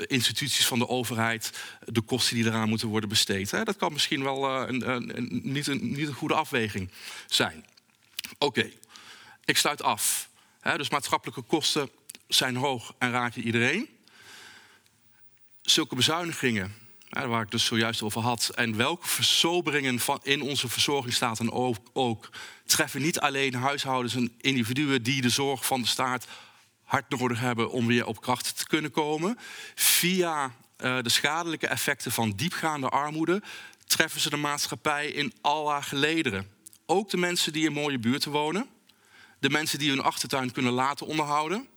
instituties 0.07 0.67
van 0.67 0.79
de 0.79 0.89
overheid 0.89 1.53
de 1.85 2.01
kosten 2.01 2.37
die 2.37 2.45
eraan 2.45 2.69
moeten 2.69 2.89
worden 2.89 3.09
besteed. 3.09 3.51
Hè? 3.51 3.65
Dat 3.65 3.77
kan 3.77 3.93
misschien 3.93 4.23
wel 4.23 4.69
een, 4.69 4.89
een, 4.89 5.41
niet, 5.43 5.67
een, 5.67 6.13
goede 6.13 6.35
afweging 6.35 6.91
zijn. 7.27 7.65
Oké. 8.39 8.71
Ik 9.47 9.57
sluit 9.57 9.83
af. 9.83 10.29
Dus 10.77 10.91
maatschappelijke 10.91 11.43
kosten 11.43 11.91
zijn 12.29 12.57
hoog 12.57 12.95
en 12.99 13.11
raken 13.11 13.43
iedereen. 13.43 13.89
Zulke 15.63 15.95
bezuinigingen, 15.95 16.75
hè, 17.09 17.27
waar 17.27 17.43
ik 17.43 17.51
dus 17.51 17.65
zojuist 17.65 18.03
over 18.03 18.21
had, 18.21 18.49
en 18.55 18.77
welke 18.77 19.09
versoberingen 19.09 19.99
van 19.99 20.21
in 20.23 20.43
onze 20.43 20.69
verzorgingsstaat 20.69 21.41
en 21.41 21.51
ook, 21.51 21.77
ook 21.93 22.29
treffen 22.65 23.03
niet 23.03 23.21
alleen 23.21 23.55
huishoudens 23.55 24.15
en 24.15 24.33
individuen 24.41 25.03
die 25.03 25.23
de 25.23 25.29
zorg 25.29 25.67
van 25.67 25.81
de 25.81 25.87
staat 25.87 26.27
hard 26.83 27.09
nodig 27.09 27.41
hebben 27.41 27.71
om 27.71 27.87
weer 27.87 28.07
op 28.07 28.21
kracht 28.21 28.57
te 28.57 28.67
kunnen 28.67 28.91
komen. 28.91 29.39
Via 29.75 30.45
uh, 30.45 30.99
de 31.03 31.09
schadelijke 31.09 31.67
effecten 31.67 32.13
van 32.13 32.31
diepgaande 32.31 32.89
armoede 32.89 33.43
treffen 33.87 34.21
ze 34.21 34.31
de 34.31 34.37
maatschappij 34.37 35.09
in 35.09 35.33
al 35.41 35.71
haar 35.71 35.83
gelederen. 35.83 36.51
Ook 36.87 37.11
de 37.11 37.17
mensen 37.17 37.53
die 37.53 37.67
in 37.67 37.73
mooie 37.73 37.99
buurten 37.99 38.31
wonen, 38.31 38.69
de 39.39 39.51
mensen 39.51 39.79
die 39.79 39.91
hun 39.91 40.03
achtertuin 40.03 40.53
kunnen 40.53 40.73
laten 40.73 41.07
onderhouden, 41.07 41.69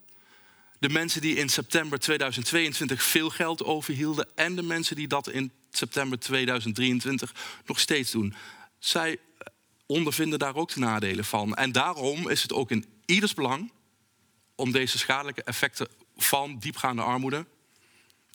de 0.79 0.89
mensen 0.89 1.21
die 1.21 1.35
in 1.35 1.49
september 1.49 1.99
2022 1.99 3.03
veel 3.03 3.29
geld 3.29 3.63
overhielden 3.63 4.27
en 4.35 4.55
de 4.55 4.63
mensen 4.63 4.95
die 4.95 5.07
dat 5.07 5.29
in 5.29 5.51
september 5.71 6.19
2023 6.19 7.33
nog 7.65 7.79
steeds 7.79 8.11
doen. 8.11 8.35
Zij 8.79 9.17
ondervinden 9.85 10.39
daar 10.39 10.55
ook 10.55 10.73
de 10.73 10.79
nadelen 10.79 11.25
van. 11.25 11.55
En 11.55 11.71
daarom 11.71 12.29
is 12.29 12.41
het 12.41 12.53
ook 12.53 12.71
in 12.71 12.85
ieders 13.05 13.33
belang 13.33 13.71
om 14.55 14.71
deze 14.71 14.97
schadelijke 14.97 15.43
effecten 15.43 15.87
van 16.17 16.59
diepgaande 16.59 17.01
armoede 17.01 17.45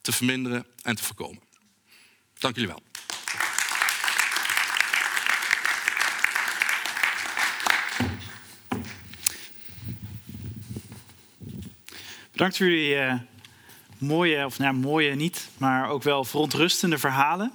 te 0.01 0.13
verminderen 0.13 0.67
en 0.83 0.97
te 0.97 1.03
voorkomen. 1.03 1.43
Dank 2.39 2.55
jullie 2.55 2.71
wel. 2.71 2.83
Bedankt 12.35 12.57
voor 12.57 12.67
jullie 12.67 12.95
uh, 12.95 13.15
mooie, 13.99 14.45
of 14.45 14.59
nou 14.59 14.75
mooie 14.75 15.15
niet, 15.15 15.49
maar 15.57 15.89
ook 15.89 16.03
wel 16.03 16.25
verontrustende 16.25 16.99
verhalen. 16.99 17.53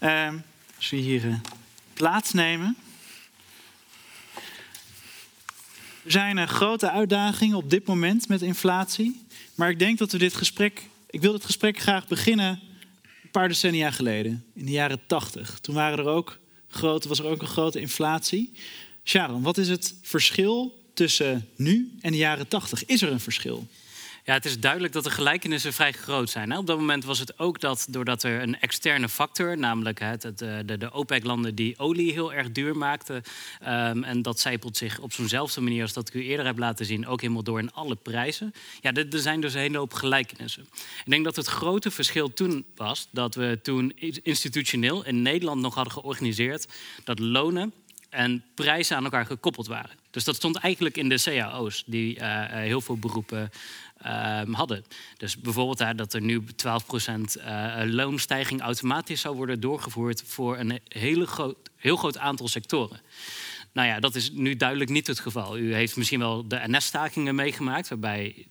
Uh, 0.00 0.28
als 0.76 0.90
we 0.90 0.96
hier 0.96 1.24
uh, 1.24 1.34
plaatsnemen. 1.92 2.76
Er 6.04 6.10
zijn 6.10 6.36
uh, 6.36 6.46
grote 6.46 6.90
uitdagingen 6.90 7.56
op 7.56 7.70
dit 7.70 7.86
moment 7.86 8.28
met 8.28 8.42
inflatie. 8.42 9.24
Maar 9.54 9.70
ik 9.70 9.78
denk 9.78 9.98
dat 9.98 10.12
we 10.12 10.18
dit 10.18 10.34
gesprek. 10.34 10.82
Ik 11.10 11.20
wil 11.20 11.32
dit 11.32 11.44
gesprek 11.44 11.78
graag 11.78 12.08
beginnen 12.08 12.60
een 13.22 13.30
paar 13.30 13.48
decennia 13.48 13.90
geleden, 13.90 14.44
in 14.54 14.64
de 14.64 14.72
jaren 14.72 15.00
80. 15.06 15.58
Toen 15.60 15.74
waren 15.74 15.98
er 15.98 16.06
ook 16.06 16.38
grote, 16.68 17.08
was 17.08 17.18
er 17.18 17.26
ook 17.26 17.40
een 17.40 17.48
grote 17.48 17.80
inflatie. 17.80 18.52
Sharon, 19.04 19.42
wat 19.42 19.58
is 19.58 19.68
het 19.68 19.94
verschil 20.02 20.82
tussen 20.94 21.48
nu 21.56 21.92
en 22.00 22.12
de 22.12 22.18
jaren 22.18 22.48
80? 22.48 22.84
Is 22.84 23.02
er 23.02 23.12
een 23.12 23.20
verschil? 23.20 23.68
Ja, 24.30 24.36
het 24.36 24.44
is 24.44 24.60
duidelijk 24.60 24.92
dat 24.92 25.04
de 25.04 25.10
gelijkenissen 25.10 25.72
vrij 25.72 25.92
groot 25.92 26.30
zijn. 26.30 26.56
Op 26.56 26.66
dat 26.66 26.78
moment 26.78 27.04
was 27.04 27.18
het 27.18 27.38
ook 27.38 27.60
dat 27.60 27.86
doordat 27.88 28.22
er 28.22 28.42
een 28.42 28.60
externe 28.60 29.08
factor, 29.08 29.58
namelijk 29.58 30.00
het, 30.00 30.24
eh, 30.24 30.58
de, 30.64 30.78
de 30.78 30.92
OPEC-landen 30.92 31.54
die 31.54 31.78
olie 31.78 32.12
heel 32.12 32.32
erg 32.32 32.52
duur 32.52 32.76
maakten, 32.76 33.22
um, 33.62 34.04
en 34.04 34.22
dat 34.22 34.40
zijpelt 34.40 34.76
zich 34.76 34.98
op 34.98 35.12
zo'nzelfde 35.12 35.60
manier 35.60 35.82
als 35.82 35.92
dat 35.92 36.08
ik 36.08 36.14
u 36.14 36.24
eerder 36.24 36.46
heb 36.46 36.58
laten 36.58 36.86
zien, 36.86 37.06
ook 37.06 37.20
helemaal 37.20 37.42
door 37.42 37.58
in 37.58 37.72
alle 37.72 37.96
prijzen. 37.96 38.54
Ja, 38.80 38.92
er 38.92 39.06
zijn 39.10 39.40
dus 39.40 39.54
een 39.54 39.60
hele 39.60 39.78
hoop 39.78 39.92
gelijkenissen. 39.92 40.62
Ik 41.04 41.10
denk 41.10 41.24
dat 41.24 41.36
het 41.36 41.46
grote 41.46 41.90
verschil 41.90 42.32
toen 42.32 42.66
was 42.76 43.08
dat 43.10 43.34
we 43.34 43.58
toen 43.62 43.92
institutioneel 44.22 45.04
in 45.04 45.22
Nederland 45.22 45.60
nog 45.60 45.74
hadden 45.74 45.92
georganiseerd 45.92 46.66
dat 47.04 47.18
lonen 47.18 47.72
en 48.10 48.44
prijzen 48.54 48.96
aan 48.96 49.04
elkaar 49.04 49.26
gekoppeld 49.26 49.66
waren. 49.66 49.98
Dus 50.10 50.24
dat 50.24 50.36
stond 50.36 50.56
eigenlijk 50.56 50.96
in 50.96 51.08
de 51.08 51.20
cao's, 51.22 51.82
die 51.86 52.16
uh, 52.16 52.44
heel 52.46 52.80
veel 52.80 52.96
beroepen 52.96 53.50
uh, 54.06 54.42
hadden. 54.52 54.84
Dus 55.16 55.36
bijvoorbeeld 55.36 55.80
uh, 55.80 55.90
dat 55.96 56.12
er 56.12 56.20
nu 56.20 56.44
12% 56.44 56.44
loonstijging 57.84 58.60
automatisch 58.60 59.20
zou 59.20 59.36
worden 59.36 59.60
doorgevoerd 59.60 60.22
voor 60.26 60.58
een 60.58 60.80
hele 60.88 61.26
groot, 61.26 61.56
heel 61.76 61.96
groot 61.96 62.18
aantal 62.18 62.48
sectoren. 62.48 63.00
Nou 63.72 63.88
ja, 63.88 64.00
dat 64.00 64.14
is 64.14 64.30
nu 64.30 64.56
duidelijk 64.56 64.90
niet 64.90 65.06
het 65.06 65.20
geval. 65.20 65.58
U 65.58 65.74
heeft 65.74 65.96
misschien 65.96 66.18
wel 66.18 66.48
de 66.48 66.60
NS-stakingen 66.66 67.34
meegemaakt, 67.34 67.88
waarbij 67.88 68.46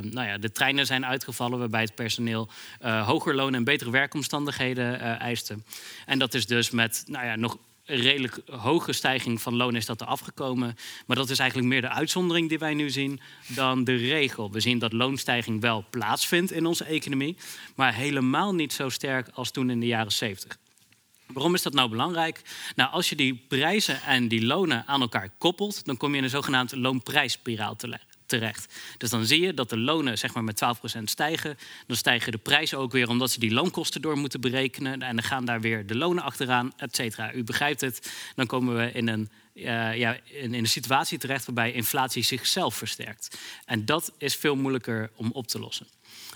nou 0.00 0.26
ja, 0.26 0.38
de 0.38 0.52
treinen 0.52 0.86
zijn 0.86 1.06
uitgevallen, 1.06 1.58
waarbij 1.58 1.82
het 1.82 1.94
personeel 1.94 2.48
hoger 2.80 3.34
loon 3.34 3.54
en 3.54 3.64
betere 3.64 3.90
werkomstandigheden 3.90 5.18
eiste. 5.18 5.58
En 6.06 6.18
dat 6.18 6.34
is 6.34 6.46
dus 6.46 6.70
met 6.70 7.04
nou 7.06 7.26
ja, 7.26 7.36
nog 7.36 7.58
redelijk 7.84 8.40
hoge 8.46 8.92
stijging 8.92 9.40
van 9.40 9.56
loon 9.56 9.76
is 9.76 9.86
dat 9.86 10.00
er 10.00 10.06
afgekomen. 10.06 10.76
Maar 11.06 11.16
dat 11.16 11.30
is 11.30 11.38
eigenlijk 11.38 11.68
meer 11.68 11.80
de 11.80 11.88
uitzondering 11.88 12.48
die 12.48 12.58
wij 12.58 12.74
nu 12.74 12.90
zien 12.90 13.20
dan 13.46 13.84
de 13.84 13.96
regel. 13.96 14.50
We 14.50 14.60
zien 14.60 14.78
dat 14.78 14.92
loonstijging 14.92 15.60
wel 15.60 15.84
plaatsvindt 15.90 16.52
in 16.52 16.66
onze 16.66 16.84
economie, 16.84 17.36
maar 17.74 17.94
helemaal 17.94 18.54
niet 18.54 18.72
zo 18.72 18.88
sterk 18.88 19.28
als 19.28 19.50
toen 19.50 19.70
in 19.70 19.80
de 19.80 19.86
jaren 19.86 20.12
70. 20.12 20.58
Waarom 21.26 21.54
is 21.54 21.62
dat 21.62 21.72
nou 21.72 21.88
belangrijk? 21.88 22.42
Nou, 22.76 22.90
als 22.90 23.08
je 23.08 23.16
die 23.16 23.44
prijzen 23.48 24.02
en 24.02 24.28
die 24.28 24.44
lonen 24.44 24.86
aan 24.86 25.00
elkaar 25.00 25.30
koppelt, 25.38 25.84
dan 25.84 25.96
kom 25.96 26.10
je 26.10 26.16
in 26.16 26.24
een 26.24 26.30
zogenaamd 26.30 26.74
loonprijsspiraal 26.74 27.76
terecht 27.76 28.11
terecht. 28.38 28.74
Dus 28.98 29.10
dan 29.10 29.24
zie 29.24 29.40
je 29.40 29.54
dat 29.54 29.70
de 29.70 29.78
lonen 29.78 30.18
zeg 30.18 30.34
maar, 30.34 30.44
met 30.44 30.62
12% 30.98 31.02
stijgen. 31.04 31.58
Dan 31.86 31.96
stijgen 31.96 32.32
de 32.32 32.38
prijzen 32.38 32.78
ook 32.78 32.92
weer 32.92 33.08
omdat 33.08 33.30
ze 33.30 33.40
die 33.40 33.52
loonkosten 33.52 34.02
door 34.02 34.18
moeten 34.18 34.40
berekenen. 34.40 35.02
En 35.02 35.16
dan 35.16 35.24
gaan 35.24 35.44
daar 35.44 35.60
weer 35.60 35.86
de 35.86 35.96
lonen 35.96 36.22
achteraan, 36.22 36.72
et 36.76 36.96
cetera. 36.96 37.34
U 37.34 37.44
begrijpt 37.44 37.80
het. 37.80 38.12
Dan 38.34 38.46
komen 38.46 38.76
we 38.76 38.92
in 38.92 39.08
een 39.08 39.30
ja, 39.54 40.16
in, 40.24 40.54
een 40.54 40.66
situatie 40.66 41.18
terecht 41.18 41.44
waarbij 41.44 41.72
inflatie 41.72 42.22
zichzelf 42.22 42.74
versterkt. 42.74 43.38
En 43.64 43.84
dat 43.84 44.12
is 44.18 44.36
veel 44.36 44.56
moeilijker 44.56 45.10
om 45.16 45.30
op 45.32 45.46
te 45.46 45.58
lossen. 45.58 45.86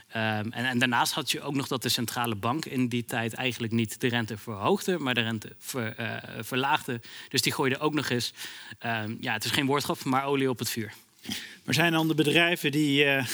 Ehm, 0.08 0.50
en, 0.50 0.78
daarnaast 0.78 1.12
had 1.12 1.30
je 1.30 1.40
ook 1.40 1.54
nog 1.54 1.66
dat 1.66 1.82
de 1.82 1.88
centrale 1.88 2.34
bank 2.34 2.64
in 2.64 2.88
die 2.88 3.04
tijd 3.04 3.34
eigenlijk 3.34 3.72
niet 3.72 4.00
de 4.00 4.08
rente 4.08 4.36
verhoogde, 4.36 4.98
maar 4.98 5.14
de 5.14 5.20
rente 5.20 5.56
uh, 5.76 6.16
verlaagde. 6.40 7.00
Dus 7.28 7.42
die 7.42 7.52
gooide 7.52 7.78
ook 7.78 7.94
nog 7.94 8.08
eens, 8.08 8.32
ehm, 8.78 9.16
ja, 9.20 9.32
het 9.32 9.44
is 9.44 9.50
geen 9.50 9.66
woordgrap, 9.66 10.04
maar 10.04 10.24
olie 10.24 10.50
op 10.50 10.58
het 10.58 10.70
vuur. 10.70 10.92
Maar 11.66 11.74
zijn 11.74 11.92
dan 11.92 12.08
de 12.08 12.14
bedrijven 12.14 12.72
die, 12.72 13.04
uh, 13.04 13.24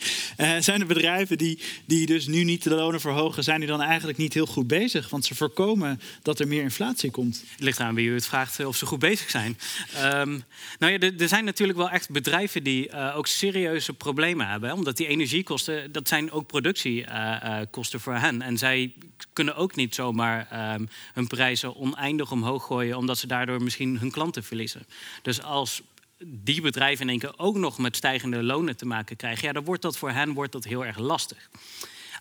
zijn 0.60 0.78
de 0.78 0.84
bedrijven 0.84 1.38
die, 1.38 1.58
die 1.84 2.06
dus 2.06 2.26
nu 2.26 2.44
niet 2.44 2.62
de 2.62 2.74
lonen 2.74 3.00
verhogen, 3.00 3.44
zijn 3.44 3.60
die 3.60 3.68
dan 3.68 3.80
eigenlijk 3.80 4.18
niet 4.18 4.34
heel 4.34 4.46
goed 4.46 4.66
bezig? 4.66 5.08
Want 5.08 5.24
ze 5.24 5.34
voorkomen 5.34 6.00
dat 6.22 6.38
er 6.38 6.48
meer 6.48 6.62
inflatie 6.62 7.10
komt. 7.10 7.44
Het 7.50 7.60
ligt 7.60 7.80
aan 7.80 7.94
wie 7.94 8.08
u 8.08 8.14
het 8.14 8.26
vraagt 8.26 8.64
of 8.64 8.76
ze 8.76 8.86
goed 8.86 8.98
bezig 8.98 9.30
zijn. 9.30 9.58
Um, 9.96 10.44
nou 10.78 10.92
ja, 10.92 10.98
er 11.18 11.28
zijn 11.28 11.44
natuurlijk 11.44 11.78
wel 11.78 11.90
echt 11.90 12.10
bedrijven 12.10 12.62
die 12.62 12.92
ook 13.14 13.26
serieuze 13.26 13.92
problemen 13.92 14.48
hebben. 14.48 14.72
Omdat 14.72 14.96
die 14.96 15.06
energiekosten, 15.06 15.92
dat 15.92 16.08
zijn 16.08 16.30
ook 16.30 16.46
productiekosten 16.46 18.00
voor 18.00 18.14
hen. 18.14 18.42
En 18.42 18.58
zij 18.58 18.92
kunnen 19.32 19.56
ook 19.56 19.76
niet 19.76 19.94
zomaar 19.94 20.72
um, 20.74 20.88
hun 21.12 21.26
prijzen 21.26 21.76
oneindig 21.76 22.30
omhoog 22.30 22.64
gooien, 22.66 22.96
omdat 22.96 23.18
ze 23.18 23.26
daardoor 23.26 23.62
misschien 23.62 23.98
hun 23.98 24.10
klanten 24.10 24.44
verliezen. 24.44 24.86
Dus 25.22 25.42
als 25.42 25.82
die 26.26 26.60
bedrijven 26.60 27.04
in 27.04 27.10
één 27.10 27.18
keer 27.18 27.38
ook 27.38 27.56
nog 27.56 27.78
met 27.78 27.96
stijgende 27.96 28.42
lonen 28.42 28.76
te 28.76 28.86
maken 28.86 29.16
krijgen, 29.16 29.46
ja, 29.46 29.52
dan 29.52 29.64
wordt 29.64 29.82
dat 29.82 29.98
voor 29.98 30.10
hen 30.10 30.32
wordt 30.32 30.52
dat 30.52 30.64
heel 30.64 30.84
erg 30.84 30.98
lastig. 30.98 31.50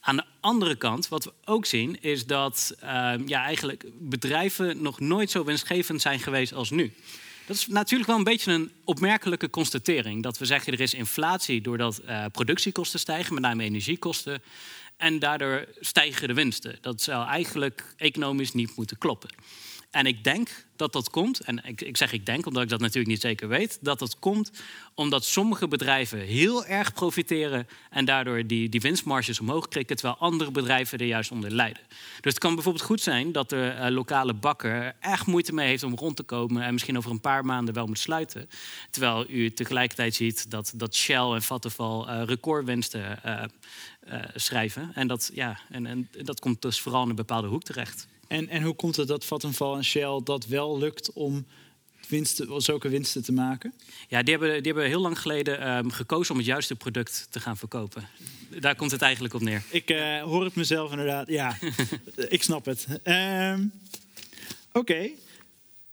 Aan 0.01 0.15
de 0.15 0.23
andere 0.39 0.75
kant, 0.75 1.07
wat 1.07 1.23
we 1.23 1.33
ook 1.45 1.65
zien, 1.65 2.01
is 2.01 2.25
dat 2.25 2.75
uh, 2.83 3.13
ja, 3.25 3.43
eigenlijk 3.43 3.85
bedrijven 3.99 4.81
nog 4.81 4.99
nooit 4.99 5.31
zo 5.31 5.43
winstgevend 5.43 6.01
zijn 6.01 6.19
geweest 6.19 6.53
als 6.53 6.69
nu. 6.69 6.93
Dat 7.45 7.55
is 7.55 7.67
natuurlijk 7.67 8.09
wel 8.09 8.17
een 8.17 8.23
beetje 8.23 8.51
een 8.51 8.71
opmerkelijke 8.83 9.49
constatering. 9.49 10.23
Dat 10.23 10.37
we 10.37 10.45
zeggen 10.45 10.73
er 10.73 10.79
is 10.79 10.93
inflatie 10.93 11.61
doordat 11.61 12.01
uh, 12.05 12.25
productiekosten 12.31 12.99
stijgen, 12.99 13.33
met 13.33 13.43
name 13.43 13.63
energiekosten. 13.63 14.41
En 14.97 15.19
daardoor 15.19 15.65
stijgen 15.79 16.27
de 16.27 16.33
winsten. 16.33 16.77
Dat 16.81 17.01
zou 17.01 17.27
eigenlijk 17.27 17.93
economisch 17.97 18.53
niet 18.53 18.75
moeten 18.75 18.97
kloppen. 18.97 19.29
En 19.91 20.05
ik 20.05 20.23
denk 20.23 20.65
dat 20.75 20.93
dat 20.93 21.09
komt, 21.09 21.39
en 21.39 21.65
ik, 21.65 21.81
ik, 21.81 21.97
zeg 21.97 22.11
ik 22.11 22.25
denk 22.25 22.45
omdat 22.45 22.63
ik 22.63 22.69
dat 22.69 22.79
natuurlijk 22.79 23.07
niet 23.07 23.21
zeker 23.21 23.47
weet, 23.47 23.77
dat 23.81 23.99
dat 23.99 24.19
komt 24.19 24.51
omdat 24.93 25.25
sommige 25.25 25.67
bedrijven 25.67 26.19
heel 26.19 26.65
erg 26.65 26.93
profiteren 26.93 27.67
en 27.89 28.05
daardoor 28.05 28.47
die, 28.47 28.69
die 28.69 28.81
winstmarges 28.81 29.39
omhoog 29.39 29.67
krikken, 29.67 29.95
terwijl 29.95 30.17
andere 30.17 30.51
bedrijven 30.51 30.97
er 30.97 31.05
juist 31.05 31.31
onder 31.31 31.51
lijden. 31.51 31.83
Dus 32.21 32.33
het 32.33 32.37
kan 32.37 32.53
bijvoorbeeld 32.53 32.85
goed 32.85 33.01
zijn 33.01 33.31
dat 33.31 33.49
de 33.49 33.75
uh, 33.79 33.87
lokale 33.89 34.33
bakker 34.33 34.95
echt 34.99 35.25
moeite 35.25 35.53
mee 35.53 35.67
heeft 35.67 35.83
om 35.83 35.95
rond 35.95 36.15
te 36.15 36.23
komen 36.23 36.63
en 36.63 36.73
misschien 36.73 36.97
over 36.97 37.11
een 37.11 37.21
paar 37.21 37.45
maanden 37.45 37.73
wel 37.73 37.87
moet 37.87 37.99
sluiten. 37.99 38.49
Terwijl 38.89 39.25
u 39.29 39.53
tegelijkertijd 39.53 40.15
ziet 40.15 40.51
dat, 40.51 40.73
dat 40.75 40.95
Shell 40.95 41.31
en 41.31 41.41
Vattenfall 41.41 42.05
uh, 42.07 42.23
recordwinsten 42.25 43.19
uh, 43.25 43.43
schrijven. 44.35 44.91
En 44.93 45.07
dat, 45.07 45.31
ja, 45.33 45.59
en, 45.69 45.85
en 45.85 46.09
dat 46.21 46.39
komt 46.39 46.61
dus 46.61 46.79
vooral 46.79 47.03
in 47.03 47.09
een 47.09 47.15
bepaalde 47.15 47.47
hoek 47.47 47.63
terecht. 47.63 48.07
En, 48.29 48.47
en 48.47 48.63
hoe 48.63 48.75
komt 48.75 48.95
het 48.95 49.07
dat 49.07 49.25
Vattenfall 49.25 49.75
en 49.75 49.83
Shell 49.83 50.21
dat 50.23 50.45
wel 50.45 50.77
lukt 50.77 51.13
om 51.13 51.45
winsten, 52.07 52.61
zulke 52.61 52.89
winsten 52.89 53.23
te 53.23 53.31
maken? 53.31 53.73
Ja, 54.07 54.23
die 54.23 54.37
hebben, 54.37 54.63
die 54.63 54.71
hebben 54.71 54.89
heel 54.89 55.01
lang 55.01 55.19
geleden 55.19 55.77
um, 55.77 55.91
gekozen 55.91 56.31
om 56.31 56.37
het 56.37 56.47
juiste 56.47 56.75
product 56.75 57.27
te 57.29 57.39
gaan 57.39 57.57
verkopen. 57.57 58.07
Daar 58.59 58.75
komt 58.75 58.91
het 58.91 59.01
eigenlijk 59.01 59.33
op 59.33 59.41
neer. 59.41 59.63
Ik 59.69 59.89
uh, 59.89 60.21
hoor 60.21 60.43
het 60.43 60.55
mezelf 60.55 60.91
inderdaad. 60.91 61.27
Ja, 61.27 61.57
ik 62.29 62.43
snap 62.43 62.65
het. 62.65 62.87
Um, 63.03 63.71
Oké. 64.69 64.79
Okay. 64.79 65.15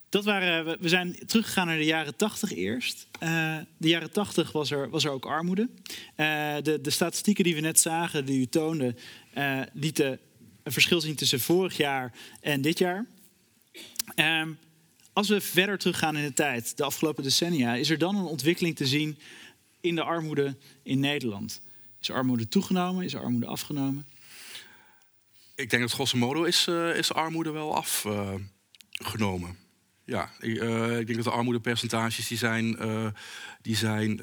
Dat 0.08 0.24
waren, 0.24 0.80
we 0.80 0.88
zijn 0.88 1.16
teruggegaan 1.26 1.66
naar 1.66 1.76
de 1.76 1.84
jaren 1.84 2.16
80 2.16 2.52
eerst. 2.52 3.06
Uh, 3.22 3.56
de 3.76 3.88
jaren 3.88 4.10
80 4.10 4.52
was 4.52 4.70
er, 4.70 4.90
was 4.90 5.04
er 5.04 5.10
ook 5.10 5.26
armoede. 5.26 5.68
Uh, 6.16 6.54
de, 6.62 6.80
de 6.80 6.90
statistieken 6.90 7.44
die 7.44 7.54
we 7.54 7.60
net 7.60 7.80
zagen, 7.80 8.24
die 8.24 8.40
u 8.40 8.46
toonde, 8.46 8.94
uh, 9.38 9.60
lieten 9.72 10.18
een 10.66 10.72
verschil 10.72 11.00
zien 11.00 11.14
tussen 11.14 11.40
vorig 11.40 11.76
jaar 11.76 12.12
en 12.40 12.60
dit 12.60 12.78
jaar. 12.78 13.06
Um, 14.16 14.58
als 15.12 15.28
we 15.28 15.40
verder 15.40 15.78
teruggaan 15.78 16.16
in 16.16 16.24
de 16.24 16.32
tijd, 16.32 16.76
de 16.76 16.84
afgelopen 16.84 17.22
decennia, 17.22 17.74
is 17.74 17.90
er 17.90 17.98
dan 17.98 18.16
een 18.16 18.24
ontwikkeling 18.24 18.76
te 18.76 18.86
zien 18.86 19.18
in 19.80 19.94
de 19.94 20.02
armoede 20.02 20.56
in 20.82 21.00
Nederland? 21.00 21.60
Is 22.00 22.10
armoede 22.10 22.48
toegenomen? 22.48 23.04
Is 23.04 23.16
armoede 23.16 23.46
afgenomen? 23.46 24.06
Ik 25.54 25.70
denk 25.70 25.82
dat 25.82 25.92
grosso 25.92 26.18
modo 26.18 26.42
is, 26.42 26.66
uh, 26.66 26.96
is 26.96 27.12
armoede 27.12 27.50
wel 27.50 27.74
afgenomen. 27.74 29.56
Ja, 30.04 30.30
ik, 30.40 30.62
uh, 30.62 30.98
ik, 30.98 31.06
denk 31.06 31.14
dat 31.14 31.24
de 31.24 31.38
armoedepercentages 31.38 32.28
die 32.28 32.38
zijn, 32.38 32.76
uh, 32.82 33.06
die 33.62 33.76
zijn 33.76 34.20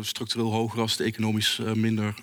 structureel 0.00 0.52
hoger 0.52 0.80
als 0.80 0.96
de 0.96 1.04
economisch 1.04 1.60
minder 1.74 2.14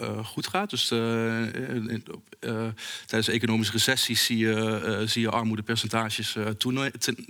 uh, 0.00 0.24
goed 0.26 0.46
gaat. 0.46 0.70
Dus 0.70 0.90
in, 0.90 2.04
uh, 2.40 2.68
tijdens 3.06 3.28
economische 3.28 3.72
recessies 3.72 4.24
zie 4.24 4.38
je, 4.38 5.02
zie 5.06 5.22
je 5.22 5.30
armoedepercentages 5.30 6.36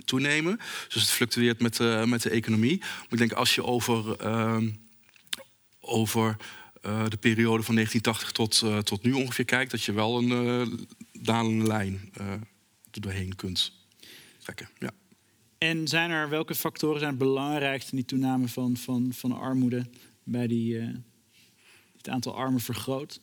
toenemen. 0.05 0.59
Dus 0.87 1.01
het 1.01 1.11
fluctueert 1.11 1.61
met, 1.61 1.79
met 2.05 2.21
de 2.21 2.29
economie. 2.29 2.79
Maar 2.79 3.07
ik 3.09 3.17
denk 3.17 3.31
als 3.31 3.55
je 3.55 3.63
over, 3.63 4.19
ehm, 4.19 4.69
over 5.79 6.37
de 6.81 7.17
periode 7.19 7.63
van 7.63 7.75
1980 7.75 8.31
tot, 8.31 8.85
tot 8.85 9.03
nu 9.03 9.11
ongeveer 9.11 9.45
kijkt, 9.45 9.71
dat 9.71 9.83
je 9.83 9.93
wel 9.93 10.17
een 10.17 10.87
dalende 11.21 11.67
lijn 11.67 12.11
er 12.91 13.01
doorheen 13.01 13.35
kunt 13.35 13.71
trekken. 14.39 14.69
Ja. 14.79 14.91
En 15.57 15.87
zijn 15.87 16.11
er 16.11 16.29
welke 16.29 16.55
factoren 16.55 16.99
zijn 16.99 17.09
het 17.09 17.19
belangrijkste 17.19 17.91
in 17.91 17.97
die 17.97 18.05
toename 18.05 18.47
van, 18.47 18.77
van, 18.77 19.11
van 19.13 19.31
armoede 19.31 19.85
bij 20.23 20.47
die 20.47 20.79
het 22.05 22.13
aantal 22.13 22.35
armen 22.35 22.61
vergroot. 22.61 23.21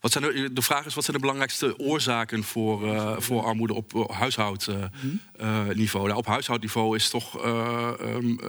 Wat 0.00 0.12
zijn 0.12 0.24
de, 0.24 0.52
de 0.52 0.62
vraag 0.62 0.86
is, 0.86 0.94
wat 0.94 1.04
zijn 1.04 1.16
de 1.16 1.22
belangrijkste 1.22 1.78
oorzaken 1.78 2.44
voor, 2.44 2.86
uh, 2.86 3.18
voor 3.18 3.44
armoede 3.44 3.74
op 3.74 3.94
uh, 3.94 4.08
huishoudniveau? 4.08 4.90
Uh, 5.40 5.68
uh, 5.92 5.92
nou, 5.92 6.14
op 6.14 6.26
huishoudniveau 6.26 6.96
is 6.96 7.10
toch 7.10 7.44
um, 7.44 8.40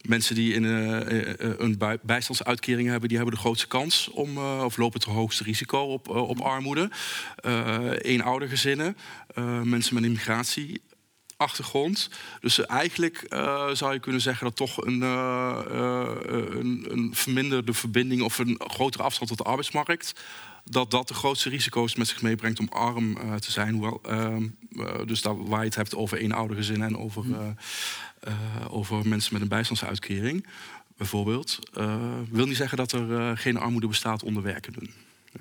mensen 0.00 0.34
die 0.34 0.54
in, 0.54 0.64
een 0.64 1.78
bijstandsuitkering 2.02 2.88
hebben, 2.88 3.08
die 3.08 3.16
hebben 3.16 3.34
de 3.34 3.40
grootste 3.40 3.66
kans 3.66 4.08
om, 4.08 4.38
of 4.38 4.76
lopen 4.76 5.00
het 5.00 5.08
hoogste 5.08 5.42
risico 5.42 5.78
op, 5.78 6.08
op 6.08 6.40
armoede. 6.40 6.90
eenoudergezinnen, 8.02 8.96
mensen 9.62 9.94
met 9.94 10.04
immigratie 10.04 10.80
achtergrond. 11.38 12.10
Dus 12.40 12.66
eigenlijk 12.66 13.26
uh, 13.28 13.68
zou 13.68 13.92
je 13.92 13.98
kunnen 13.98 14.20
zeggen 14.20 14.44
dat 14.46 14.56
toch 14.56 14.84
een, 14.84 15.00
uh, 15.00 15.58
uh, 15.70 16.08
een, 16.22 16.86
een, 16.88 17.14
verminderde 17.14 17.72
verbinding 17.72 18.22
of 18.22 18.38
een 18.38 18.60
grotere 18.66 19.02
afstand 19.02 19.28
tot 19.28 19.38
de 19.38 19.44
arbeidsmarkt. 19.44 20.12
Dat 20.64 20.90
dat 20.90 21.08
de 21.08 21.14
grootste 21.14 21.48
risico's 21.48 21.94
met 21.94 22.08
zich 22.08 22.22
meebrengt 22.22 22.58
om 22.58 22.68
arm 22.68 23.18
te 23.40 23.50
zijn. 23.50 23.72
Hoewel, 23.72 24.00
ehm, 24.02 24.46
dus 25.06 25.22
daar, 25.22 25.44
waar 25.44 25.58
je 25.58 25.64
het 25.64 25.74
hebt 25.74 25.94
over 25.94 26.18
eenoudergezinnen 26.18 26.88
en 26.88 26.98
over, 26.98 27.24
mm. 27.24 27.56
over 28.68 29.08
mensen 29.08 29.32
met 29.32 29.42
een 29.42 29.48
bijstandsuitkering, 29.48 30.46
bijvoorbeeld. 30.96 31.58
wil 32.30 32.46
niet 32.46 32.56
zeggen 32.56 32.76
dat 32.76 32.92
er 32.92 33.36
geen 33.36 33.56
armoede 33.56 33.86
bestaat 33.86 34.22
onder 34.22 34.42
werkenden. 34.42 34.90
Ja. 35.32 35.40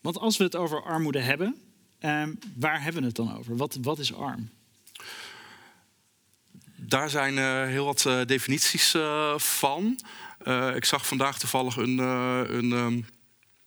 Want 0.00 0.18
als 0.18 0.36
we 0.36 0.44
het 0.44 0.56
over 0.56 0.82
armoede 0.82 1.20
hebben, 1.20 1.56
ehm, 1.98 2.34
waar 2.56 2.82
hebben 2.82 3.00
we 3.00 3.06
het 3.06 3.16
dan 3.16 3.36
over? 3.36 3.56
Wat, 3.56 3.78
wat 3.80 3.98
is 3.98 4.14
arm? 4.14 4.50
Daar 6.84 7.10
zijn 7.10 7.36
uh, 7.36 7.64
heel 7.64 7.84
wat 7.84 8.04
uh, 8.06 8.20
definities 8.26 8.94
uh, 8.94 9.38
van. 9.38 9.98
ik 10.74 10.84
zag 10.84 11.06
vandaag 11.06 11.38
toevallig 11.38 11.76
een, 11.76 11.98
een 11.98 12.72
um, 12.72 13.06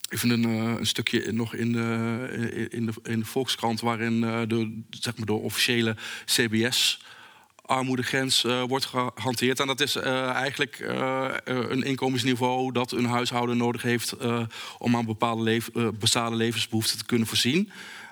even 0.10 0.30
een, 0.30 0.44
een, 0.44 0.86
stukje 0.86 1.32
nog 1.32 1.54
in 1.54 1.72
de, 1.72 2.68
in 2.70 2.86
de, 2.86 2.94
in 3.04 3.20
de 3.20 3.26
Volkskrant... 3.26 3.82
waarin 3.82 4.22
de, 4.22 4.82
zeg 4.90 5.18
maar 5.18 5.26
de 5.26 5.34
officiële 5.34 5.96
CBS 6.26 7.02
armoedegrens 7.62 8.42
wordt 8.68 8.86
gehanteerd. 8.86 9.60
En 9.60 9.68
dat 9.68 9.82
is 9.82 9.96
eigenlijk 9.96 10.80
een 11.44 11.84
inkomensniveau 11.84 12.72
dat 12.72 12.92
een 12.92 13.06
huishouden 13.06 13.58
nodig 13.58 13.82
heeft 13.82 14.16
om 14.78 14.96
aan 14.96 15.06
bepaalde 15.06 15.62
basale 16.00 16.36
levensbehoeften 16.36 16.98
te 16.98 17.06
kunnen 17.06 17.28
voorzien. 17.28 17.72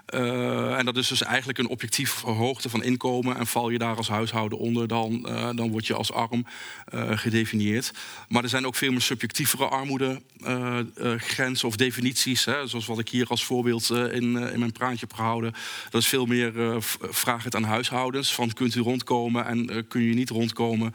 Uh, 0.10 0.78
en 0.78 0.86
dat 0.86 0.98
is 0.98 1.08
dus 1.08 1.24
eigenlijk 1.24 1.60
een 1.60 1.68
objectief 1.68 2.22
hoogte 2.22 2.70
van 2.70 2.84
inkomen. 2.84 3.38
En 3.38 3.48
val 3.48 3.70
je 3.70 3.78
daar 3.78 3.96
als 3.96 4.08
huishouden 4.08 4.58
onder, 4.58 4.88
dan, 4.88 5.26
uh, 5.30 5.50
dan 5.56 5.72
word 5.72 5.88
je 5.88 5.94
als 5.94 6.12
arm 6.12 6.46
uh, 6.94 7.18
gedefinieerd. 7.18 7.92
Maar 8.28 8.44
er 8.44 8.50
zijn 8.50 8.66
ook 8.66 8.76
veel 8.76 8.92
meer 8.92 9.02
subjectievere 9.02 9.68
armoedegrenzen 9.68 11.68
of 11.68 11.76
definities. 11.76 12.46
Hè, 12.46 12.68
zoals 12.68 12.86
wat 12.86 13.00
ik 13.00 13.10
hier 13.10 13.28
als 13.28 13.46
voorbeeld 13.46 13.90
in, 13.90 14.38
in 14.38 14.60
mijn 14.60 14.72
praatje 14.72 15.00
heb 15.00 15.14
gehouden. 15.14 15.54
Dat 15.90 16.02
is 16.02 16.08
veel 16.08 16.26
meer 16.26 16.84
vraag 17.00 17.44
het 17.44 17.56
aan 17.56 17.64
huishoudens. 17.64 18.34
Van 18.34 18.54
kunt 18.54 18.76
u 18.76 18.80
rondkomen 18.80 19.46
en 19.46 19.88
kun 19.88 20.02
je 20.02 20.14
niet 20.14 20.30
rondkomen, 20.30 20.94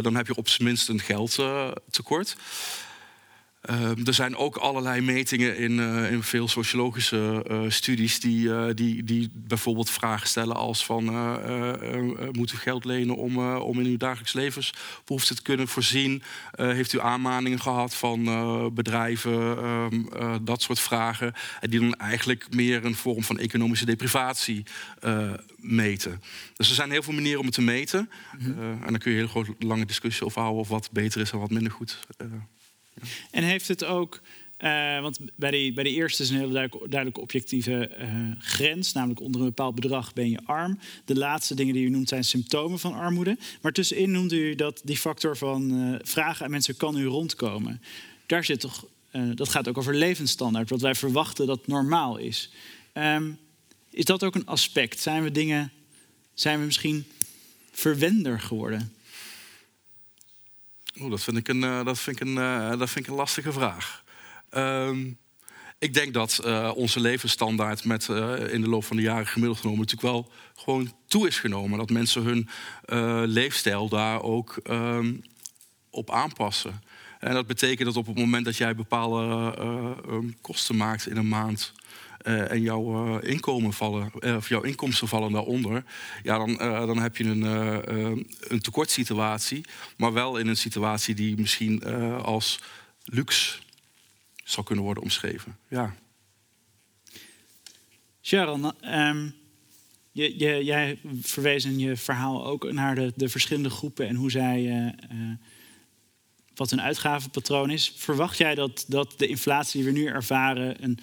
dan 0.00 0.14
heb 0.14 0.26
je 0.26 0.36
op 0.36 0.48
zijn 0.48 0.68
minst 0.68 0.88
een 0.88 1.00
geldtekort. 1.00 2.36
Ehm, 3.60 4.06
er 4.06 4.14
zijn 4.14 4.36
ook 4.36 4.56
allerlei 4.56 5.00
metingen 5.00 5.56
in, 5.56 5.72
uh, 5.72 6.12
in 6.12 6.22
veel 6.22 6.48
sociologische 6.48 7.44
uh, 7.50 7.60
studies 7.68 8.20
die, 8.20 8.46
uh, 8.46 8.64
die, 8.74 9.04
die 9.04 9.30
bijvoorbeeld 9.34 9.90
vragen 9.90 10.28
stellen 10.28 10.56
als 10.56 10.84
van 10.84 11.04
moet 12.32 12.52
u 12.52 12.56
geld 12.56 12.84
lenen 12.84 13.16
om, 13.16 13.56
om 13.56 13.80
in 13.80 13.86
uw 13.86 13.96
dagelijks 13.96 14.32
levensbehoeften 14.32 15.36
te 15.36 15.42
kunnen 15.42 15.68
voorzien? 15.68 16.22
heeft 16.56 16.92
u 16.92 17.00
aanmaningen 17.00 17.60
gehad 17.60 17.94
van 17.94 18.24
bedrijven? 18.74 19.58
Ehm, 19.58 20.44
dat 20.44 20.62
soort 20.62 20.80
vragen. 20.80 21.32
En 21.60 21.70
die 21.70 21.80
dan 21.80 21.94
eigenlijk 21.94 22.54
meer 22.54 22.84
een 22.84 22.94
vorm 22.94 23.22
van 23.22 23.38
economische 23.38 23.86
deprivatie 23.86 24.62
meten. 25.56 26.22
Dus 26.54 26.68
er 26.68 26.74
zijn 26.74 26.90
heel 26.90 27.02
veel 27.02 27.14
manieren 27.14 27.40
om 27.40 27.46
het 27.46 27.54
te 27.54 27.62
meten. 27.62 28.10
Mm 28.38 28.54
-hmm. 28.54 28.82
en 28.82 28.90
dan 28.90 28.98
kun 28.98 29.12
je 29.12 29.18
een 29.18 29.28
hele 29.28 29.44
grote 29.44 29.66
lange 29.66 29.86
discussie 29.86 30.24
over 30.26 30.40
houden 30.40 30.60
of 30.60 30.68
wat 30.68 30.88
beter 30.92 31.20
is 31.20 31.30
en 31.30 31.38
wat 31.38 31.50
minder 31.50 31.72
goed. 31.72 31.98
En 33.30 33.44
heeft 33.44 33.68
het 33.68 33.84
ook, 33.84 34.20
uh, 34.58 35.00
want 35.00 35.18
bij 35.34 35.50
de, 35.50 35.72
bij 35.74 35.84
de 35.84 35.90
eerste 35.90 36.22
is 36.22 36.30
een 36.30 36.38
hele 36.38 36.68
duidelijke, 36.88 37.20
objectieve 37.20 37.90
uh, 38.00 38.30
grens, 38.38 38.92
namelijk 38.92 39.20
onder 39.20 39.40
een 39.40 39.46
bepaald 39.46 39.74
bedrag 39.74 40.12
ben 40.12 40.30
je 40.30 40.40
arm. 40.44 40.78
De 41.04 41.16
laatste 41.16 41.54
dingen 41.54 41.74
die 41.74 41.86
u 41.86 41.88
noemt 41.88 42.08
zijn 42.08 42.24
symptomen 42.24 42.78
van 42.78 42.94
armoede. 42.94 43.38
Maar 43.60 43.72
tussenin 43.72 44.10
noemde 44.10 44.36
u 44.36 44.54
dat 44.54 44.80
die 44.84 44.96
factor 44.96 45.36
van 45.36 45.72
uh, 45.72 45.98
vragen 46.02 46.44
aan 46.44 46.50
mensen: 46.50 46.76
kan 46.76 46.98
u 46.98 47.04
rondkomen? 47.04 47.82
Daar 48.26 48.44
zit 48.44 48.60
toch, 48.60 48.86
dat 49.34 49.48
gaat 49.48 49.68
ook 49.68 49.78
over 49.78 49.94
levensstandaard, 49.94 50.70
wat 50.70 50.80
wij 50.80 50.94
verwachten 50.94 51.46
dat 51.46 51.66
normaal 51.66 52.16
is. 52.16 52.50
Um, 52.94 53.38
is 53.90 54.04
dat 54.04 54.24
ook 54.24 54.34
een 54.34 54.46
aspect? 54.46 55.00
Zijn 55.00 55.22
we 55.22 55.30
dingen, 55.30 55.72
zijn 56.34 56.58
we 56.58 56.64
misschien 56.64 57.04
verwender 57.70 58.40
geworden? 58.40 58.92
Dat, 61.08 61.22
vind 61.22 61.36
ik 61.36 61.48
een, 61.48 61.62
uh, 61.62 61.84
dat, 61.84 61.98
vind 61.98 62.20
ik 62.20 62.26
een, 62.26 62.34
uh, 62.34 62.78
dat 62.78 62.90
vind 62.90 63.04
ik 63.04 63.10
een 63.10 63.18
lastige 63.18 63.52
vraag. 63.52 64.04
Um, 64.50 65.18
ik 65.78 65.94
denk 65.94 66.14
dat 66.14 66.40
uh, 66.44 66.72
onze 66.74 67.00
levensstandaard 67.00 67.84
met, 67.84 68.08
in 68.50 68.60
de 68.60 68.68
loop 68.68 68.84
van 68.84 68.96
de 68.96 69.02
jaren 69.02 69.26
gemiddeld 69.26 69.58
genomen 69.58 69.80
natuurlijk 69.80 70.12
wel 70.12 70.32
gewoon 70.54 70.92
toe 71.06 71.26
is 71.26 71.38
genomen. 71.38 71.78
Dat 71.78 71.90
mensen 71.90 72.22
hun 72.22 72.48
leefstijl 73.30 73.88
daar 73.88 74.22
ook 74.22 74.60
um, 74.70 75.22
op 75.90 76.10
aanpassen. 76.10 76.82
En 77.18 77.34
dat 77.34 77.46
betekent 77.46 77.86
dat 77.86 77.96
op 77.96 78.06
het 78.06 78.18
moment 78.18 78.44
dat 78.44 78.56
jij 78.56 78.74
bepaalde 78.74 79.54
um, 80.08 80.36
kosten 80.40 80.76
maakt 80.76 81.06
in 81.06 81.16
een 81.16 81.28
maand, 81.28 81.72
uh, 82.26 82.50
en 82.50 82.60
jouw 82.60 83.06
uh, 83.06 83.30
inkomen 83.30 83.72
vallen, 83.72 84.12
uh, 84.20 84.36
of 84.36 84.48
jouw 84.48 84.62
inkomsten 84.62 85.08
vallen 85.08 85.32
daaronder, 85.32 85.84
ja, 86.22 86.38
dan, 86.38 86.56
dan 86.86 86.98
heb 86.98 87.16
je 87.16 87.24
een, 87.24 87.42
een 88.52 88.60
tekortsituatie, 88.60 89.64
maar 89.96 90.12
wel 90.12 90.36
in 90.36 90.46
een 90.46 90.56
situatie 90.56 91.14
die 91.14 91.36
misschien 91.36 91.84
als 92.22 92.60
luxe 93.04 93.58
zou 94.44 94.66
kunnen 94.66 94.84
worden 94.84 95.02
omschreven. 95.02 95.58
Ja. 95.68 95.94
Sharon, 98.22 98.72
um, 98.94 99.34
je, 100.12 100.38
je, 100.38 100.64
jij 100.64 100.98
verwees 101.20 101.64
in 101.64 101.78
je 101.78 101.96
verhaal 101.96 102.46
ook 102.46 102.72
naar 102.72 102.94
de, 102.94 103.12
de 103.16 103.28
verschillende 103.28 103.70
groepen 103.70 104.08
en 104.08 104.14
hoe 104.14 104.30
zij 104.30 104.94
wat 106.54 106.70
hun 106.70 106.80
uitgavenpatroon 106.80 107.70
is. 107.70 107.92
Verwacht 107.96 108.38
jij 108.38 108.54
dat, 108.54 108.84
dat 108.88 109.14
de 109.16 109.26
inflatie 109.26 109.82
die 109.82 109.92
we 109.92 109.98
nu 109.98 110.06
ervaren 110.06 110.84
een 110.84 110.98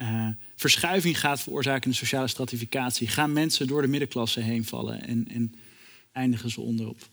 uh, 0.00 0.28
verschuiving 0.56 1.20
gaat 1.20 1.40
veroorzaken 1.40 1.84
in 1.84 1.90
de 1.90 1.96
sociale 1.96 2.28
stratificatie. 2.28 3.08
Gaan 3.08 3.32
mensen 3.32 3.66
door 3.66 3.82
de 3.82 3.88
middenklasse 3.88 4.40
heen 4.40 4.64
vallen 4.64 5.02
en, 5.02 5.28
en 5.28 5.54
eindigen 6.12 6.50
ze 6.50 6.60
onderop? 6.60 7.08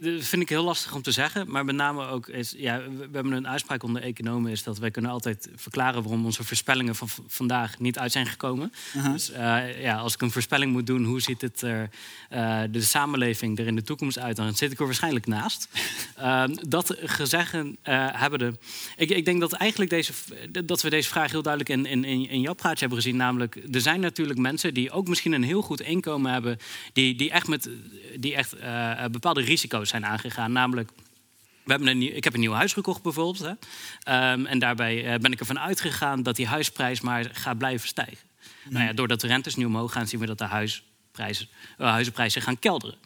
Dat 0.00 0.24
vind 0.24 0.42
ik 0.42 0.48
heel 0.48 0.64
lastig 0.64 0.94
om 0.94 1.02
te 1.02 1.10
zeggen. 1.10 1.50
Maar 1.50 1.64
met 1.64 1.74
name 1.74 2.06
ook, 2.06 2.28
is, 2.28 2.54
ja, 2.56 2.78
we 2.78 3.08
hebben 3.12 3.32
een 3.32 3.48
uitspraak 3.48 3.82
onder 3.82 4.02
economen... 4.02 4.50
is 4.50 4.62
dat 4.62 4.78
wij 4.78 4.90
kunnen 4.90 5.10
altijd 5.10 5.48
verklaren 5.56 6.02
waarom 6.02 6.24
onze 6.24 6.44
voorspellingen 6.44 6.94
van 6.94 7.08
vandaag 7.26 7.78
niet 7.78 7.98
uit 7.98 8.12
zijn 8.12 8.26
gekomen. 8.26 8.72
Uh 8.96 9.02
-huh. 9.02 9.12
Dus 9.12 9.30
uh, 9.30 9.82
ja, 9.82 9.96
als 9.96 10.14
ik 10.14 10.20
een 10.20 10.30
voorspelling 10.30 10.72
moet 10.72 10.86
doen, 10.86 11.04
hoe 11.04 11.20
ziet 11.20 11.40
het 11.40 11.62
er, 11.62 11.90
uh, 12.32 12.62
de 12.70 12.80
samenleving 12.80 13.58
er 13.58 13.66
in 13.66 13.74
de 13.74 13.82
toekomst 13.82 14.18
uit... 14.18 14.36
dan 14.36 14.54
zit 14.54 14.72
ik 14.72 14.78
er 14.78 14.84
waarschijnlijk 14.84 15.26
naast. 15.26 15.68
Ehm, 16.16 16.54
dat 16.68 16.96
gezegd 17.02 17.54
uh, 17.54 17.64
hebben 18.12 18.38
de... 18.38 18.52
Ik, 18.96 19.10
ik, 19.10 19.24
denk 19.24 19.40
dat 19.40 19.52
eigenlijk 19.52 19.90
deze, 19.90 20.12
dat 20.64 20.82
we 20.82 20.90
deze 20.90 21.08
vraag 21.08 21.30
heel 21.30 21.42
duidelijk 21.42 21.88
in, 21.88 22.04
in, 22.04 22.28
in 22.28 22.40
jouw 22.40 22.54
praatje 22.54 22.78
hebben 22.78 22.98
gezien. 22.98 23.16
Namelijk, 23.16 23.58
er 23.72 23.80
zijn 23.80 24.00
natuurlijk 24.00 24.38
mensen 24.38 24.74
die 24.74 24.90
ook 24.90 25.08
misschien 25.08 25.32
een 25.32 25.42
heel 25.42 25.62
goed 25.62 25.80
inkomen 25.80 26.32
hebben... 26.32 26.58
die, 26.92 27.14
die 27.14 27.30
echt, 27.30 27.48
met, 27.48 27.68
die 28.16 28.34
echt 28.34 28.56
bepaalde 29.10 29.40
risico's 29.40 29.83
zijn 29.86 30.06
aangegaan. 30.06 30.52
Namelijk, 30.52 30.90
we 31.64 31.70
hebben 31.70 31.88
een 31.88 31.98
nieuw, 31.98 32.12
ik 32.12 32.24
heb 32.24 32.34
een 32.34 32.40
nieuw 32.40 32.52
huis 32.52 32.72
gekocht 32.72 33.02
bijvoorbeeld. 33.02 33.38
Hè. 33.38 34.32
Um, 34.32 34.46
en 34.46 34.58
daarbij 34.58 35.14
uh, 35.14 35.18
ben 35.18 35.32
ik 35.32 35.40
ervan 35.40 35.58
uitgegaan 35.58 36.22
dat 36.22 36.36
die 36.36 36.46
huisprijs 36.46 37.00
maar 37.00 37.24
gaat 37.32 37.58
blijven 37.58 37.88
stijgen. 37.88 38.28
Mm. 38.64 38.72
Nou 38.72 38.84
ja, 38.84 38.92
doordat 38.92 39.20
de 39.20 39.26
rentes 39.26 39.54
nu 39.54 39.64
omhoog 39.64 39.92
gaan, 39.92 40.06
zien 40.06 40.20
we 40.20 40.26
dat 40.26 40.38
de 40.38 40.44
huisprijzen, 41.14 41.48
uh, 41.78 41.90
huizenprijzen 41.90 42.42
gaan 42.42 42.58
kelderen. 42.58 42.96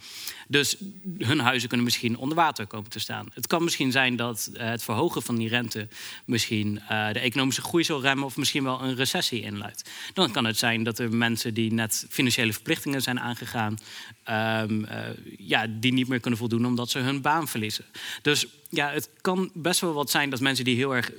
Dus 0.48 0.76
hun 1.18 1.38
huizen 1.38 1.68
kunnen 1.68 1.86
misschien 1.86 2.16
onder 2.16 2.36
water 2.36 2.66
komen 2.66 2.90
te 2.90 2.98
staan. 2.98 3.26
Het 3.34 3.46
kan 3.46 3.64
misschien 3.64 3.92
zijn 3.92 4.16
dat 4.16 4.50
uh, 4.52 4.62
het 4.62 4.82
verhogen 4.82 5.22
van 5.22 5.36
die 5.36 5.48
rente 5.48 5.88
misschien 6.24 6.80
uh, 6.90 7.12
de 7.12 7.18
economische 7.18 7.62
groei 7.62 7.84
zal 7.84 8.00
remmen 8.00 8.24
of 8.24 8.36
misschien 8.36 8.64
wel 8.64 8.82
een 8.82 8.94
recessie 8.94 9.40
inluidt. 9.40 9.90
Dan 10.14 10.30
kan 10.30 10.44
het 10.44 10.58
zijn 10.58 10.82
dat 10.82 10.98
er 10.98 11.14
mensen 11.14 11.54
die 11.54 11.72
net 11.72 12.06
financiële 12.08 12.52
verplichtingen 12.52 13.02
zijn 13.02 13.20
aangegaan, 13.20 13.78
uh, 14.28 14.62
ja, 15.38 15.66
die 15.66 15.92
niet 15.92 16.08
meer 16.08 16.20
kunnen 16.20 16.38
voldoen 16.38 16.66
omdat 16.66 16.90
ze 16.90 16.98
hun 16.98 17.20
baan 17.20 17.48
verliezen. 17.48 17.84
Dus 18.22 18.46
ja, 18.70 18.90
het 18.90 19.10
kan 19.20 19.50
best 19.54 19.80
wel 19.80 19.92
wat 19.92 20.10
zijn 20.10 20.30
dat 20.30 20.40
mensen 20.40 20.64
die 20.64 20.76
heel 20.76 20.94
erg, 20.94 21.10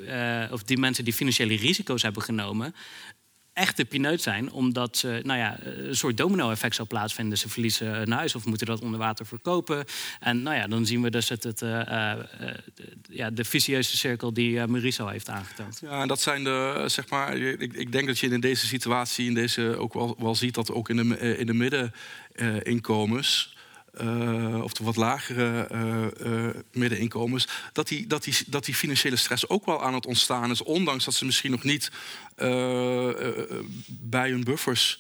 of 0.52 0.64
die 0.64 0.78
mensen 0.78 1.04
die 1.04 1.14
financiële 1.14 1.56
risico's 1.56 2.02
hebben 2.02 2.22
genomen, 2.22 2.76
echte 3.60 3.86
pineut 3.86 4.22
zijn, 4.22 4.52
omdat 4.52 4.98
ze, 4.98 5.20
nou 5.24 5.40
ja, 5.40 5.58
een 5.64 5.96
soort 5.96 6.18
domino-effect 6.18 6.76
zal 6.76 6.88
plaatsvinden. 6.88 7.38
Ze 7.38 7.50
verliezen 7.50 8.02
een 8.02 8.12
huis 8.12 8.36
of 8.36 8.46
moeten 8.46 8.68
dat 8.68 8.82
onder 8.82 9.00
water 9.00 9.26
verkopen. 9.26 9.86
En 10.20 10.42
nou 10.42 10.56
ja, 10.56 10.68
dan 10.68 10.86
zien 10.86 11.02
we 11.02 11.10
dus 11.10 11.30
het, 11.30 11.44
het 11.44 11.62
uh, 11.62 11.70
uh, 11.70 12.14
ja, 13.10 13.30
de 13.30 13.44
vicieuze 13.44 13.98
cirkel 13.98 14.34
die 14.34 14.52
uh, 14.52 14.66
Mariso 14.66 15.08
heeft 15.08 15.30
aangetoond. 15.30 15.80
Ja, 15.82 16.02
en 16.02 16.08
dat 16.08 16.22
zijn 16.22 16.44
de, 16.44 16.84
zeg 16.86 17.10
maar, 17.10 17.38
ik, 17.38 17.74
ik, 17.74 17.92
denk 17.92 18.08
dat 18.08 18.20
je 18.20 18.30
in 18.30 18.40
deze 18.40 18.68
situatie, 18.68 19.28
in 19.28 19.34
deze 19.34 19.78
ook 19.78 19.94
wel, 19.94 20.16
wel 20.20 20.36
ziet 20.36 20.54
dat 20.54 20.72
ook 20.72 20.90
in 20.90 20.96
de, 20.96 21.38
in 21.38 21.46
de 21.46 21.54
middeninkomens 21.54 23.58
uh, 24.02 24.64
of 24.64 24.74
de 24.74 24.84
wat 24.84 24.96
lagere 24.96 25.68
uh, 25.72 26.32
uh, 26.32 26.50
middeninkomens, 26.72 27.48
dat 27.74 27.88
die, 27.88 28.08
dat, 28.08 28.24
die, 28.24 28.36
dat 28.48 28.66
die 28.66 28.76
financiële 28.76 29.16
stress 29.16 29.50
ook 29.50 29.66
wel 29.66 29.84
aan 29.84 29.94
het 29.94 30.06
ontstaan 30.06 30.52
is, 30.52 30.64
ondanks 30.64 31.06
dat 31.06 31.14
ze 31.14 31.26
misschien 31.26 31.52
nog 31.52 31.64
niet 31.64 31.92
bij 33.88 34.30
hun 34.30 34.44
buffers 34.44 35.00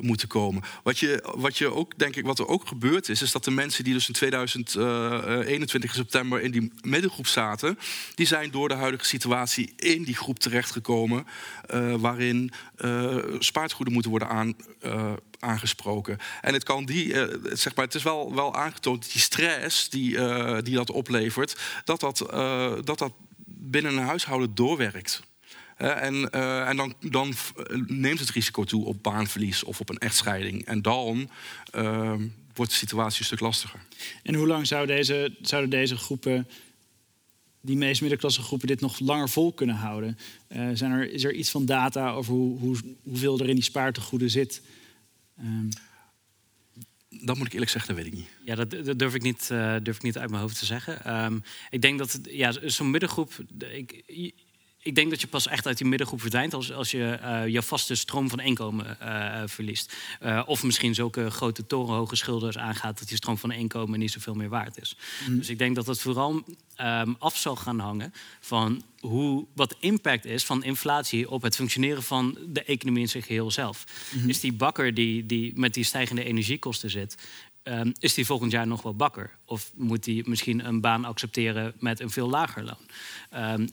moeten 0.00 0.28
komen. 0.28 0.62
Wat, 0.82 0.98
je, 0.98 1.32
wat, 1.36 1.58
je 1.58 1.72
ook, 1.72 1.98
denk 1.98 2.16
ik, 2.16 2.24
wat 2.24 2.38
er 2.38 2.46
ook 2.46 2.68
gebeurd 2.68 3.08
is, 3.08 3.22
is 3.22 3.32
dat 3.32 3.44
de 3.44 3.50
mensen 3.50 3.84
die 3.84 3.92
dus 3.92 4.08
in 4.08 4.14
2021 4.14 5.94
september 5.94 6.40
in 6.40 6.50
die 6.50 6.72
middengroep 6.80 7.26
zaten, 7.26 7.78
die 8.14 8.26
zijn 8.26 8.50
door 8.50 8.68
de 8.68 8.74
huidige 8.74 9.04
situatie 9.04 9.72
in 9.76 10.02
die 10.02 10.16
groep 10.16 10.38
terechtgekomen, 10.38 11.26
uh, 11.74 11.94
waarin 11.94 12.52
uh, 12.84 13.16
spaartgoeden 13.38 13.92
moeten 13.92 14.10
worden 14.10 14.28
aan, 14.28 14.54
aangesproken. 15.44 16.18
En 16.40 16.52
het 16.52 16.62
kan 16.62 16.84
die, 16.84 17.14
zeg 17.52 17.74
maar, 17.74 17.84
het 17.84 17.94
is 17.94 18.02
wel, 18.02 18.34
wel 18.34 18.54
aangetoond 18.54 19.02
dat 19.02 19.12
die 19.12 19.20
stress 19.20 19.88
die, 19.88 20.10
die 20.62 20.74
dat 20.74 20.90
oplevert, 20.90 21.60
dat 21.84 22.00
dat, 22.00 22.18
dat 22.84 22.98
dat 22.98 23.12
binnen 23.46 23.96
een 23.96 24.04
huishouden 24.04 24.54
doorwerkt. 24.54 25.22
En, 25.76 26.30
en 26.66 26.76
dan, 26.76 26.94
dan, 27.00 27.34
neemt 27.86 28.18
het 28.18 28.30
risico 28.30 28.64
toe 28.64 28.84
op 28.84 29.02
baanverlies 29.02 29.64
of 29.64 29.80
op 29.80 29.88
een 29.88 29.98
echtscheiding. 29.98 30.64
En 30.64 30.82
dan 30.82 31.30
wordt 32.54 32.70
de 32.70 32.76
situatie 32.76 33.18
een 33.20 33.26
stuk 33.26 33.40
lastiger. 33.40 33.80
En 34.22 34.34
hoe 34.34 34.46
lang 34.46 34.66
zou 34.66 34.86
deze, 34.86 35.36
zouden 35.42 35.70
deze 35.70 35.96
groepen, 35.96 36.48
die 37.60 37.76
meest 37.76 38.00
middenklasse 38.00 38.42
groepen, 38.42 38.66
dit 38.66 38.80
nog 38.80 38.98
langer 38.98 39.28
vol 39.28 39.52
kunnen 39.52 39.76
houden? 39.76 40.18
zijn 40.72 40.92
er, 40.92 41.12
is 41.12 41.24
er 41.24 41.34
iets 41.34 41.50
van 41.50 41.66
data 41.66 42.10
over 42.10 42.32
hoe, 42.32 42.58
hoe, 42.58 42.76
hoeveel 43.02 43.38
er 43.38 43.48
in 43.48 43.54
die 43.54 43.64
spaartegoeden 43.64 44.30
zit? 44.30 44.62
Um... 45.40 45.68
Dat 47.08 47.36
moet 47.36 47.46
ik 47.46 47.52
eerlijk 47.52 47.70
zeggen, 47.70 47.94
dat 47.94 48.04
weet 48.04 48.12
ik 48.12 48.18
niet. 48.18 48.30
Ja, 48.44 48.54
dat, 48.54 48.70
dat 48.70 48.98
durf, 48.98 49.14
ik 49.14 49.22
niet, 49.22 49.48
durf 49.82 49.96
ik 49.96 50.02
niet 50.02 50.18
uit 50.18 50.30
mijn 50.30 50.42
hoofd 50.42 50.58
te 50.58 50.64
zeggen. 50.64 51.22
Um, 51.24 51.42
ik 51.70 51.82
denk 51.82 51.98
dat 51.98 52.18
ja, 52.22 52.68
zo'n 52.68 52.90
middengroep. 52.90 53.32
Ik, 53.58 54.02
ik 54.84 54.94
denk 54.94 55.10
dat 55.10 55.20
je 55.20 55.26
pas 55.26 55.46
echt 55.46 55.66
uit 55.66 55.78
die 55.78 55.86
middengroep 55.86 56.20
verdwijnt 56.20 56.54
als, 56.54 56.72
als 56.72 56.90
je 56.90 57.18
uh, 57.22 57.46
je 57.46 57.62
vaste 57.62 57.94
stroom 57.94 58.28
van 58.28 58.40
inkomen 58.40 58.96
uh, 59.02 59.42
verliest. 59.46 59.96
Uh, 60.22 60.42
of 60.46 60.62
misschien 60.62 60.94
zulke 60.94 61.30
grote 61.30 61.66
torenhoge 61.66 62.16
schulden 62.16 62.60
aangaat 62.60 62.98
dat 62.98 63.08
die 63.08 63.16
stroom 63.16 63.38
van 63.38 63.52
inkomen 63.52 63.98
niet 63.98 64.10
zoveel 64.10 64.34
meer 64.34 64.48
waard 64.48 64.80
is. 64.80 64.96
Mm. 65.28 65.38
Dus 65.38 65.48
ik 65.48 65.58
denk 65.58 65.74
dat 65.74 65.86
het 65.86 66.00
vooral 66.00 66.44
um, 66.80 67.16
af 67.18 67.36
zal 67.36 67.56
gaan 67.56 67.78
hangen 67.78 68.12
van 68.40 68.82
hoe, 69.00 69.46
wat 69.54 69.68
de 69.68 69.76
impact 69.80 70.24
is 70.24 70.44
van 70.44 70.64
inflatie 70.64 71.30
op 71.30 71.42
het 71.42 71.56
functioneren 71.56 72.02
van 72.02 72.38
de 72.48 72.64
economie 72.64 73.02
in 73.02 73.08
zijn 73.08 73.22
geheel 73.22 73.50
zelf. 73.50 73.84
Mm 74.12 74.20
-hmm. 74.20 74.28
Is 74.28 74.40
die 74.40 74.52
bakker 74.52 74.94
die, 74.94 75.26
die 75.26 75.52
met 75.56 75.74
die 75.74 75.84
stijgende 75.84 76.24
energiekosten 76.24 76.90
zit, 76.90 77.16
ehm, 77.62 77.92
is 77.98 78.14
die 78.14 78.26
volgend 78.26 78.50
jaar 78.52 78.66
nog 78.66 78.82
wel 78.82 78.94
bakker? 78.94 79.30
Of 79.44 79.72
moet 79.76 80.04
hij 80.04 80.22
misschien 80.26 80.66
een 80.66 80.80
baan 80.80 81.04
accepteren 81.04 81.74
met 81.78 82.00
een 82.00 82.10
veel 82.10 82.28
lager 82.28 82.64
loon? 82.64 82.86
Ehm, 83.30 83.66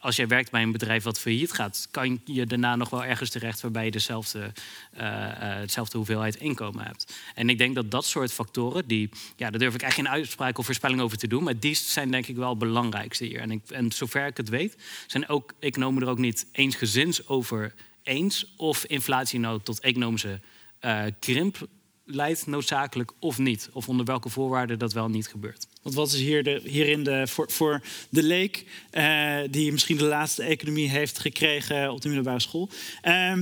als 0.00 0.16
jij 0.16 0.26
werkt 0.26 0.50
bij 0.50 0.62
een 0.62 0.72
bedrijf 0.72 1.04
wat 1.04 1.20
failliet 1.20 1.52
gaat, 1.52 1.88
kan 1.90 2.20
je 2.24 2.46
daarna 2.46 2.76
nog 2.76 2.90
wel 2.90 3.04
ergens 3.04 3.30
terecht 3.30 3.60
waarbij 3.60 3.84
je 3.84 3.90
dezelfde, 3.90 4.52
uh, 5.00 5.60
dezelfde 5.60 5.96
hoeveelheid 5.96 6.36
inkomen 6.36 6.84
hebt. 6.84 7.14
En 7.34 7.48
ik 7.48 7.58
denk 7.58 7.74
dat 7.74 7.90
dat 7.90 8.04
soort 8.04 8.32
factoren, 8.32 8.86
die, 8.86 9.10
ja, 9.36 9.50
daar 9.50 9.58
durf 9.58 9.74
ik 9.74 9.82
echt 9.82 9.94
geen 9.94 10.08
uitspraak 10.08 10.58
of 10.58 10.64
voorspelling 10.64 11.00
over 11.00 11.18
te 11.18 11.26
doen, 11.26 11.42
maar 11.42 11.58
die 11.58 11.74
zijn 11.74 12.10
denk 12.10 12.26
ik 12.26 12.36
wel 12.36 12.48
het 12.48 12.58
belangrijkste 12.58 13.24
hier. 13.24 13.40
En, 13.40 13.50
ik, 13.50 13.70
en 13.70 13.92
zover 13.92 14.26
ik 14.26 14.36
het 14.36 14.48
weet, 14.48 14.76
zijn 15.06 15.28
ook 15.28 15.52
economen 15.58 16.02
er 16.02 16.08
ook 16.08 16.18
niet 16.18 16.46
eensgezind 16.52 17.28
over 17.28 17.74
eens 18.02 18.54
of 18.56 18.84
inflatie 18.84 19.38
nou 19.38 19.60
tot 19.62 19.80
economische 19.80 20.40
uh, 20.80 21.02
krimp 21.18 21.68
leidt 22.10 22.46
noodzakelijk 22.46 23.12
of 23.18 23.38
niet. 23.38 23.68
Of 23.72 23.88
onder 23.88 24.06
welke 24.06 24.28
voorwaarden 24.28 24.78
dat 24.78 24.92
wel 24.92 25.08
niet 25.08 25.28
gebeurt. 25.28 25.66
Want 25.82 25.94
wat 25.94 26.12
is 26.12 26.20
hier 26.20 26.42
de, 26.42 26.60
hierin 26.64 27.04
de, 27.04 27.26
voor, 27.26 27.50
voor 27.50 27.82
de 28.08 28.22
leek 28.22 28.64
uh, 28.92 29.38
die 29.50 29.72
misschien 29.72 29.96
de 29.96 30.04
laatste 30.04 30.42
economie 30.42 30.88
heeft 30.88 31.18
gekregen 31.18 31.92
op 31.92 32.00
de 32.00 32.08
middelbare 32.08 32.40
school? 32.40 32.68
Uh, 33.04 33.32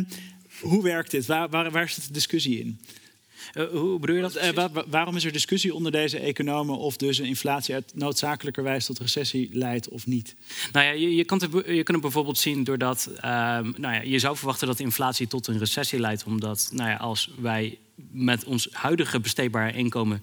hoe 0.61 0.83
werkt 0.83 1.11
dit? 1.11 1.27
Waar, 1.27 1.49
waar, 1.49 1.71
waar 1.71 1.89
zit 1.89 2.07
de 2.07 2.12
discussie 2.12 2.61
in? 2.61 2.79
Uh, 3.55 3.69
hoe 3.71 3.99
bedoel 3.99 4.16
je 4.16 4.23
dat? 4.23 4.37
Uh, 4.37 4.49
waar, 4.49 4.71
waarom 4.87 5.16
is 5.16 5.25
er 5.25 5.33
discussie 5.33 5.75
onder 5.75 5.93
deze 5.93 6.19
economen 6.19 6.79
of 6.79 6.97
dus 6.97 7.19
een 7.19 7.27
inflatie 7.27 7.75
uit 7.75 7.93
noodzakelijkerwijs 7.95 8.87
tot 8.87 8.99
recessie 8.99 9.49
leidt 9.53 9.89
of 9.89 10.07
niet? 10.07 10.35
Nou 10.73 10.87
ja, 10.87 10.93
je, 10.93 11.14
je, 11.14 11.25
kan 11.25 11.41
het, 11.43 11.53
je 11.53 11.62
kunt 11.62 11.89
het 11.89 12.01
bijvoorbeeld 12.01 12.39
zien 12.39 12.64
doordat 12.64 13.11
uh, 13.16 13.23
nou 13.23 13.95
ja, 13.95 14.01
je 14.01 14.19
zou 14.19 14.37
verwachten 14.37 14.66
dat 14.66 14.81
inflatie 14.81 15.27
tot 15.27 15.47
een 15.47 15.59
recessie 15.59 16.01
leidt, 16.01 16.25
omdat 16.25 16.69
nou 16.73 16.91
ja, 16.91 16.97
als 16.97 17.31
wij 17.39 17.79
met 18.11 18.44
ons 18.44 18.68
huidige 18.72 19.20
besteedbare 19.20 19.72
inkomen 19.72 20.22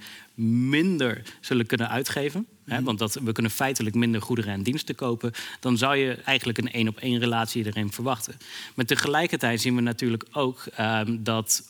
minder 0.69 1.21
zullen 1.41 1.65
kunnen 1.65 1.89
uitgeven. 1.89 2.47
Hè, 2.65 2.83
want 2.83 2.99
dat, 2.99 3.13
we 3.13 3.31
kunnen 3.31 3.51
feitelijk 3.51 3.95
minder 3.95 4.21
goederen 4.21 4.53
en 4.53 4.63
diensten 4.63 4.95
kopen. 4.95 5.31
Dan 5.59 5.77
zou 5.77 5.95
je 5.95 6.13
eigenlijk 6.13 6.57
een 6.57 6.71
één 6.71 6.87
op 6.87 6.97
één 6.97 7.19
relatie 7.19 7.65
erin 7.65 7.91
verwachten. 7.91 8.37
Maar 8.75 8.85
tegelijkertijd 8.85 9.61
zien 9.61 9.75
we 9.75 9.81
natuurlijk 9.81 10.25
ook 10.31 10.65
um, 10.79 11.23
dat 11.23 11.63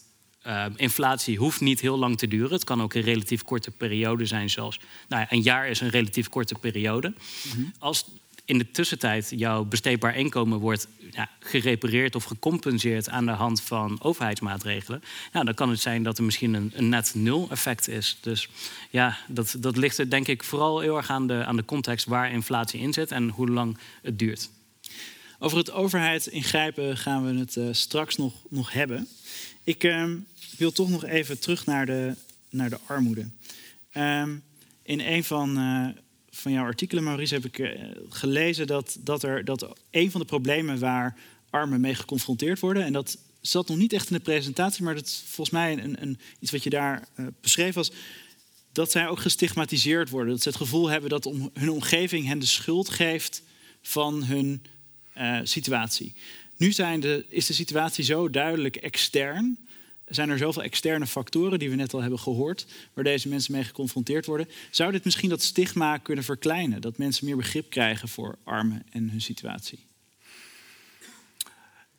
uh, 0.48 0.66
inflatie 0.76 1.38
hoeft 1.38 1.62
niet 1.62 1.80
heel 1.80 1.98
lang 1.98 2.18
te 2.18 2.28
duren. 2.28 2.52
Het 2.52 2.64
kan 2.64 2.82
ook 2.82 2.94
een 2.94 3.02
relatief 3.02 3.44
korte 3.44 3.72
periode 3.72 4.26
zijn, 4.26 4.50
zoals 4.50 4.80
nou 5.08 5.26
een 5.30 5.42
jaar 5.42 5.68
is 5.68 5.82
een 5.82 5.90
relatief 5.90 6.30
korte 6.30 6.56
periode. 6.56 7.08
Mm 7.08 7.52
-hmm. 7.52 7.72
Als 7.80 8.06
in 8.46 8.58
de 8.58 8.72
tussentijd 8.72 9.30
jouw 9.30 9.64
besteedbaar 9.64 10.16
inkomen 10.16 10.60
wordt 10.60 10.88
ja, 11.12 11.30
gerepareerd 11.40 12.16
of 12.16 12.24
gecompenseerd 12.24 13.10
aan 13.10 13.26
de 13.26 13.32
hand 13.32 13.62
van 13.62 14.02
overheidsmaatregelen, 14.02 15.04
ja, 15.34 15.44
dan 15.44 15.54
kan 15.54 15.70
het 15.70 15.80
zijn 15.80 16.04
dat 16.04 16.18
er 16.18 16.24
misschien 16.24 16.54
een, 16.54 16.72
een 16.76 16.90
net 16.90 17.12
nul 17.16 17.48
effect 17.50 17.88
is. 17.88 18.18
Dus 18.22 18.50
ja, 18.90 19.18
dat, 19.28 19.56
dat 19.60 19.78
ligt 19.78 19.98
er 19.98 20.10
denk 20.10 20.28
ik 20.28 20.44
vooral 20.44 20.80
heel 20.80 20.98
erg 20.98 21.10
aan 21.10 21.28
de, 21.28 21.46
aan 21.46 21.56
de 21.56 21.66
context 21.66 22.06
waar 22.06 22.32
inflatie 22.32 22.80
in 22.80 22.94
zit 22.94 23.12
en 23.12 23.30
hoe 23.30 23.50
lang 23.50 23.78
het 24.02 24.20
duurt. 24.20 24.50
Over 25.40 25.58
het 25.58 25.72
overheid 25.72 26.28
ingrijpen 26.28 26.98
gaan 26.98 27.26
we 27.26 27.40
het 27.40 27.56
uh, 27.56 27.68
straks 27.72 28.16
nog, 28.16 28.34
nog 28.50 28.72
hebben. 28.72 29.08
Ik 29.64 29.84
uh, 29.84 30.12
wil 30.58 30.72
toch 30.72 30.90
nog 30.90 31.06
even 31.06 31.40
terug 31.40 31.66
naar 31.66 31.86
de, 31.86 32.16
naar 32.50 32.70
de 32.70 32.80
armoede. 32.86 33.28
Um, 33.98 34.44
in 34.84 35.00
een 35.00 35.24
van, 35.24 35.60
uh, 35.60 35.88
van 36.36 36.52
jouw 36.52 36.64
artikelen, 36.64 37.04
Maurice, 37.04 37.34
heb 37.34 37.46
ik 37.46 37.58
uh, 37.58 37.70
gelezen 38.10 38.68
dat, 38.68 38.98
dat, 39.00 39.24
er, 39.24 39.46
dat 39.46 39.74
een 39.92 40.12
van 40.12 40.22
de 40.22 40.28
problemen 40.28 40.80
waar 40.80 41.18
armen 41.50 41.82
mee 41.82 41.96
geconfronteerd 41.96 42.60
worden, 42.60 42.84
en 42.84 42.94
dat 42.94 43.18
zat 43.42 43.68
nog 43.68 43.78
niet 43.78 43.94
echt 43.94 44.10
in 44.10 44.16
de 44.16 44.22
presentatie, 44.22 44.84
maar 44.84 44.96
dat 44.96 45.24
volgens 45.26 45.50
mij 45.50 45.72
een, 45.72 46.02
een, 46.02 46.20
iets 46.40 46.52
wat 46.52 46.64
je 46.64 46.70
daar 46.70 47.08
uh, 47.16 47.28
beschreef 47.42 47.74
was, 47.74 47.92
dat 48.72 48.92
zij 48.92 49.08
ook 49.08 49.20
gestigmatiseerd 49.20 50.10
worden. 50.10 50.34
Dat 50.34 50.42
ze 50.42 50.50
het 50.50 50.58
gevoel 50.58 50.90
hebben 50.90 51.10
dat 51.10 51.26
om, 51.26 51.50
hun 51.54 51.70
omgeving 51.70 52.28
hen 52.28 52.40
de 52.40 52.46
schuld 52.46 52.90
geeft 52.90 53.44
van 53.82 54.24
hun 54.24 54.62
situatie. 55.44 56.14
Nu 56.58 56.72
zijn 56.72 57.00
de, 57.00 57.26
is 57.30 57.46
de 57.46 57.54
situatie 57.54 58.04
zo 58.04 58.30
duidelijk 58.30 58.76
extern 58.76 59.65
zijn 60.06 60.30
er 60.30 60.38
zoveel 60.38 60.64
externe 60.64 61.08
factoren 61.08 61.60
die 61.60 61.70
we 61.70 61.76
net 61.76 61.94
al 61.94 62.02
hebben 62.02 62.20
gehoord, 62.20 62.66
waar 62.94 63.04
deze 63.04 63.28
mensen 63.30 63.54
mee 63.54 63.64
geconfronteerd 63.64 64.26
worden. 64.26 64.50
Zou 64.72 64.92
dit 64.92 65.04
misschien 65.06 65.30
dat 65.30 65.42
stigma 65.42 65.98
kunnen 65.98 66.24
verkleinen? 66.24 66.82
Dat 66.82 66.98
mensen 66.98 67.26
meer 67.26 67.36
begrip 67.36 67.70
krijgen 67.70 68.08
voor 68.08 68.38
armen 68.44 68.84
en 68.90 69.10
hun 69.10 69.22
situatie? 69.22 69.86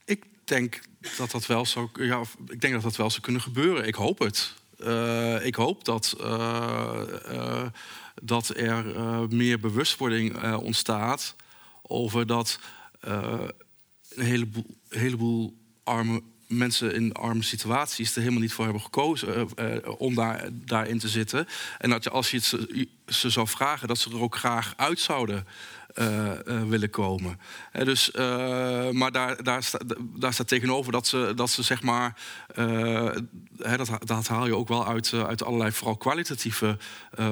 Ik 0.04 0.24
denk 0.44 0.80
dat 1.16 1.30
dat 1.30 1.46
wel 1.46 1.66
zou, 1.66 1.88
ja, 2.04 2.22
ik 2.48 2.60
denk 2.60 2.72
dat 2.72 2.82
dat 2.82 2.96
wel 2.96 3.10
zou 3.10 3.22
kunnen 3.22 3.42
gebeuren. 3.42 3.86
Ik 3.86 3.94
hoop 3.94 4.18
het. 4.18 4.54
Uh, 4.80 5.46
ik 5.46 5.54
hoop 5.54 5.84
dat, 5.84 6.16
uh, 6.20 7.02
uh, 7.32 7.66
dat 8.22 8.48
er 8.56 8.84
meer 9.28 9.60
bewustwording 9.60 10.54
ontstaat 10.54 11.34
over 11.82 12.26
dat 12.26 12.58
een 13.00 14.24
heleboel, 14.24 14.76
heleboel 14.88 15.56
arme 15.84 16.22
mensen 16.46 16.94
in 16.94 17.12
arme 17.12 17.42
situaties 17.42 18.14
er 18.14 18.20
helemaal 18.20 18.40
niet 18.40 18.52
voor 18.52 18.64
hebben 18.64 18.82
gekozen 18.82 19.48
uh, 19.58 19.74
uh, 19.74 19.76
om 19.98 20.14
daar, 20.14 20.48
daarin 20.52 20.98
te 20.98 21.08
zitten. 21.08 21.46
En 21.78 21.90
dat 21.90 22.04
je, 22.04 22.10
als 22.10 22.30
je 22.30 22.38
ze, 22.38 22.88
ze 23.06 23.30
zou 23.30 23.48
vragen, 23.48 23.88
dat 23.88 23.98
ze 23.98 24.10
er 24.10 24.20
ook 24.20 24.36
graag 24.36 24.74
uit 24.76 25.00
zouden 25.00 25.46
uh, 25.94 26.32
willen 26.68 26.90
komen. 26.90 27.40
dus, 27.72 28.10
maar 28.90 29.12
daar, 29.12 29.42
daar, 29.42 29.62
sta, 29.62 29.78
daar 29.98 30.32
staat 30.32 30.48
tegenover 30.48 30.92
dat 30.92 31.06
ze, 31.06 31.32
dat 31.36 31.50
ze 31.50 31.62
zeg 31.62 31.82
maar. 31.82 32.16
Hè, 33.58 33.76
dat, 33.76 33.90
dat 34.04 34.28
haal 34.28 34.46
je 34.46 34.56
ook 34.56 34.68
wel 34.68 34.86
uit, 34.86 35.12
uit 35.12 35.44
allerlei, 35.44 35.72
vooral 35.72 35.96
kwalitatieve 35.96 36.78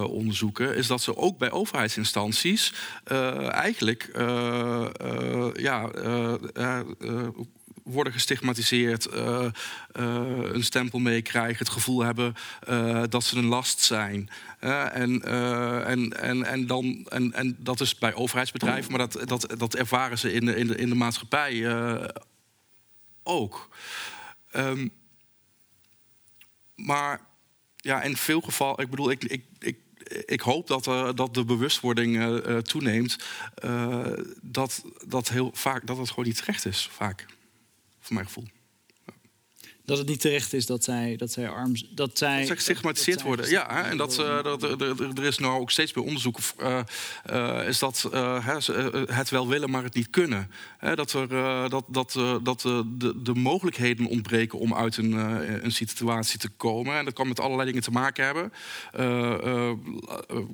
onderzoeken. 0.08 0.76
Is 0.76 0.86
dat 0.86 1.02
ze 1.02 1.16
ook 1.16 1.38
bij 1.38 1.50
overheidsinstanties 1.50 2.72
eigenlijk. 3.50 4.10
ja 5.54 5.90
worden 7.84 8.12
gestigmatiseerd, 8.12 9.06
uh, 9.14 9.14
uh, 9.20 9.50
een 10.52 10.64
stempel 10.64 10.98
meekrijgen, 10.98 11.58
het 11.58 11.68
gevoel 11.68 12.02
hebben 12.02 12.34
uh, 12.68 13.02
dat 13.08 13.24
ze 13.24 13.36
een 13.36 13.46
last 13.46 13.80
zijn. 13.80 14.30
en, 14.58 15.22
en, 15.84 16.20
en, 16.20 16.44
en, 16.44 16.66
dan, 16.66 17.06
en, 17.08 17.32
en 17.32 17.56
dat 17.58 17.80
is 17.80 17.98
bij 17.98 18.14
overheidsbedrijven, 18.14 18.90
maar 18.90 19.08
dat, 19.08 19.28
dat, 19.28 19.58
dat 19.58 19.74
ervaren 19.74 20.18
ze 20.18 20.32
in 20.32 20.44
de, 20.44 20.56
in 20.56 20.66
de, 20.66 20.76
in 20.76 20.88
de 20.88 20.94
maatschappij 20.94 21.82
ook. 23.22 23.68
Um, 24.56 24.90
maar 26.74 27.20
ja, 27.76 28.02
in 28.02 28.16
veel 28.16 28.40
gevallen, 28.40 28.78
ik 28.78 28.90
bedoel, 28.90 29.10
ik, 29.10 29.24
ik, 29.24 29.44
ik 29.58 29.82
ik 30.26 30.40
hoop 30.40 30.66
dat, 30.66 30.84
dat 31.16 31.34
de 31.34 31.44
bewustwording 31.44 32.40
toeneemt. 32.62 33.16
Dat, 34.40 34.84
dat, 35.06 35.28
heel 35.28 35.50
vaak, 35.54 35.86
dat 35.86 35.96
het 35.96 36.08
gewoon 36.08 36.24
niet 36.24 36.36
terecht 36.36 36.66
is, 36.66 36.88
vaak 36.92 37.26
voor 38.04 38.14
mijn 38.14 38.26
gevoel. 38.26 38.48
Dat 39.86 39.98
het 39.98 40.06
niet 40.06 40.20
terecht 40.20 40.52
is 40.52 40.66
dat 40.66 40.84
zij, 40.84 41.16
dat 41.16 41.32
zij 41.32 41.48
arm 41.48 41.72
dat 41.90 42.18
zij, 42.18 42.38
dat 42.38 42.46
zij 42.46 42.56
gestigmatiseerd 42.56 43.22
worden. 43.22 43.50
Ja, 43.50 43.66
hè, 43.70 43.80
en 43.80 43.96
dat, 43.96 44.18
uh, 44.18 44.42
dat 44.42 44.62
er 45.18 45.24
is 45.24 45.38
nou 45.38 45.60
ook 45.60 45.70
steeds 45.70 45.92
bij 45.92 46.02
onderzoek 46.02 46.38
uh, 46.60 46.80
uh, 47.30 47.68
is 47.68 47.78
dat 47.78 48.08
het 49.06 49.30
wel 49.30 49.48
willen, 49.48 49.70
maar 49.70 49.82
het 49.82 49.94
niet 49.94 50.10
kunnen. 50.10 50.50
Dat 50.94 51.12
er 51.12 51.28
dat, 51.68 51.84
dat, 51.88 52.18
dat 52.42 52.60
de, 52.60 53.22
de 53.22 53.34
mogelijkheden 53.34 54.06
ontbreken 54.06 54.58
om 54.58 54.74
uit 54.74 54.96
een, 54.96 55.12
een 55.64 55.72
situatie 55.72 56.38
te 56.38 56.48
komen. 56.48 56.96
En 56.96 57.04
dat 57.04 57.14
kan 57.14 57.28
met 57.28 57.40
allerlei 57.40 57.66
dingen 57.66 57.82
te 57.82 57.90
maken 57.90 58.24
hebben. 58.24 58.52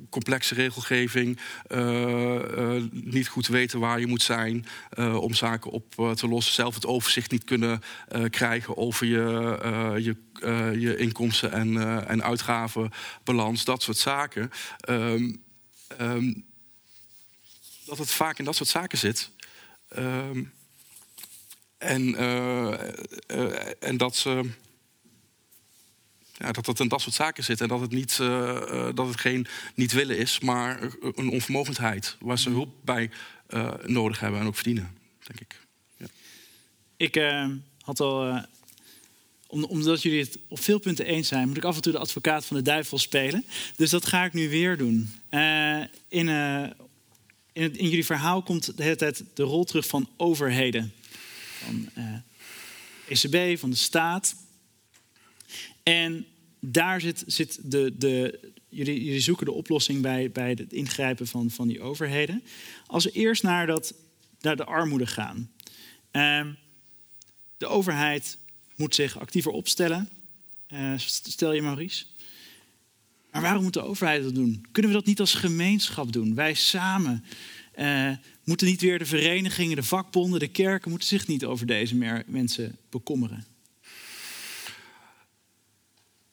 complexe 0.09 0.53
regelgeving, 0.53 1.39
niet 2.91 3.27
goed 3.27 3.47
weten 3.47 3.79
waar 3.79 3.99
je 3.99 4.07
moet 4.07 4.21
zijn 4.21 4.65
om 4.97 5.33
zaken 5.33 5.71
op 5.71 6.15
te 6.15 6.27
lossen, 6.27 6.53
zelf 6.53 6.75
het 6.75 6.85
overzicht 6.85 7.31
niet 7.31 7.43
kunnen 7.43 7.81
krijgen 8.29 8.77
over 8.77 9.05
je 9.05 9.20
uh, 9.21 9.93
je, 9.97 10.15
uh, 10.43 10.81
je 10.81 10.95
inkomsten 10.95 11.51
en, 11.51 11.67
uh, 11.67 12.09
en 12.09 12.23
uitgavenbalans, 12.23 13.63
dat 13.63 13.83
soort 13.83 13.97
zaken. 13.97 14.51
Um, 14.89 15.43
um, 15.99 16.45
dat 17.85 17.97
het 17.97 18.11
vaak 18.11 18.39
in 18.39 18.45
dat 18.45 18.55
soort 18.55 18.69
zaken 18.69 18.97
zit. 18.97 19.31
Um, 19.97 20.53
en, 21.77 22.15
en 23.79 23.97
dat 23.97 24.15
ze. 24.15 24.49
Ja, 26.33 26.51
dat 26.51 26.65
het 26.65 26.79
in 26.79 26.87
dat 26.87 27.01
soort 27.01 27.15
zaken 27.15 27.43
zit 27.43 27.61
en 27.61 27.67
dat 27.67 27.79
het, 27.79 27.91
niet, 27.91 28.17
dat 28.95 29.07
het 29.07 29.19
geen 29.19 29.47
niet 29.75 29.91
willen 29.91 30.17
is, 30.17 30.39
maar 30.39 30.81
een 31.01 31.29
onvermogendheid 31.29 32.17
waar 32.19 32.39
ze 32.39 32.49
hulp 32.49 32.73
bij 32.83 33.11
nodig 33.85 34.19
hebben 34.19 34.39
en 34.39 34.47
ook 34.47 34.55
verdienen, 34.55 34.97
denk 35.23 35.39
ik. 35.39 35.59
Ja. 35.97 36.05
Ik 36.97 37.21
had 37.81 37.99
al 37.99 38.45
omdat 39.51 40.01
jullie 40.01 40.19
het 40.19 40.37
op 40.47 40.59
veel 40.59 40.79
punten 40.79 41.05
eens 41.05 41.27
zijn, 41.27 41.47
moet 41.47 41.57
ik 41.57 41.63
af 41.63 41.75
en 41.75 41.81
toe 41.81 41.91
de 41.91 41.97
advocaat 41.97 42.45
van 42.45 42.57
de 42.57 42.63
duivel 42.63 42.97
spelen. 42.97 43.45
Dus 43.75 43.89
dat 43.89 44.05
ga 44.05 44.25
ik 44.25 44.33
nu 44.33 44.49
weer 44.49 44.77
doen. 44.77 45.09
Uh, 45.31 45.83
in, 46.07 46.27
uh, 46.27 46.67
in, 47.53 47.71
jullie 47.73 48.05
verhaal 48.05 48.41
komt 48.41 48.77
de 48.77 48.83
hele 48.83 48.95
tijd 48.95 49.23
de 49.33 49.43
rol 49.43 49.63
terug 49.63 49.87
van 49.87 50.09
overheden. 50.17 50.93
Van 51.63 51.89
uh, 51.97 52.15
ECB, 53.07 53.59
van 53.59 53.69
de 53.69 53.75
staat. 53.75 54.35
En 55.83 56.25
daar 56.59 57.01
zit, 57.01 57.23
zit 57.27 57.59
de, 57.63 57.97
de, 57.97 58.39
jullie, 58.69 59.03
jullie 59.03 59.19
zoeken 59.19 59.45
de 59.45 59.51
oplossing 59.51 60.01
bij, 60.01 60.31
bij 60.31 60.49
het 60.49 60.73
ingrijpen 60.73 61.27
van, 61.27 61.49
van 61.49 61.67
die 61.67 61.81
overheden. 61.81 62.43
Als 62.85 63.03
we 63.03 63.11
eerst 63.11 63.43
naar, 63.43 63.67
dat, 63.67 63.93
naar 64.39 64.55
de 64.55 64.65
armoede 64.65 65.07
gaan. 65.07 65.51
Ehm, 66.11 66.51
de 67.57 67.67
overheid 67.67 68.37
moet 68.81 68.95
zich 68.95 69.19
actiever 69.19 69.51
opstellen. 69.51 70.09
Uh, 70.73 70.93
stel 70.97 71.53
je, 71.53 71.61
Maurice. 71.61 72.05
Maar 73.31 73.41
waarom 73.41 73.63
moet 73.63 73.73
de 73.73 73.81
overheid 73.81 74.23
dat 74.23 74.35
doen? 74.35 74.65
Kunnen 74.71 74.91
we 74.91 74.97
dat 74.97 75.07
niet 75.07 75.19
als 75.19 75.33
gemeenschap 75.33 76.13
doen? 76.13 76.35
Wij 76.35 76.53
samen. 76.53 77.23
Uh, 77.79 78.11
moeten 78.43 78.67
niet 78.67 78.81
weer 78.81 78.99
de 78.99 79.05
verenigingen, 79.05 79.75
de 79.75 79.83
vakbonden, 79.83 80.39
de 80.39 80.47
kerken... 80.47 80.89
moeten 80.89 81.07
zich 81.07 81.27
niet 81.27 81.45
over 81.45 81.65
deze 81.65 82.23
mensen 82.27 82.77
bekommeren? 82.89 83.45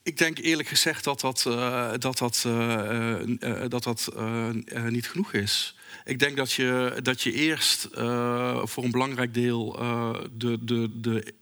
Ik 0.03 0.18
denk 0.18 0.38
eerlijk 0.38 0.68
gezegd 0.68 1.05
dat 1.05 1.20
dat, 1.20 1.44
uh, 1.49 1.90
dat, 1.99 2.18
dat, 2.18 2.46
dat, 3.68 3.82
dat 3.82 4.11
niet 4.90 5.09
genoeg 5.09 5.32
is. 5.32 5.76
Ik 6.05 6.18
denk 6.18 6.36
dat 6.36 6.53
je, 6.53 6.99
dat 7.03 7.22
je 7.22 7.32
eerst 7.32 7.88
voor 8.62 8.84
een 8.84 8.90
belangrijk 8.90 9.34
deel 9.34 9.72
de, 10.32 10.64
de, 10.64 11.01
de, 11.01 11.34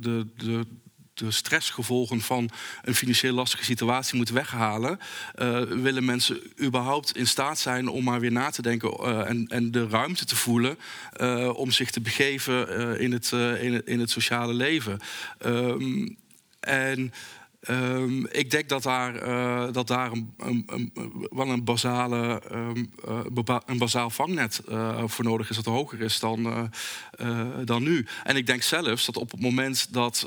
de, 0.00 0.26
de, 0.36 0.66
de 1.14 1.30
stressgevolgen 1.30 2.20
van 2.20 2.50
een 2.82 2.94
financieel 2.94 3.34
lastige 3.34 3.64
situatie 3.64 4.16
moet 4.16 4.30
weghalen, 4.30 4.98
uh, 5.38 5.62
willen 5.62 6.04
mensen 6.04 6.40
überhaupt 6.60 7.16
in 7.16 7.26
staat 7.26 7.58
zijn 7.58 7.88
om 7.88 8.04
maar 8.04 8.20
weer 8.20 8.32
na 8.32 8.50
te 8.50 8.62
denken 8.62 8.96
uh, 9.00 9.28
en, 9.28 9.46
en, 9.46 9.70
de 9.70 9.88
ruimte 9.88 10.24
te 10.24 10.36
voelen 10.36 10.78
uh, 11.20 11.56
om 11.56 11.70
zich 11.70 11.90
te 11.90 12.00
begeven 12.00 12.98
in 13.00 13.12
het, 13.12 13.32
in, 13.32 13.86
in, 13.86 14.00
het, 14.00 14.10
sociale 14.10 14.54
leven. 14.54 15.00
Um, 15.46 16.18
en 16.60 17.12
Um, 17.68 18.26
ik 18.26 18.50
denk 18.50 18.68
dat 18.68 18.82
daar, 18.82 19.28
uh, 19.28 19.72
dat 19.72 19.86
daar 19.86 20.12
een, 20.12 20.34
een, 20.38 20.64
een, 20.66 20.92
wel 21.30 21.48
een, 21.48 21.64
basale, 21.64 22.42
um, 22.52 22.92
uh, 23.08 23.58
een 23.66 23.78
bazaal 23.78 24.10
vangnet 24.10 24.62
uh, 24.68 25.02
voor 25.06 25.24
nodig 25.24 25.50
is 25.50 25.56
dat 25.56 25.64
hoger 25.64 26.00
is 26.00 26.20
dan, 26.20 26.70
dan 27.64 27.82
nu. 27.82 28.06
En 28.24 28.36
ik 28.36 28.46
denk 28.46 28.62
zelfs 28.62 29.06
dat 29.06 29.16
op 29.16 29.30
het 29.30 29.40
moment 29.40 29.92
dat, 29.92 30.26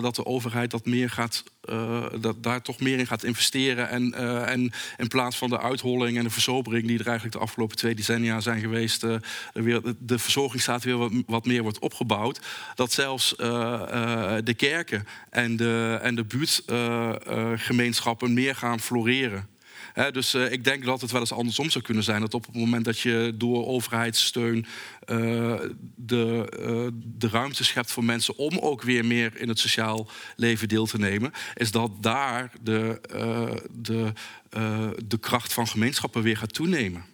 dat 0.00 0.14
de 0.14 0.26
overheid 0.26 0.70
dat 0.70 0.86
meer 0.86 1.10
gaat 1.10 1.44
dat 2.20 2.42
daar 2.42 2.62
toch 2.62 2.80
meer 2.80 2.98
in 2.98 3.06
gaat 3.06 3.24
investeren. 3.24 3.88
En, 3.88 4.14
en 4.46 4.72
in 4.96 5.08
plaats 5.08 5.36
van 5.36 5.48
de 5.48 5.60
uitholling 5.60 6.18
en 6.18 6.24
de 6.24 6.30
verzobering 6.30 6.86
die 6.86 6.98
er 6.98 7.06
eigenlijk 7.06 7.36
de 7.36 7.42
afgelopen 7.42 7.76
twee 7.76 7.94
decennia 7.94 8.40
zijn 8.40 8.60
geweest, 8.60 9.06
weer, 9.52 9.82
de 9.98 10.18
verzorgingsstaat 10.18 10.84
weer 10.84 11.22
wat, 11.26 11.46
meer 11.46 11.62
wordt 11.62 11.78
opgebouwd. 11.78 12.40
Dat 12.74 12.92
zelfs 12.92 13.34
de 13.36 14.54
kerken 14.56 15.06
en 15.30 15.56
de, 15.56 15.98
en 16.02 16.14
de 16.14 16.24
buurtgemeenschappen 16.74 18.34
meer 18.34 18.54
gaan 18.54 18.80
floreren 18.80 19.48
dus 19.94 20.34
uh, 20.34 20.52
ik 20.52 20.64
denk 20.64 20.84
dat 20.84 21.00
het 21.00 21.10
wel 21.10 21.20
eens 21.20 21.32
andersom 21.32 21.70
zou 21.70 21.84
kunnen 21.84 22.02
zijn. 22.02 22.20
Dat 22.20 22.34
op 22.34 22.46
het 22.46 22.54
moment 22.54 22.84
dat 22.84 22.98
je 22.98 23.32
door 23.34 23.66
overheidssteun 23.66 24.66
de, 25.96 26.46
de 26.94 27.28
ruimte 27.28 27.64
schept 27.64 27.90
voor 27.90 28.04
mensen 28.04 28.36
om 28.36 28.58
ook 28.58 28.82
weer 28.82 29.04
meer 29.04 29.40
in 29.40 29.48
het 29.48 29.58
sociaal 29.58 30.08
leven 30.36 30.68
deel 30.68 30.86
te 30.86 30.98
nemen, 30.98 31.32
is 31.54 31.70
dat 31.70 31.90
daar 32.00 32.52
de, 32.62 33.00
de, 33.72 34.12
de 35.06 35.18
kracht 35.20 35.52
van 35.52 35.68
gemeenschappen 35.68 36.22
weer 36.22 36.36
gaat 36.36 36.54
toenemen. 36.54 37.04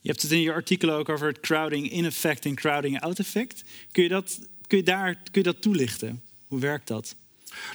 Je 0.00 0.10
hebt 0.10 0.22
het 0.22 0.30
in 0.30 0.40
je 0.40 0.52
artikel 0.52 0.90
ook 0.90 1.08
over 1.08 1.26
het 1.26 1.40
crowding 1.40 1.90
in 1.90 2.04
effect 2.04 2.44
en 2.44 2.54
crowding 2.54 3.00
out 3.00 3.18
effect. 3.18 3.64
Kun 3.92 4.02
je 4.02 4.08
dat, 4.08 4.38
kun 4.66 4.78
je 4.78 4.84
daar, 4.84 5.14
kun 5.14 5.42
je 5.42 5.42
dat 5.42 5.62
toelichten? 5.62 6.22
Hoe 6.46 6.60
werkt 6.60 6.88
dat? 6.88 7.14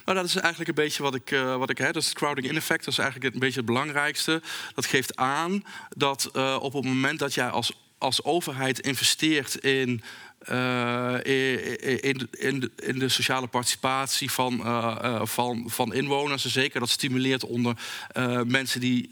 Nou, 0.05 0.17
dat 0.17 0.27
is 0.27 0.35
eigenlijk 0.35 0.69
een 0.69 0.83
beetje 0.83 1.03
wat 1.03 1.15
ik, 1.15 1.31
uh, 1.31 1.55
wat 1.55 1.69
ik 1.69 1.77
hè, 1.77 1.91
dus 1.91 2.13
crowding 2.13 2.47
in 2.47 2.55
effect, 2.55 2.85
dat 2.85 2.93
is 2.93 2.99
eigenlijk 2.99 3.33
een 3.33 3.39
beetje 3.39 3.57
het 3.57 3.65
belangrijkste. 3.65 4.41
Dat 4.75 4.85
geeft 4.85 5.15
aan 5.15 5.63
dat 5.89 6.29
uh, 6.35 6.57
op 6.61 6.73
het 6.73 6.83
moment 6.83 7.19
dat 7.19 7.33
jij 7.33 7.49
als, 7.49 7.71
als 7.97 8.23
overheid 8.23 8.79
investeert 8.79 9.55
in 9.55 10.01
uh, 10.47 11.13
in, 11.23 12.29
in, 12.31 12.71
in, 12.75 12.99
de 12.99 13.09
sociale 13.09 13.47
participatie 13.47 14.31
van, 14.31 14.53
uh, 14.53 14.95
uh, 15.03 15.21
van, 15.23 15.63
van 15.67 15.93
inwoners. 15.93 16.43
En 16.43 16.49
zeker 16.49 16.79
dat 16.79 16.89
stimuleert 16.89 17.45
onder 17.45 17.75
mensen 18.45 18.79
die, 18.79 19.09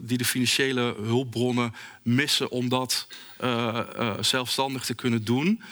die 0.00 0.18
de 0.18 0.24
financiële 0.24 0.94
hulpbronnen 1.02 1.74
missen 2.02 2.50
om 2.50 2.68
dat 2.68 3.06
zelfstandig 4.20 4.84
te 4.84 4.94
kunnen 4.94 5.24
doen. 5.24 5.62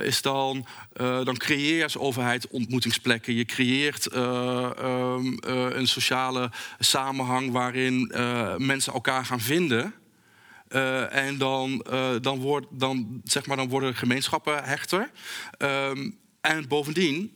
Is 0.00 0.22
dan, 0.22 0.66
dan 0.96 1.36
creëer 1.36 1.76
je 1.76 1.82
als 1.82 1.98
overheid 1.98 2.48
ontmoetingsplekken. 2.48 3.34
Je 3.34 3.44
creëert 3.44 4.14
um, 4.14 5.38
een 5.42 5.88
sociale 5.88 6.50
samenhang 6.78 7.52
waarin 7.52 8.12
mensen 8.58 8.92
elkaar 8.92 9.24
gaan 9.24 9.40
vinden. 9.40 9.94
En 11.10 11.38
dan, 11.38 11.86
dan, 12.20 12.38
wordt, 12.38 12.66
dan, 12.70 13.20
zeg 13.24 13.46
maar, 13.46 13.56
dan 13.56 13.68
worden 13.68 13.94
gemeenschappen 13.94 14.64
hechter. 14.64 15.10
Um, 15.58 16.18
en 16.40 16.68
bovendien 16.68 17.32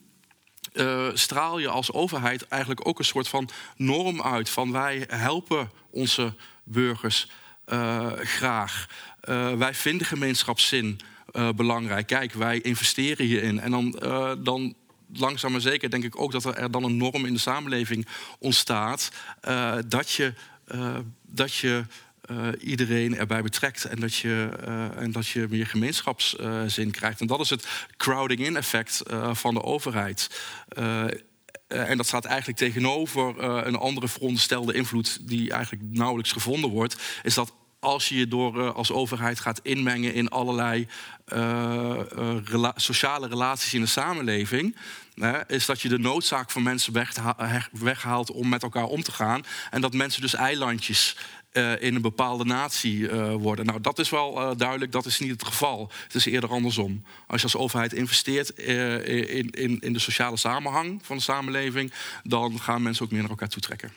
straal 1.12 1.59
je 1.59 1.68
als 1.68 1.93
overheid 1.93 2.49
eigenlijk 2.49 2.89
ook 2.89 2.99
een 2.99 3.05
soort 3.05 3.28
van 3.28 3.49
norm 3.76 4.22
uit. 4.22 4.49
Van 4.49 4.72
wij 4.72 5.05
helpen 5.09 5.70
onze 5.91 6.35
burgers 6.64 7.30
graag. 8.22 8.87
wij 9.57 9.74
vinden 9.74 10.07
gemeenschapszin. 10.07 11.01
Uh, 11.33 11.49
belangrijk. 11.57 12.07
Kijk, 12.07 12.33
wij 12.33 12.61
investeren 12.61 13.26
hierin. 13.26 13.61
En 13.61 13.70
dan, 13.70 13.99
uh, 14.03 14.33
dan 14.39 14.74
langzaam 15.12 15.53
maar 15.53 15.61
zeker 15.61 15.91
denk 15.91 16.05
ik 16.05 16.20
ook 16.20 16.33
dat 16.33 16.45
er 16.45 16.70
dan 16.70 16.85
een 16.85 16.97
norm 16.97 17.24
in 17.24 17.33
de 17.33 17.39
samenleving 17.39 18.07
ontstaat. 18.39 19.11
Uh, 19.49 19.74
dat 19.87 20.11
je, 20.11 20.35
dat 21.22 21.55
je 21.55 21.85
iedereen 22.61 23.16
erbij 23.16 23.43
betrekt 23.43 23.85
en 23.85 24.01
dat 24.01 24.14
je, 24.14 24.49
en 24.97 25.12
dat 25.12 25.29
je 25.29 25.47
meer 25.51 25.66
gemeenschapszin 25.66 26.91
krijgt. 26.91 27.20
En 27.20 27.27
dat 27.27 27.41
is 27.41 27.51
het 27.51 27.66
crowding-in 27.97 28.57
effect 28.57 29.03
van 29.33 29.55
de 29.55 29.62
overheid. 29.62 30.41
en 31.66 31.97
dat 31.97 32.07
staat 32.07 32.25
eigenlijk 32.25 32.59
tegenover 32.59 33.43
een 33.66 33.77
andere 33.77 34.09
veronderstelde 34.09 34.75
invloed 34.75 35.29
die 35.29 35.53
eigenlijk 35.53 35.83
nauwelijks 35.91 36.33
gevonden 36.33 36.70
wordt. 36.70 36.97
Is 37.23 37.35
dat 37.35 37.53
als 37.81 38.09
je 38.09 38.16
je 38.16 38.29
door 38.29 38.73
als 38.73 38.93
overheid 38.93 39.41
gaat 39.41 39.61
inmengen 39.62 40.14
in 40.14 40.29
allerlei 40.29 40.87
sociale 42.77 43.29
relaties 43.29 43.75
in 43.75 43.81
de 43.81 43.87
samenleving, 43.87 44.77
is 45.47 45.66
dat 45.66 45.81
je 45.81 45.89
de 45.89 45.99
noodzaak 45.99 46.51
van 46.51 46.62
mensen 46.62 47.07
weghaalt 47.73 48.31
om 48.31 48.49
met 48.49 48.62
elkaar 48.62 48.85
om 48.85 49.03
te 49.03 49.12
gaan. 49.12 49.45
En 49.70 49.81
dat 49.81 49.93
mensen 49.93 50.20
dus 50.20 50.35
eilandjes 50.35 51.16
in 51.80 51.94
een 51.94 52.03
bepaalde 52.03 52.44
natie 52.44 53.09
worden. 53.38 53.66
Nou, 53.66 53.80
dat 53.80 53.98
is 53.98 54.11
wel 54.11 54.57
duidelijk, 54.57 54.92
dat 54.92 55.07
is 55.07 55.18
niet 55.18 55.30
het 55.30 55.44
geval. 55.44 55.90
Het 56.03 56.14
is 56.14 56.24
eerder 56.24 56.50
andersom. 56.50 57.05
Als 57.26 57.40
je 57.40 57.46
als 57.46 57.57
overheid 57.57 57.92
investeert 57.92 58.50
in, 58.50 59.50
in, 59.50 59.80
in 59.80 59.92
de 59.92 59.98
sociale 59.98 60.36
samenhang 60.36 61.00
van 61.03 61.16
de 61.16 61.22
samenleving, 61.22 61.92
dan 62.22 62.61
gaan 62.61 62.82
mensen 62.82 63.05
ook 63.05 63.11
meer 63.11 63.20
naar 63.20 63.30
elkaar 63.30 63.48
toe 63.48 63.62
trekken. 63.62 63.92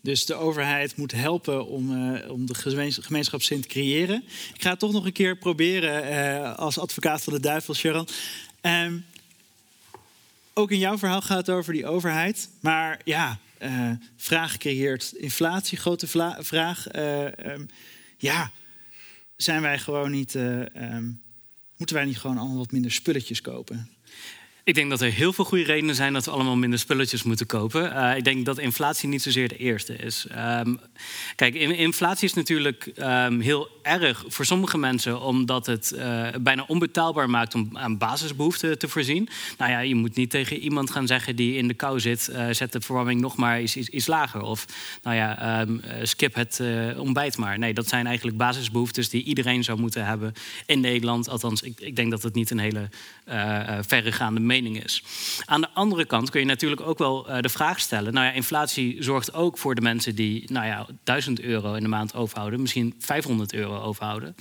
Dus 0.00 0.26
de 0.26 0.34
overheid 0.34 0.96
moet 0.96 1.12
helpen 1.12 1.66
om, 1.66 2.16
om 2.16 2.46
de 2.46 2.54
gemeenschapszin 3.00 3.60
te 3.60 3.68
creëren. 3.68 4.24
Ik 4.54 4.62
ga 4.62 4.70
het 4.70 4.78
toch 4.78 4.92
nog 4.92 5.04
een 5.04 5.12
keer 5.12 5.36
proberen 5.36 6.56
als 6.56 6.78
advocaat 6.78 7.22
van 7.22 7.32
de 7.32 7.40
duivel, 7.40 7.74
Sharon. 7.74 8.08
Um, 8.62 9.04
ook 10.54 10.70
in 10.70 10.78
jouw 10.78 10.98
verhaal 10.98 11.20
gaat 11.20 11.46
het 11.46 11.50
over 11.50 11.72
die 11.72 11.86
overheid. 11.86 12.48
Maar 12.60 13.00
ja, 13.04 13.38
uh, 13.62 13.90
vraag 14.16 14.56
creëert 14.56 15.12
inflatie, 15.16 15.78
grote 15.78 16.06
vraag. 16.38 16.96
Um, 16.96 17.68
ja, 18.16 18.50
zijn 19.36 19.62
wij 19.62 19.78
gewoon 19.78 20.10
niet. 20.10 20.34
Um, 20.34 21.22
moeten 21.76 21.96
wij 21.96 22.04
niet 22.04 22.18
gewoon 22.18 22.38
allemaal 22.38 22.56
wat 22.56 22.72
minder 22.72 22.92
spulletjes 22.92 23.40
kopen? 23.40 23.88
Ik 24.68 24.74
denk 24.74 24.90
dat 24.90 25.00
er 25.00 25.12
heel 25.12 25.32
veel 25.32 25.44
goede 25.44 25.64
redenen 25.64 25.94
zijn 25.94 26.12
dat 26.12 26.24
we 26.24 26.30
allemaal 26.30 26.56
minder 26.56 26.78
spulletjes 26.78 27.22
moeten 27.22 27.46
kopen. 27.46 27.92
Uh, 27.92 28.16
ik 28.16 28.24
denk 28.24 28.44
dat 28.44 28.58
inflatie 28.58 29.08
niet 29.08 29.22
zozeer 29.22 29.48
de 29.48 29.56
eerste 29.56 29.96
is. 29.96 30.26
Um, 30.36 30.80
kijk, 31.34 31.54
inflatie 31.54 32.28
is 32.28 32.34
natuurlijk 32.34 32.92
um, 32.96 33.40
heel 33.40 33.68
erg 33.82 34.24
voor 34.26 34.44
sommige 34.44 34.78
mensen, 34.78 35.20
omdat 35.20 35.66
het 35.66 35.92
uh, 35.94 36.28
bijna 36.40 36.64
onbetaalbaar 36.66 37.30
maakt 37.30 37.54
om 37.54 37.70
aan 37.72 37.98
basisbehoeften 37.98 38.78
te 38.78 38.88
voorzien. 38.88 39.28
Nou 39.58 39.70
ja, 39.70 39.78
je 39.78 39.94
moet 39.94 40.16
niet 40.16 40.30
tegen 40.30 40.58
iemand 40.58 40.90
gaan 40.90 41.06
zeggen 41.06 41.36
die 41.36 41.56
in 41.56 41.68
de 41.68 41.74
kou 41.74 42.00
zit: 42.00 42.28
uh, 42.32 42.46
zet 42.50 42.72
de 42.72 42.80
verwarming 42.80 43.20
nog 43.20 43.36
maar 43.36 43.62
iets, 43.62 44.06
lager. 44.06 44.40
Of 44.40 44.66
nou 45.02 45.16
ja, 45.16 45.60
um, 45.60 45.80
skip 46.02 46.34
het 46.34 46.62
ontbijt 46.96 47.36
maar. 47.36 47.58
Nee, 47.58 47.74
dat 47.74 47.88
zijn 47.88 48.06
eigenlijk 48.06 48.36
basisbehoeftes 48.36 49.08
die 49.08 49.22
iedereen 49.22 49.64
zou 49.64 49.80
moeten 49.80 50.06
hebben 50.06 50.32
in 50.66 50.80
Nederland. 50.80 51.28
Althans, 51.28 51.62
ik, 51.62 51.80
ik 51.80 51.96
denk 51.96 52.10
dat 52.10 52.22
het 52.22 52.34
niet 52.34 52.50
een 52.50 52.58
hele 52.58 52.88
verregaande 53.80 54.40
mening 54.40 54.56
is. 54.66 55.02
Aan 55.44 55.60
de 55.60 55.68
andere 55.72 56.04
kant 56.04 56.30
kun 56.30 56.40
je 56.40 56.46
natuurlijk 56.46 56.80
ook 56.80 56.98
wel 56.98 57.30
uh, 57.30 57.40
de 57.40 57.48
vraag 57.48 57.80
stellen: 57.80 58.12
nou 58.12 58.26
ja, 58.26 58.32
inflatie 58.32 59.02
zorgt 59.02 59.34
ook 59.34 59.58
voor 59.58 59.74
de 59.74 59.80
mensen 59.80 60.14
die 60.14 60.52
nou 60.52 60.66
ja, 60.66 60.86
1000 61.04 61.40
euro 61.40 61.74
in 61.74 61.82
de 61.82 61.88
maand 61.88 62.14
overhouden, 62.14 62.60
misschien 62.60 62.94
500 62.98 63.54
euro 63.54 63.80
overhouden 63.80 64.34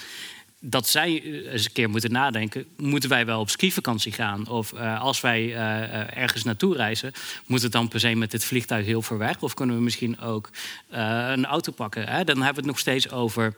dat 0.59 0.88
zij 0.88 1.24
eens 1.24 1.65
een 1.65 1.72
keer 1.72 1.89
moeten 1.89 2.11
nadenken: 2.11 2.65
moeten 2.78 3.09
wij 3.09 3.26
wel 3.26 3.39
op 3.39 3.49
skivakantie 3.49 4.11
gaan? 4.11 4.47
Of 4.47 4.74
uh, 4.74 5.01
als 5.01 5.22
wij 5.22 5.43
uh, 5.43 6.18
ergens 6.18 6.43
naartoe 6.43 6.76
reizen, 6.76 7.11
moet 7.45 7.61
het 7.61 7.72
dan 7.72 7.88
per 7.88 7.99
se 7.99 8.15
met 8.15 8.32
dit 8.32 8.45
vliegtuig 8.45 8.86
heel 8.86 9.01
ver 9.01 9.18
weg? 9.18 9.41
Of 9.41 9.53
kunnen 9.53 9.76
we 9.76 9.82
misschien 9.82 10.20
ook 10.20 10.49
een 10.89 11.45
auto 11.45 11.72
pakken? 11.72 12.07
Hè? 12.07 12.24
Dan 12.24 12.36
hebben 12.36 12.53
we 12.53 12.59
het 12.59 12.65
nog 12.65 12.80
steeds 12.80 13.09
over. 13.09 13.55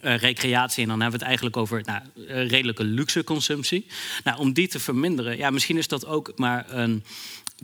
Recreatie. 0.00 0.82
En 0.82 0.88
dan 0.88 1.00
hebben 1.00 1.18
we 1.18 1.24
het 1.24 1.34
eigenlijk 1.34 1.56
over 1.56 1.82
nou, 1.84 2.00
redelijke 2.48 2.84
luxe 2.84 3.24
consumptie. 3.24 3.86
Nou, 4.24 4.38
om 4.38 4.52
die 4.52 4.68
te 4.68 4.78
verminderen, 4.78 5.36
ja, 5.36 5.50
misschien 5.50 5.76
is 5.76 5.88
dat 5.88 6.06
ook 6.06 6.32
maar 6.36 6.64
een, 6.68 7.04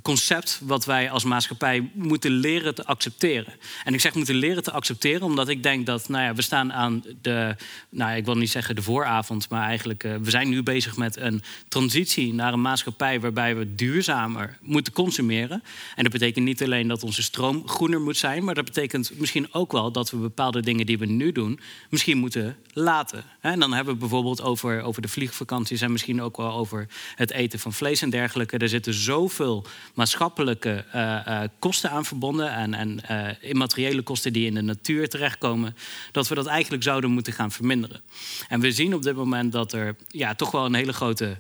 concept 0.03 0.61
wat 0.65 0.85
wij 0.85 1.11
als 1.11 1.25
maatschappij 1.25 1.91
moeten 1.95 2.31
leren 2.31 2.75
te 2.75 2.85
accepteren. 2.85 3.55
En 3.85 3.95
ik 3.95 4.01
zeg 4.01 4.15
moeten 4.15 4.35
leren 4.35 4.63
te 4.63 4.71
accepteren, 4.71 5.23
omdat 5.23 5.49
ik 5.49 5.63
denk 5.63 5.87
dat 5.87 6.09
nou 6.09 6.25
ja, 6.25 6.35
we 6.35 6.43
staan 6.43 6.73
aan 6.73 7.05
de, 7.23 7.57
nou 7.89 8.17
ik 8.17 8.25
wil 8.25 8.35
niet 8.35 8.51
zeggen 8.51 8.75
de 8.75 8.83
vooravond, 8.83 9.49
maar 9.49 9.63
eigenlijk 9.63 10.05
uh, 10.05 10.15
we 10.17 10.31
zijn 10.31 10.49
nu 10.49 10.63
bezig 10.63 10.97
met 10.97 11.17
een 11.17 11.43
transitie 11.69 12.35
naar 12.35 12.53
een 12.53 12.61
maatschappij 12.61 13.21
waarbij 13.21 13.57
we 13.57 13.75
duurzamer 13.75 14.59
moeten 14.61 14.93
consumeren. 14.93 15.63
En 15.95 16.03
dat 16.03 16.13
betekent 16.13 16.45
niet 16.45 16.63
alleen 16.63 16.89
dat 16.89 17.03
onze 17.03 17.23
stroom 17.23 17.69
groener 17.69 18.01
moet 18.01 18.17
zijn, 18.17 18.45
maar 18.45 18.55
dat 18.55 18.65
betekent 18.65 19.11
misschien 19.19 19.55
ook 19.55 19.73
wel 19.73 19.93
dat 19.93 20.11
we 20.11 20.17
bepaalde 20.17 20.63
dingen 20.63 20.87
die 20.87 20.99
we 20.99 21.07
nu 21.07 21.33
doen, 21.33 21.61
misschien 21.91 22.19
moeten 22.19 22.57
laten. 22.73 23.25
En 23.41 23.61
dan 23.61 23.73
hebben 23.73 23.95
we 23.95 24.01
bijvoorbeeld 24.01 24.43
over, 24.43 24.83
over 24.83 25.03
de 25.03 25.09
vliegvakanties 25.09 25.81
en 25.81 25.93
misschien 25.93 26.23
ook 26.23 26.37
wel 26.37 26.53
over 26.53 26.87
het 27.15 27.31
eten 27.31 27.59
van 27.59 27.73
vlees 27.73 28.03
en 28.03 28.11
dergelijke. 28.11 28.59
Er 28.59 28.69
zitten 28.69 28.95
zoveel 28.95 29.67
maatschappelijke 29.95 30.85
uh, 30.95 31.41
kosten 31.59 31.91
aan 31.91 32.05
verbonden 32.05 32.53
en, 32.53 32.75
en 32.75 33.01
uh, 33.11 33.51
immateriële 33.51 34.03
kosten 34.03 34.33
die 34.33 34.47
in 34.47 34.55
de 34.55 34.63
natuur 34.63 35.09
terechtkomen, 35.09 35.77
dat 36.13 36.29
we 36.29 36.35
dat 36.35 36.47
eigenlijk 36.47 36.83
zouden 36.83 37.11
moeten 37.11 37.33
gaan 37.33 37.53
verminderen. 37.53 38.01
En 38.49 38.61
we 38.61 38.73
zien 38.73 38.95
op 38.95 39.03
dit 39.03 39.17
moment 39.17 39.53
dat 39.53 39.73
er 39.73 39.97
ja, 40.09 40.35
toch 40.35 40.51
wel 40.51 40.65
een 40.65 40.75
hele 40.75 40.93
grote. 40.93 41.37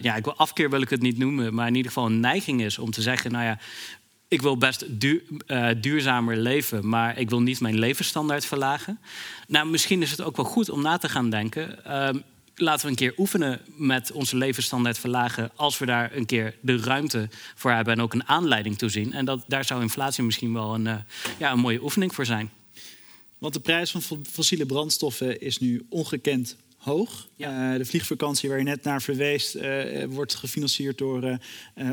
ja, 0.00 0.16
ik 0.16 0.24
wil 0.24 0.36
afkeer 0.36 0.70
wil 0.70 0.80
ik 0.80 0.90
het 0.90 1.02
niet 1.02 1.18
noemen, 1.18 1.54
maar 1.54 1.66
in 1.66 1.74
ieder 1.74 1.92
geval 1.92 2.06
een 2.06 2.20
neiging 2.20 2.62
is 2.62 2.78
om 2.78 2.90
te 2.90 3.02
zeggen: 3.02 3.32
nou 3.32 3.44
ja, 3.44 3.58
ik 4.28 4.42
wil 4.42 4.58
best 4.58 5.00
duur, 5.00 5.22
duurzamer 5.80 6.36
leven, 6.36 6.88
maar 6.88 7.18
ik 7.18 7.30
wil 7.30 7.40
niet 7.40 7.60
mijn 7.60 7.78
levensstandaard 7.78 8.44
verlagen. 8.44 9.00
Nou, 9.46 9.66
misschien 9.66 10.02
is 10.02 10.10
het 10.10 10.22
ook 10.22 10.36
wel 10.36 10.44
goed 10.44 10.70
om 10.70 10.82
na 10.82 10.96
te 10.98 11.08
gaan 11.08 11.30
denken. 11.30 11.78
Uh, 11.86 12.08
laten 12.56 12.84
we 12.84 12.90
een 12.90 12.96
keer 12.96 13.14
oefenen 13.16 13.60
met 13.66 14.12
onze 14.12 14.36
levensstandaard 14.36 14.98
verlagen... 14.98 15.50
als 15.54 15.78
we 15.78 15.86
daar 15.86 16.16
een 16.16 16.26
keer 16.26 16.56
de 16.60 16.76
ruimte 16.76 17.28
voor 17.54 17.70
hebben 17.70 17.94
en 17.94 18.00
ook 18.00 18.14
een 18.14 18.28
aanleiding 18.28 18.78
toe 18.78 18.88
zien. 18.88 19.12
En 19.12 19.24
dat, 19.24 19.44
daar 19.46 19.64
zou 19.64 19.82
inflatie 19.82 20.24
misschien 20.24 20.52
wel 20.52 20.74
een, 20.74 20.86
uh, 20.86 20.96
ja, 21.38 21.52
een 21.52 21.58
mooie 21.58 21.82
oefening 21.82 22.14
voor 22.14 22.26
zijn. 22.26 22.50
Want 23.38 23.54
de 23.54 23.60
prijs 23.60 23.90
van 23.90 24.24
fossiele 24.30 24.66
brandstoffen 24.66 25.40
is 25.40 25.58
nu 25.58 25.86
ongekend 25.88 26.56
hoog. 26.76 27.28
Ja. 27.36 27.72
Uh, 27.72 27.78
de 27.78 27.84
vliegvakantie 27.84 28.48
waar 28.48 28.58
je 28.58 28.64
net 28.64 28.82
naar 28.82 29.02
verwees... 29.02 29.54
Uh, 29.54 30.04
wordt 30.04 30.34
gefinancierd 30.34 30.98
door 30.98 31.38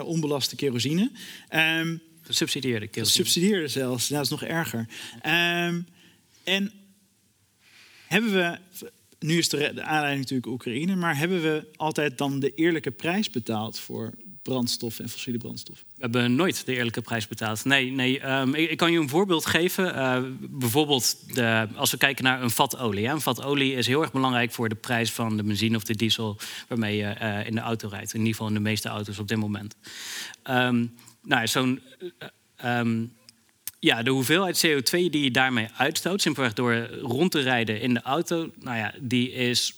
onbelaste 0.01 0.55
kerosine. 0.55 1.11
Um, 1.49 2.01
Gesubsidieerde 2.22 2.88
kerosine. 2.88 3.26
Gesubsidieerde 3.26 3.68
zelfs, 3.68 4.07
dat 4.07 4.24
is 4.24 4.30
nog 4.30 4.43
erger. 4.43 4.88
Um, 5.26 5.88
en 6.43 6.72
hebben 8.07 8.34
we 8.34 8.59
nu 9.24 9.38
is 9.38 9.49
de, 9.49 9.82
aanleiding 9.82 10.21
natuurlijk 10.21 10.47
Oekraïne, 10.47 10.95
maar 10.95 11.17
hebben 11.17 11.41
we 11.41 11.67
altijd 11.76 12.17
dan 12.17 12.39
de 12.39 12.53
eerlijke 12.53 12.91
prijs 12.91 13.30
betaald 13.30 13.80
voor 13.80 14.13
brandstof 14.41 14.99
en 14.99 15.09
fossiele 15.09 15.38
brandstof? 15.38 15.84
We 15.95 16.01
hebben 16.01 16.36
nooit 16.36 16.65
de 16.65 16.76
eerlijke 16.76 17.01
prijs 17.01 17.28
betaald. 17.28 17.65
Nee, 17.65 17.91
nee 17.91 18.30
um, 18.32 18.53
ik, 18.53 18.78
kan 18.78 18.91
je 18.91 18.99
een 18.99 19.09
voorbeeld 19.09 19.45
geven. 19.45 19.95
Uh, 19.95 20.24
bijvoorbeeld 20.39 21.36
de, 21.36 21.67
als 21.76 21.91
we 21.91 21.97
kijken 21.97 22.24
naar 22.24 22.41
een 22.41 22.49
vat 22.49 22.78
olie. 22.78 23.07
Een 23.07 23.21
vat 23.21 23.43
olie 23.43 23.74
is 23.74 23.88
heel 23.88 24.01
erg 24.01 24.11
belangrijk 24.11 24.51
voor 24.51 24.69
de 24.69 24.76
prijs 24.76 25.11
van 25.11 25.38
de 25.38 25.43
benzine 25.43 25.76
of 25.76 25.84
de 25.84 25.95
diesel 25.95 26.38
waarmee 26.67 26.97
je 26.97 27.15
uh, 27.21 27.45
in 27.45 27.55
de 27.55 27.61
auto 27.61 27.88
rijdt. 27.88 28.13
In 28.13 28.19
ieder 28.19 28.34
geval 28.34 28.47
in 28.47 28.53
de 28.53 28.59
meeste 28.59 28.89
auto's 28.89 29.19
op 29.19 29.28
dit 29.28 29.38
moment. 29.38 29.76
Um, 30.49 30.93
nou, 31.21 31.47
zo'n. 31.47 31.82
Uh, 32.63 32.80
um, 32.80 33.11
ja, 33.84 34.03
de 34.03 34.09
hoeveelheid 34.09 34.65
CO2 34.67 34.89
die 34.89 35.23
je 35.23 35.31
daarmee 35.31 35.67
uitstoot, 35.77 36.21
simpelweg 36.21 36.53
door 36.53 36.89
rond 37.01 37.31
te 37.31 37.39
rijden 37.39 37.81
in 37.81 37.93
de 37.93 38.01
auto, 38.01 38.49
nou 38.59 38.77
ja, 38.77 38.93
die 38.99 39.31
is 39.31 39.73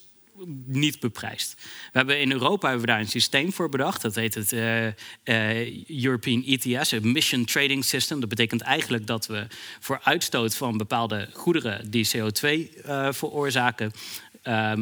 niet 0.66 1.00
beprijsd. 1.00 1.54
We 1.92 1.98
hebben 1.98 2.20
in 2.20 2.32
Europa 2.32 2.68
hebben 2.68 2.86
we 2.86 2.92
daar 2.92 3.02
een 3.02 3.08
systeem 3.08 3.54
voor 3.54 3.70
bedacht. 3.70 4.02
Dat 4.02 4.16
heet 4.16 4.34
het 4.34 4.52
uh, 4.52 4.86
uh, 4.86 6.04
European 6.04 6.44
ETS, 6.46 6.92
Emission 6.92 7.46
Trading 7.46 7.86
System. 7.86 8.20
Dat 8.20 8.30
betekent 8.30 8.62
eigenlijk 8.62 9.08
dat 9.08 9.28
we 9.28 9.48
voor 9.80 10.00
uitstoot 10.04 10.56
van 10.56 10.78
bepaalde 10.78 11.30
goederen 11.34 11.92
die 11.92 12.08
CO2 12.18 12.50
uh, 12.86 13.12
veroorzaken, 13.12 13.92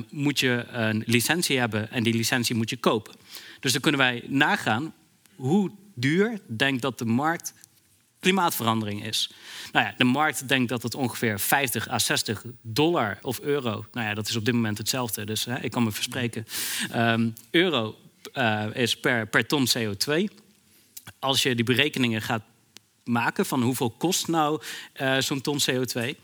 moet 0.09 0.39
je 0.39 0.65
een 0.67 1.03
licentie 1.05 1.59
hebben 1.59 1.91
en 1.91 2.03
die 2.03 2.13
licentie 2.13 2.55
moet 2.55 2.69
je 2.69 2.78
kopen. 2.78 3.15
Dus 3.59 3.71
dan 3.71 3.82
kunnen 3.82 3.99
wij 3.99 4.24
nagaan 4.28 4.93
hoe 5.36 5.71
duur 5.95 6.39
denkt 6.47 6.82
dat 6.82 6.97
de 6.97 7.05
markt 7.05 7.53
klimaatverandering 8.24 9.05
is. 9.05 9.30
Nou 9.71 9.86
ja, 9.86 9.93
de 9.97 10.03
markt 10.03 10.47
denkt 10.47 10.69
dat 10.69 10.84
het 10.84 10.95
ongeveer 10.95 11.39
50 11.39 11.89
à 11.89 11.99
60 11.99 12.43
dollar 12.61 13.17
of 13.21 13.39
euro, 13.39 13.86
nou 13.91 14.07
ja, 14.07 14.13
dat 14.13 14.28
is 14.28 14.36
op 14.36 14.45
dit 14.45 14.53
moment 14.53 14.78
hetzelfde, 14.78 15.26
dus 15.26 15.45
hè, 15.45 15.59
ik 15.59 15.71
kan 15.71 15.84
me 15.84 15.91
verspreken, 15.91 16.45
um, 16.95 17.34
euro 17.51 17.95
uh, 18.34 18.65
is 18.74 18.97
per, 18.97 19.28
per 19.28 19.45
ton 19.47 19.67
CO2. 19.67 20.13
Als 21.19 21.43
je 21.43 21.55
die 21.55 21.65
berekeningen 21.65 22.21
gaat 22.21 22.43
maken 23.03 23.45
van 23.45 23.61
hoeveel 23.61 23.89
kost 23.89 24.28
nou 24.28 24.61
uh, 25.01 25.17
zo'n 25.17 25.41
ton 25.41 25.59
CO2, 25.71 26.15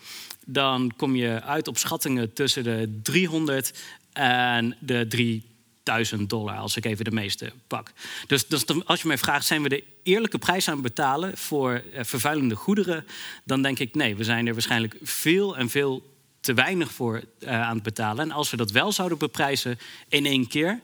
dan 0.46 0.94
kom 0.98 1.16
je 1.16 1.42
uit 1.42 1.68
op 1.68 1.78
schattingen 1.78 2.34
tussen 2.34 2.64
de 2.64 3.00
300 3.04 3.74
en 4.14 4.76
de 4.80 5.08
3 5.08 5.44
1000 5.90 6.30
dollar, 6.30 6.58
als 6.58 6.76
ik 6.76 6.86
even 6.86 7.06
de 7.06 7.12
meeste 7.12 7.52
pak. 7.68 7.92
Dus, 8.28 8.48
dus 8.48 8.66
als 8.86 9.02
je 9.02 9.08
mij 9.08 9.18
vraagt, 9.18 9.46
zijn 9.46 9.64
we 9.64 9.70
de 9.70 9.84
eerlijke 10.04 10.38
prijs 10.38 10.68
aan 10.68 10.74
het 10.74 10.84
betalen 10.84 11.38
voor 11.38 11.84
eh, 11.94 12.04
vervuilende 12.04 12.56
goederen? 12.56 13.06
Dan 13.44 13.62
denk 13.62 13.80
ik 13.80 13.96
nee, 13.96 14.16
we 14.16 14.24
zijn 14.24 14.48
er 14.48 14.54
waarschijnlijk 14.54 14.98
veel 15.02 15.58
en 15.58 15.70
veel 15.70 16.18
te 16.40 16.54
weinig 16.54 16.92
voor 16.92 17.24
uh, 17.40 17.62
aan 17.62 17.74
het 17.74 17.84
betalen. 17.84 18.24
En 18.24 18.32
als 18.32 18.50
we 18.50 18.58
dat 18.58 18.72
wel 18.72 18.92
zouden 18.92 19.18
beprijzen 19.18 19.80
in 20.10 20.26
één 20.26 20.48
keer, 20.48 20.80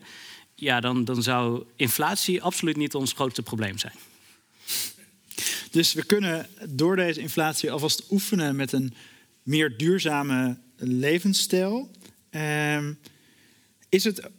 ja, 0.54 0.80
dan, 0.80 1.04
dan 1.04 1.22
zou 1.22 1.64
inflatie 1.76 2.42
absoluut 2.42 2.76
niet 2.76 2.94
ons 2.94 3.12
grootste 3.12 3.42
probleem 3.42 3.78
zijn. 3.78 3.94
Dus 5.70 5.92
we 5.92 6.04
kunnen 6.04 6.48
door 6.68 6.96
deze 6.96 7.20
inflatie 7.20 7.70
alvast 7.70 8.02
oefenen 8.10 8.56
met 8.56 8.72
een 8.72 8.94
meer 9.42 9.76
duurzame 9.76 10.58
levensstijl. 10.76 11.90
Uh, 12.30 12.88
is 13.88 14.04
het 14.04 14.30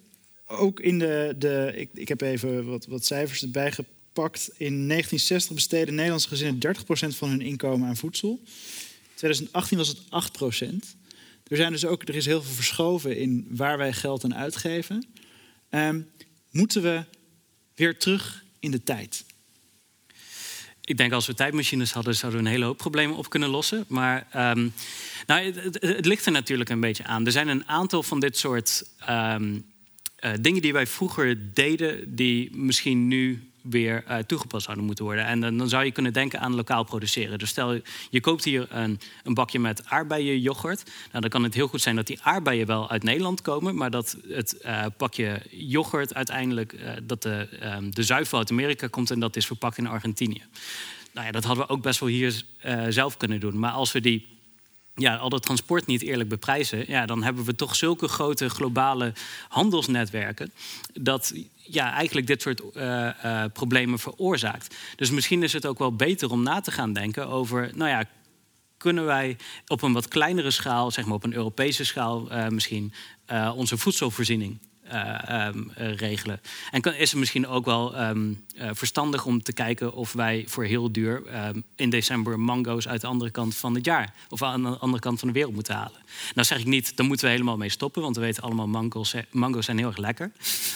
ook 0.48 0.80
in 0.80 1.00
de. 1.00 1.36
de 1.38 1.72
ik, 1.76 1.90
ik 1.94 2.08
heb 2.08 2.22
even 2.22 2.66
wat, 2.66 2.86
wat 2.86 3.06
cijfers 3.06 3.42
erbij 3.42 3.72
gepakt. 3.72 4.50
In 4.58 4.88
1960 4.88 5.56
besteden 5.56 5.96
Nederlandse 5.96 6.28
gezinnen 6.28 6.76
30% 6.78 7.18
van 7.18 7.30
hun 7.30 7.42
inkomen 7.42 7.88
aan 7.88 7.98
voedsel. 7.98 8.40
In 8.44 9.14
2018 9.16 9.78
was 9.78 9.88
het 9.88 10.00
8%. 10.00 10.98
Er, 11.48 11.58
zijn 11.58 11.72
dus 11.72 11.86
ook, 11.86 12.08
er 12.08 12.16
is 12.16 12.26
heel 12.26 12.44
veel 12.44 12.54
verschoven 12.54 13.18
in 13.18 13.48
waar 13.50 13.78
wij 13.78 13.94
geld 13.94 14.24
aan 14.24 14.36
uitgeven. 14.36 15.06
Um, 15.70 16.10
moeten 16.52 16.82
we 16.82 17.04
weer 17.76 17.98
terug 17.98 18.44
in 18.60 18.72
de 18.72 18.84
tijd? 18.84 19.26
Ik 20.82 20.98
denk 20.98 21.12
als 21.12 21.28
we 21.28 21.34
tijdmachines 21.34 21.92
hadden, 21.92 22.16
zouden 22.16 22.42
we 22.42 22.46
een 22.46 22.52
hele 22.52 22.66
hoop 22.66 22.78
problemen 22.78 23.18
op 23.18 23.30
kunnen 23.30 23.50
lossen. 23.50 23.86
Maar 23.88 24.52
um, 24.52 24.74
nou, 25.26 25.54
het, 25.72 26.06
ligt 26.06 26.26
er 26.26 26.32
natuurlijk 26.32 26.70
een 26.70 26.80
beetje 26.80 27.04
aan. 27.04 27.26
Er 27.26 27.32
zijn 27.32 27.48
een 27.48 27.68
aantal 27.68 28.04
van 28.04 28.20
dit 28.20 28.38
soort 28.38 28.84
um, 29.10 29.66
uh, 30.20 30.32
dingen 30.42 30.62
die 30.62 30.74
wij 30.74 30.88
vroeger 30.88 31.54
deden, 31.54 32.16
die 32.16 32.56
misschien 32.56 33.08
nu 33.08 33.50
weer 33.62 34.04
uh, 34.10 34.18
toegepast 34.18 34.64
zouden 34.64 34.86
moeten 34.86 35.06
worden. 35.06 35.26
En 35.26 35.58
dan, 35.58 35.70
zou 35.70 35.86
je 35.86 35.92
kunnen 35.92 36.14
denken 36.14 36.40
aan 36.40 36.56
lokaal 36.56 36.84
produceren. 36.84 37.40
Dus 37.40 37.50
stel, 37.50 37.80
je 38.10 38.22
koopt 38.22 38.44
hier 38.44 38.68
een, 38.70 39.00
een 39.24 39.34
bakje 39.34 39.60
met 39.60 39.86
aardbeienyoghurt. 39.86 40.84
Nou, 40.86 41.22
dan 41.22 41.30
kan 41.30 41.44
het 41.44 41.54
heel 41.54 41.68
goed 41.68 41.82
zijn 41.82 41.96
dat 41.96 42.08
die 42.08 42.22
aardbeien 42.22 42.68
wel 42.68 42.90
uit 42.90 43.04
Nederland 43.04 43.42
komen... 43.42 43.76
maar 43.76 43.92
dat 43.92 44.18
het 44.28 44.58
uh, 44.66 44.86
pakje 44.98 45.42
yoghurt 45.50 46.14
uiteindelijk... 46.14 46.76
Dat 47.04 47.22
de, 47.22 47.48
um, 47.78 47.94
de 47.94 48.04
zuivel 48.04 48.38
uit 48.38 48.52
Amerika 48.52 48.88
komt 48.88 49.12
en 49.12 49.20
dat 49.20 49.36
is 49.36 49.46
verpakt 49.46 49.78
in 49.78 49.88
Argentinië. 49.88 50.44
Nou 51.14 51.26
ja, 51.26 51.32
dat 51.32 51.44
hadden 51.44 51.66
we 51.66 51.74
ook 51.74 51.82
best 51.82 52.00
wel 52.00 52.10
hier 52.10 52.44
zelf 52.90 53.18
kunnen 53.18 53.40
doen. 53.40 53.60
Maar 53.60 53.72
als 53.72 53.92
we 53.92 54.02
die 54.02 54.37
ja, 54.98 55.16
al 55.16 55.30
dat 55.30 55.42
transport 55.42 55.86
niet 55.86 56.02
eerlijk 56.02 56.30
beprijzen, 56.30 56.84
ja, 56.88 57.06
dan 57.06 57.24
hebben 57.24 57.44
we 57.44 57.56
toch 57.56 57.76
zulke 57.76 58.08
grote 58.08 58.50
globale 58.50 59.14
handelsnetwerken 59.48 60.52
dat 60.94 61.34
ja, 61.56 61.94
eigenlijk 61.94 62.28
dit 62.28 62.42
soort 62.42 62.62
uh, 62.74 63.10
uh, 63.26 63.44
problemen 63.54 64.00
veroorzaakt. 64.00 64.76
Dus 64.96 65.12
misschien 65.12 65.44
is 65.44 65.54
het 65.54 65.66
ook 65.66 65.80
wel 65.80 65.96
beter 65.96 66.32
om 66.32 66.44
na 66.44 66.60
te 66.60 66.72
gaan 66.72 66.94
denken 66.94 67.28
over, 67.28 67.72
nou 67.76 67.90
ja, 67.90 68.04
kunnen 68.78 69.06
wij 69.06 69.38
op 69.68 69.82
een 69.82 69.94
wat 69.94 70.08
kleinere 70.08 70.52
schaal, 70.52 70.92
zeg 70.92 71.06
maar 71.06 71.16
op 71.16 71.24
een 71.24 71.34
Europese 71.34 71.86
schaal, 71.86 72.32
uh, 72.32 72.48
misschien 72.48 72.94
onze 73.56 73.78
voedselvoorziening 73.78 74.60
eh, 74.90 75.30
ehm, 75.30 75.64
eh, 75.76 75.96
regelen. 75.96 76.42
En 76.72 76.82
kan, 76.82 76.94
is 76.94 77.10
het 77.12 77.20
misschien 77.20 77.48
ook 77.48 77.66
wel 77.66 77.96
ehm, 77.96 78.34
eh, 78.56 78.70
verstandig 78.74 79.26
om 79.26 79.44
te 79.44 79.54
kijken 79.54 79.94
of 79.94 80.14
wij 80.14 80.46
voor 80.48 80.64
heel 80.64 80.92
duur 80.92 81.26
ehm, 81.26 81.62
in 81.76 81.90
december 81.90 82.40
mango's 82.40 82.88
uit 82.88 83.02
de 83.02 83.08
andere 83.08 83.32
kant 83.32 83.56
van 83.56 83.76
het 83.76 83.86
jaar 83.86 84.14
of 84.30 84.44
aan 84.44 84.64
de 84.64 84.78
andere 84.78 85.02
kant 85.02 85.20
van 85.20 85.28
de 85.28 85.34
wereld 85.34 85.54
moeten 85.54 85.76
halen. 85.76 86.00
Nou 86.36 86.48
zeg 86.48 86.60
ik 86.60 86.66
niet, 86.66 86.98
daar 86.98 87.06
moeten 87.06 87.26
we 87.26 87.32
helemaal 87.32 87.58
mee 87.58 87.70
stoppen, 87.70 88.02
want 88.02 88.16
we 88.16 88.22
weten 88.22 88.44
allemaal 88.44 88.68
mango's, 88.68 89.14
mango's 89.32 89.66
zijn 89.66 89.78
heel 89.78 89.88
erg 89.88 89.98
lekker. 89.98 90.32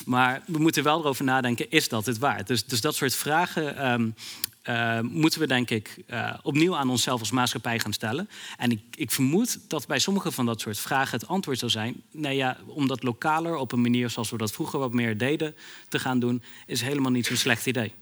Maar 0.05 0.41
we 0.45 0.59
moeten 0.59 0.84
wel 0.84 0.99
erover 0.99 1.26
nadenken, 1.26 1.72
is 1.72 1.89
dat 1.89 2.05
het 2.05 2.18
waard? 2.18 2.47
Dus, 2.47 2.66
dus 2.66 2.82
dat 2.82 2.95
soort 2.95 3.16
vragen 3.16 4.14
uh, 4.70 4.99
moeten 4.99 5.39
we 5.39 5.47
denk 5.47 5.70
ik 5.70 6.03
uh, 6.09 6.34
opnieuw 6.43 6.76
aan 6.76 6.89
onszelf 6.89 7.20
als 7.20 7.32
maatschappij 7.32 7.80
gaan 7.80 7.93
stellen. 7.93 8.30
En 8.57 8.72
ik, 8.72 8.82
ik, 8.95 9.12
vermoed 9.12 9.59
dat 9.70 9.88
bij 9.88 9.99
sommige 9.99 10.32
van 10.32 10.45
dat 10.45 10.62
soort 10.62 10.80
vragen 10.80 11.20
het 11.20 11.28
antwoord 11.28 11.59
zou 11.59 11.72
zijn: 11.72 12.01
nee 12.12 12.36
ja, 12.36 12.57
om 12.66 12.88
dat 12.88 13.03
lokaler 13.03 13.55
op 13.55 13.72
een 13.72 13.82
manier 13.82 14.09
zoals 14.09 14.30
we 14.30 14.38
dat 14.38 14.51
vroeger 14.51 14.80
wat 14.80 14.93
meer 14.93 15.18
deden 15.18 15.55
te 15.89 15.99
gaan 15.99 16.20
doen, 16.20 16.43
is 16.66 16.82
helemaal 16.82 17.12
niet 17.12 17.26
zo'n 17.26 17.36
slecht 17.36 17.66
idee. 17.66 17.93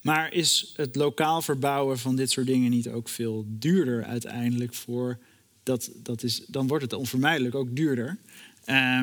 Maar 0.00 0.32
is 0.32 0.72
het 0.76 0.96
lokaal 0.96 1.42
verbouwen 1.42 1.98
van 1.98 2.16
dit 2.16 2.30
soort 2.30 2.46
dingen 2.46 2.70
niet 2.70 2.88
ook 2.88 3.08
veel 3.08 3.44
duurder 3.48 4.04
uiteindelijk 4.04 4.74
voor 4.74 5.18
dat, 5.62 5.90
dat 5.94 6.22
is, 6.22 6.44
dan 6.46 6.66
wordt 6.66 6.84
het 6.84 6.92
onvermijdelijk 6.92 7.54
ook 7.54 7.76
duurder. 7.76 8.18
Uh, 8.66 9.02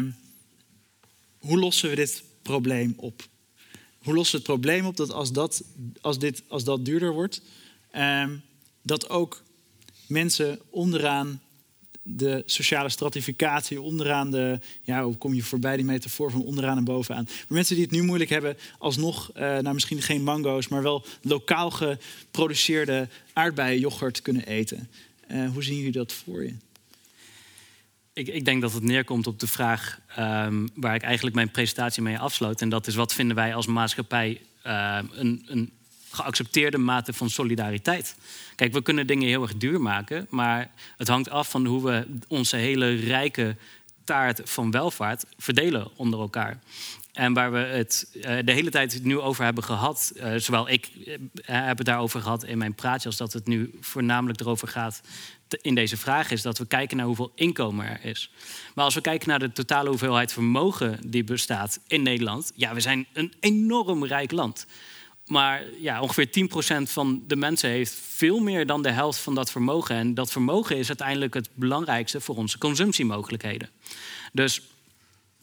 hoe 1.37 1.59
lossen 1.59 1.89
we 1.89 1.95
dit 1.95 2.23
probleem 2.41 2.93
op? 2.97 3.29
Hoe 4.03 4.13
lossen 4.13 4.39
we 4.39 4.43
het 4.45 4.51
probleem 4.53 4.85
op 4.85 4.97
dat 4.97 5.11
als 5.11 5.31
dat, 5.31 5.63
als 6.01 6.19
dit, 6.19 6.43
als 6.47 6.63
dat 6.63 6.85
duurder 6.85 7.13
wordt, 7.13 7.41
ehm, 7.91 8.35
dat 8.81 9.09
ook 9.09 9.43
mensen 10.07 10.59
onderaan 10.69 11.41
de 12.03 12.43
sociale 12.45 12.89
stratificatie, 12.89 13.81
onderaan 13.81 14.31
de, 14.31 14.59
ja, 14.81 15.03
hoe 15.03 15.17
kom 15.17 15.33
je 15.33 15.43
voorbij 15.43 15.75
die 15.75 15.85
metafoor 15.85 16.31
van 16.31 16.43
onderaan 16.43 16.77
en 16.77 16.83
bovenaan. 16.83 17.23
Maar 17.23 17.45
mensen 17.47 17.75
die 17.75 17.83
het 17.83 17.93
nu 17.93 18.03
moeilijk 18.03 18.29
hebben, 18.29 18.57
alsnog, 18.77 19.31
uh, 19.35 19.41
nou 19.41 19.73
misschien 19.73 20.01
geen 20.01 20.23
mango's, 20.23 20.67
maar 20.67 20.83
wel 20.83 21.05
lokaal 21.21 21.71
geproduceerde 21.71 23.07
aardbeienjoghurt 23.33 24.21
kunnen 24.21 24.45
eten. 24.45 24.89
Uh, 25.31 25.51
hoe 25.51 25.63
zien 25.63 25.75
jullie 25.75 25.91
dat 25.91 26.13
voor 26.13 26.43
je? 26.43 26.53
Ik, 28.21 28.27
ik, 28.27 28.45
denk 28.45 28.61
dat 28.61 28.73
het 28.73 28.83
neerkomt 28.83 29.27
op 29.27 29.39
de 29.39 29.47
vraag 29.47 29.99
um, 30.19 30.69
waar 30.75 30.95
ik 30.95 31.01
eigenlijk 31.01 31.35
mijn 31.35 31.51
presentatie 31.51 32.01
mee 32.01 32.19
afsloot. 32.19 32.61
En 32.61 32.69
dat 32.69 32.87
is 32.87 32.95
wat 32.95 33.13
vinden 33.13 33.35
wij 33.35 33.55
als 33.55 33.65
maatschappij 33.65 34.41
uh, 34.67 34.99
een, 35.11 35.45
een, 35.47 35.71
geaccepteerde 36.11 36.77
mate 36.77 37.13
van 37.13 37.29
solidariteit. 37.29 38.15
Kijk, 38.55 38.73
we 38.73 38.81
kunnen 38.81 39.07
dingen 39.07 39.27
heel 39.27 39.41
erg 39.41 39.57
duur 39.57 39.81
maken, 39.81 40.27
maar 40.29 40.71
het 40.97 41.07
hangt 41.07 41.29
af 41.29 41.49
van 41.49 41.65
hoe 41.65 41.83
we 41.83 42.07
onze 42.27 42.55
hele 42.55 42.93
rijke 42.93 43.55
taart 44.03 44.41
van 44.43 44.71
welvaart 44.71 45.25
verdelen 45.37 45.87
onder 45.95 46.19
elkaar. 46.19 46.59
En 47.13 47.33
waar 47.33 47.51
we 47.51 47.57
het 47.57 48.09
uh, 48.13 48.23
de 48.23 48.51
hele 48.51 48.69
tijd 48.69 49.03
nu 49.03 49.19
over 49.19 49.43
hebben 49.43 49.63
gehad, 49.63 50.11
uh, 50.15 50.33
zowel 50.35 50.69
ik 50.69 50.89
uh, 50.95 51.15
heb 51.41 51.77
het 51.77 51.87
daarover 51.87 52.21
gehad 52.21 52.43
in 52.43 52.57
mijn 52.57 52.75
praatje, 52.75 53.07
als 53.07 53.17
dat 53.17 53.33
het 53.33 53.47
nu 53.47 53.77
voornamelijk 53.79 54.39
erover 54.39 54.67
gaat 54.67 55.01
in 55.61 55.75
deze 55.75 55.97
vraag 55.97 56.31
is 56.31 56.41
dat 56.41 56.57
we 56.57 56.65
kijken 56.65 56.97
naar 56.97 57.05
hoeveel 57.05 57.31
inkomen 57.35 57.85
er 57.85 58.05
is. 58.05 58.31
Maar 58.75 58.85
als 58.85 58.95
we 58.95 59.01
kijken 59.01 59.29
naar 59.29 59.39
de 59.39 59.51
totale 59.51 59.89
hoeveelheid 59.89 60.33
vermogen 60.33 60.99
die 61.05 61.23
bestaat 61.23 61.79
in 61.87 62.01
Nederland, 62.01 62.51
ja, 62.55 62.73
we 62.73 62.79
zijn 62.79 63.07
een 63.13 63.33
enorm 63.39 64.05
rijk 64.05 64.31
land. 64.31 64.65
Maar 65.25 65.63
ja, 65.79 66.01
ongeveer 66.01 66.27
10% 66.27 66.91
van 66.91 67.23
de 67.27 67.35
mensen 67.35 67.69
heeft 67.69 67.93
veel 67.93 68.39
meer 68.39 68.65
dan 68.65 68.81
de 68.81 68.91
helft 68.91 69.19
van 69.19 69.35
dat 69.35 69.51
vermogen. 69.51 69.95
En 69.95 70.13
dat 70.13 70.31
vermogen 70.31 70.77
is 70.77 70.87
uiteindelijk 70.87 71.33
het 71.33 71.49
belangrijkste 71.53 72.21
voor 72.21 72.35
onze 72.35 72.57
consumptiemogelijkheden. 72.57 73.69
Dus 74.33 74.61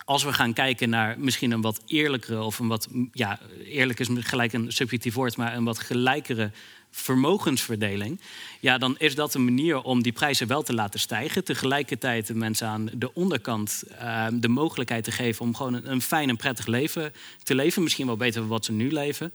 als 0.09 0.25
we 0.25 0.33
gaan 0.33 0.53
kijken 0.53 0.89
naar 0.89 1.21
misschien 1.21 1.51
een 1.51 1.61
wat 1.61 1.81
eerlijkere 1.87 2.43
of 2.43 2.59
een 2.59 2.69
wat, 2.69 2.89
ja, 3.13 3.41
eerlijk 3.65 4.01
is 4.01 4.09
gelijk 4.13 4.53
een 4.53 4.73
subjectief 4.73 5.15
woord, 5.15 5.37
maar 5.37 5.57
een 5.57 5.65
wat 5.65 5.79
gelijkere 5.79 6.51
vermogensverdeling, 6.91 8.21
ja, 8.61 8.79
dan 8.79 8.99
is 8.99 9.15
dat 9.15 9.35
een 9.35 9.45
manier 9.45 9.83
om 9.83 10.03
die 10.03 10.13
prijzen 10.13 10.47
wel 10.47 10.63
te 10.63 10.75
laten 10.75 11.01
stijgen. 11.01 11.45
Tegelijkertijd 11.45 12.27
de 12.27 12.35
mensen 12.35 12.67
aan 12.67 12.91
de 12.93 13.15
onderkant 13.15 13.83
uh, 13.91 14.27
de 14.33 14.49
mogelijkheid 14.49 15.05
te 15.05 15.13
geven 15.13 15.45
om 15.45 15.55
gewoon 15.55 15.85
een, 15.85 16.03
fijn 16.03 16.29
en 16.29 16.37
prettig 16.37 16.67
leven 16.67 17.13
te 17.43 17.55
leven. 17.55 17.83
Misschien 17.83 18.07
wel 18.07 18.17
beter 18.17 18.41
dan 18.41 18.49
wat 18.49 18.65
ze 18.65 18.73
nu 18.73 18.93
leven. 18.93 19.33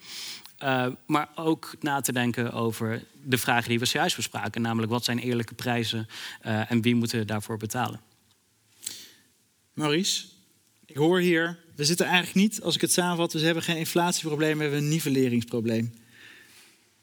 Uh, 0.63 0.87
maar 1.05 1.29
ook 1.35 1.75
na 1.79 2.01
te 2.01 2.11
denken 2.11 2.53
over 2.53 3.03
de 3.23 3.37
vragen 3.37 3.69
die 3.69 3.79
we 3.79 3.85
zojuist 3.85 4.15
bespraken. 4.15 4.61
Namelijk 4.61 4.91
wat 4.91 5.03
zijn 5.03 5.19
eerlijke 5.19 5.53
prijzen 5.53 6.07
uh, 6.45 6.71
en 6.71 6.81
wie 6.81 6.95
moeten 6.95 7.27
daarvoor 7.27 7.57
betalen. 7.57 8.01
Maurice, 9.73 10.25
ik 10.85 10.95
hoor 10.95 11.19
hier, 11.19 11.59
we 11.75 11.85
zitten 11.85 12.05
eigenlijk 12.05 12.35
niet, 12.35 12.61
als 12.61 12.75
ik 12.75 12.81
het 12.81 12.91
samenvat, 12.91 13.33
we 13.33 13.39
hebben 13.39 13.63
geen 13.63 13.77
inflatieprobleem, 13.77 14.57
we 14.57 14.63
hebben 14.63 14.81
een 14.81 14.89
nivelleringsprobleem. 14.89 15.93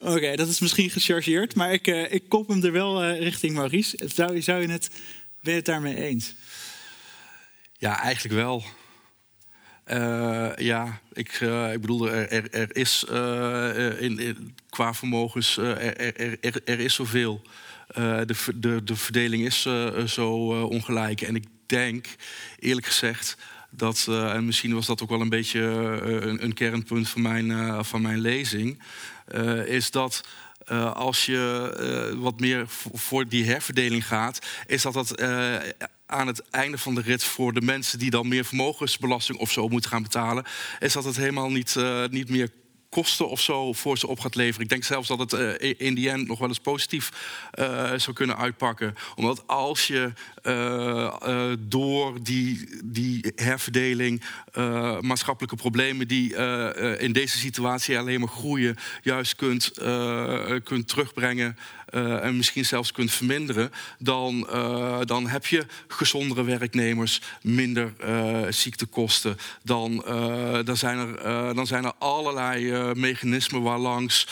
Oké, 0.02 0.36
dat 0.36 0.48
is 0.48 0.60
misschien 0.60 0.90
gechargeerd, 0.90 1.54
maar 1.54 1.72
ik, 1.72 1.86
uh, 1.86 2.12
ik 2.12 2.28
kop 2.28 2.48
hem 2.48 2.64
er 2.64 2.72
wel 2.72 3.04
uh, 3.04 3.18
richting 3.18 3.54
Maurice. 3.54 3.98
Zou, 4.14 4.42
zou 4.42 4.60
je 4.60 4.70
het, 4.70 4.90
ben 5.40 5.52
je 5.52 5.58
het 5.58 5.64
daarmee 5.64 5.96
eens? 5.96 6.34
Ja, 7.78 8.02
eigenlijk 8.02 8.34
wel. 8.34 8.64
Uh, 9.86 10.50
ja, 10.56 11.00
ik, 11.12 11.40
ik 11.72 11.80
bedoel, 11.80 12.10
er, 12.10 12.50
er, 12.50 12.76
is 12.76 13.04
in, 13.98 14.18
in, 14.18 14.56
qua 14.70 14.94
vermogens, 14.94 15.56
er, 15.56 15.96
er, 16.40 16.60
er, 16.64 16.80
is 16.80 16.94
zoveel. 16.94 17.42
de, 17.94 18.34
de, 18.54 18.84
de 18.84 18.96
verdeling 18.96 19.44
is 19.44 19.66
zo 20.06 20.36
ongelijk. 20.62 21.20
En 21.20 21.34
ik 21.36 21.44
denk, 21.66 22.06
eerlijk 22.58 22.86
gezegd, 22.86 23.36
dat, 23.70 24.06
uh, 24.08 24.34
en 24.34 24.44
misschien 24.44 24.74
was 24.74 24.86
dat 24.86 25.02
ook 25.02 25.08
wel 25.08 25.20
een 25.20 25.28
beetje 25.28 25.60
uh, 25.60 26.28
een, 26.28 26.44
een, 26.44 26.54
kernpunt 26.54 27.08
van 27.08 27.22
mijn, 27.22 27.46
uh, 27.46 27.82
van 27.82 28.02
mijn 28.02 28.18
lezing, 28.18 28.82
is 29.66 29.90
dat 29.90 30.24
als 30.94 31.26
je 31.26 32.14
wat 32.18 32.40
meer 32.40 32.64
voor 32.92 33.28
die 33.28 33.44
herverdeling 33.44 34.06
gaat, 34.06 34.46
is 34.66 34.82
dat 34.82 34.92
dat 34.92 35.22
aan 36.06 36.26
het 36.26 36.50
einde 36.50 36.78
van 36.78 36.94
de 36.94 37.00
rit 37.00 37.24
voor 37.24 37.52
de 37.52 37.60
mensen 37.60 37.98
die 37.98 38.10
dan 38.10 38.28
meer 38.28 38.44
vermogensbelasting 38.44 39.38
of 39.38 39.50
zo 39.50 39.68
moeten 39.68 39.90
gaan 39.90 40.02
betalen, 40.02 40.44
is 40.78 40.92
dat 40.92 41.04
het 41.04 41.16
helemaal 41.16 41.50
niet, 41.50 41.76
niet 42.10 42.28
meer 42.28 42.50
kosten 42.90 43.28
of 43.28 43.40
zo 43.40 43.72
voor 43.72 43.98
ze 43.98 44.06
op 44.06 44.20
gaat 44.20 44.34
leveren. 44.34 44.62
Ik 44.62 44.68
denk 44.68 44.84
zelfs 44.84 45.08
dat 45.08 45.18
het 45.18 45.32
uh, 45.32 45.74
in 45.78 45.94
die 45.94 46.10
end 46.10 46.28
nog 46.28 46.38
wel 46.38 46.48
eens 46.48 46.58
positief 46.58 47.10
uh, 47.58 47.92
zou 47.96 48.12
kunnen 48.12 48.36
uitpakken. 48.36 48.94
Omdat 49.14 49.42
als 49.46 49.86
je 49.86 50.12
uh, 50.42 51.52
door 51.58 52.22
die, 52.22 52.68
die 52.84 53.32
herverdeling 53.34 54.22
maatschappelijke 55.00 55.56
problemen 55.56 56.08
die 56.08 56.34
in 56.98 57.12
deze 57.12 57.38
situatie 57.38 57.98
alleen 57.98 58.20
maar 58.20 58.28
groeien, 58.28 58.76
juist 59.02 59.36
kunt, 59.36 59.72
kunt 60.64 60.88
terugbrengen 60.88 61.56
uh, 61.90 62.24
en 62.24 62.36
misschien 62.36 62.64
zelfs 62.64 62.92
kunt 62.92 63.12
verminderen, 63.12 63.72
dan, 63.98 64.48
uh, 64.52 64.98
dan 65.04 65.28
heb 65.28 65.46
je 65.46 65.66
gezondere 65.88 66.44
werknemers, 66.44 67.20
minder 67.42 67.92
uh, 68.04 68.38
ziektekosten. 68.48 69.36
Dan, 69.62 70.04
dan, 70.64 70.76
zijn 70.76 70.98
er, 70.98 71.54
dan 71.54 71.66
zijn 71.66 71.84
er 71.84 71.92
allerlei 71.98 72.94
mechanismen 72.94 73.62
waarlangs 73.62 74.28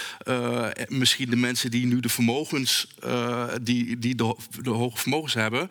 misschien 0.89 1.31
de 1.31 1.37
mensen 1.37 1.71
die 1.71 1.87
nu 1.87 2.01
de 2.01 2.09
vermogens, 2.09 2.89
die, 3.63 3.99
die 3.99 4.15
de, 4.15 4.37
de, 4.63 4.71
hoge 4.71 4.99
vermogens 4.99 5.35
hebben, 5.35 5.71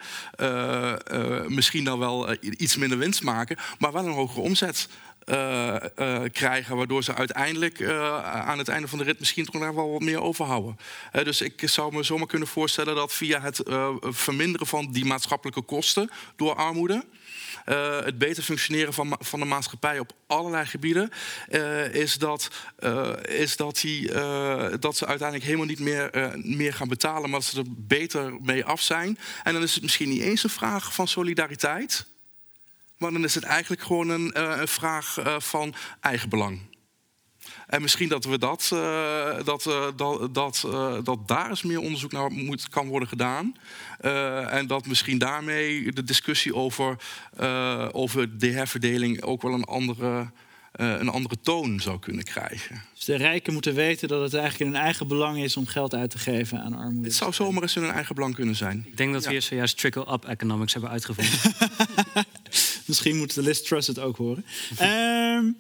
misschien 1.48 1.84
dan 1.84 2.00
wel 2.00 2.36
iets 2.42 2.78
minder 2.78 2.98
winst 2.98 3.24
maken, 3.24 3.58
maar 3.80 3.92
wel 3.92 4.06
een 4.06 4.12
hogere 4.12 4.42
omzet. 4.42 4.88
Uh, 5.32 5.76
uh, 6.00 6.22
krijgen, 6.32 6.78
waardoor 6.78 7.04
ze 7.04 7.16
uiteindelijk 7.16 7.80
uh, 7.80 8.24
aan 8.24 8.58
het 8.58 8.68
einde 8.68 8.88
van 8.88 8.98
de 8.98 9.04
rit 9.04 9.20
misschien 9.20 9.46
toch 9.46 9.62
nog 9.62 9.76
wel 9.76 9.92
wat 9.92 10.02
meer 10.02 10.22
overhouden. 10.22 10.78
dus 11.24 11.42
ik 11.42 11.62
zou 11.66 11.96
me 11.96 12.04
zomaar 12.04 12.28
kunnen 12.28 12.48
voorstellen 12.48 12.96
dat 12.96 13.14
via 13.14 13.42
het 13.42 13.62
verminderen 14.00 14.68
van 14.68 14.92
die 14.92 15.06
maatschappelijke 15.06 15.62
kosten 15.62 16.10
door 16.36 16.56
armoede. 16.56 17.06
het 18.04 18.18
beter 18.18 18.44
functioneren 18.44 18.94
van, 18.94 19.18
van 19.20 19.40
de 19.40 19.46
maatschappij 19.46 20.00
op 20.00 20.12
allerlei 20.28 20.66
gebieden, 20.66 21.10
is, 21.92 22.18
dat, 22.18 22.50
is 23.26 23.56
dat, 23.56 23.80
die, 23.80 24.12
dat 24.80 24.98
ze 24.98 25.06
uiteindelijk 25.06 25.44
helemaal 25.44 25.66
niet 25.66 25.80
meer, 25.80 26.34
meer 26.44 26.74
gaan 26.74 26.88
betalen, 26.88 27.30
maar 27.30 27.40
dat 27.40 27.50
ze 27.50 27.60
er 27.60 27.66
beter 27.68 28.34
mee 28.42 28.66
af 28.66 28.82
zijn. 28.82 29.20
En 29.44 29.54
dan 29.54 29.64
is 29.64 29.74
het 29.74 29.84
misschien 29.84 30.10
niet 30.10 30.22
eens 30.22 30.44
een 30.44 30.50
vraag 30.50 30.94
van 30.94 31.08
solidariteit, 31.08 32.06
maar 32.98 33.12
dan 33.12 33.24
is 33.24 33.36
het 33.36 33.44
eigenlijk 33.44 33.82
gewoon 33.82 34.10
een, 34.10 34.34
uh, 34.38 34.56
een 34.58 34.68
vraag 34.68 35.18
uh, 35.20 35.40
van 35.40 35.74
eigenbelang. 36.02 36.60
En 37.68 37.82
misschien 37.82 38.10
dat 38.10 38.26
we 38.26 38.38
dat, 38.38 38.70
uh, 38.74 39.44
dat, 39.44 39.64
dat, 39.96 40.34
dat, 40.34 40.68
dat 41.04 41.28
daar 41.28 41.50
eens 41.50 41.64
meer 41.64 41.80
onderzoek 41.80 42.12
naar 42.12 42.32
moet, 42.32 42.70
kan 42.70 42.88
worden 42.88 43.08
gedaan. 43.08 43.56
en 44.50 44.68
dat 44.68 44.86
misschien 44.86 45.18
daarmee 45.18 45.92
de 45.92 46.04
discussie 46.04 46.56
over, 46.56 46.96
over 47.92 48.38
de 48.38 48.52
herverdeling 48.52 49.22
ook 49.22 49.42
wel 49.42 49.54
een 49.54 49.64
andere 49.64 50.32
uh, 50.78 51.00
een 51.00 51.10
andere 51.10 51.36
toon 51.42 51.80
zou 51.80 52.00
kunnen 52.00 52.24
krijgen. 52.24 52.82
Dus 52.94 53.06
de 53.06 53.16
rijken 53.16 53.54
moeten 53.54 53.74
weten 53.74 54.08
dat 54.08 54.22
het 54.22 54.34
eigenlijk 54.34 54.64
in 54.64 54.76
hun 54.76 54.84
eigen 54.84 55.08
belang 55.08 55.38
is 55.38 55.58
om 55.58 55.66
geld 55.66 55.94
uit 55.94 56.10
te 56.10 56.18
geven 56.18 56.62
aan 56.62 56.74
armoede. 56.74 57.08
Het 57.08 57.16
zou 57.16 57.34
zomaar 57.34 57.62
eens 57.62 57.76
in 57.76 57.82
hun 57.82 57.92
eigen 57.92 58.16
belang 58.16 58.36
kunnen 58.36 58.56
zijn. 58.56 58.84
Ik 58.88 58.98
denk 58.98 59.14
dat 59.14 59.22
we 59.22 59.28
ja. 59.28 59.34
hier 59.34 59.42
zojuist 59.42 59.78
trickle-up 59.78 60.26
economics 60.26 60.74
hebben 60.74 60.92
uitgevonden. 60.92 61.40
Misschien 62.92 63.18
moet 63.18 63.34
de 63.34 63.42
List 63.42 63.68
Trust 63.68 63.88
het 63.88 64.00
ook 64.00 64.18
horen. 64.18 64.46
Ehm, 64.78 65.52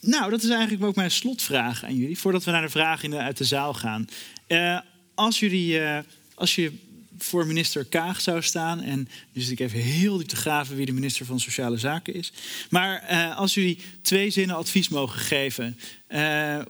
nou, 0.00 0.30
dat 0.30 0.42
is 0.42 0.48
eigenlijk 0.48 0.84
ook 0.84 0.94
mijn 0.94 1.10
slotvraag 1.10 1.84
aan 1.84 1.96
jullie. 1.96 2.18
Voordat 2.18 2.44
we 2.44 2.50
naar 2.50 2.62
de 2.62 2.68
vragen 2.68 3.10
de, 3.10 3.18
uit 3.18 3.36
de 3.36 3.44
zaal 3.44 3.74
gaan. 3.74 4.08
Uh, 4.48 4.78
als 5.14 5.40
jullie, 5.40 5.80
uh, 5.80 5.98
als 6.34 6.54
je 6.54 6.72
voor 7.18 7.46
minister 7.46 7.84
Kaag 7.84 8.20
zou 8.20 8.42
staan. 8.42 8.80
En 8.80 9.08
zit 9.32 9.50
ik 9.50 9.60
even 9.60 9.78
heel 9.78 10.16
diep 10.16 10.28
te 10.28 10.36
graven 10.36 10.76
wie 10.76 10.86
de 10.86 10.92
minister 10.92 11.26
van 11.26 11.40
Sociale 11.40 11.76
Zaken 11.76 12.14
is. 12.14 12.32
Maar 12.70 13.10
uh, 13.10 13.36
als 13.36 13.54
jullie 13.54 13.78
twee 14.02 14.30
zinnen 14.30 14.56
advies 14.56 14.88
mogen 14.88 15.20
geven 15.20 15.78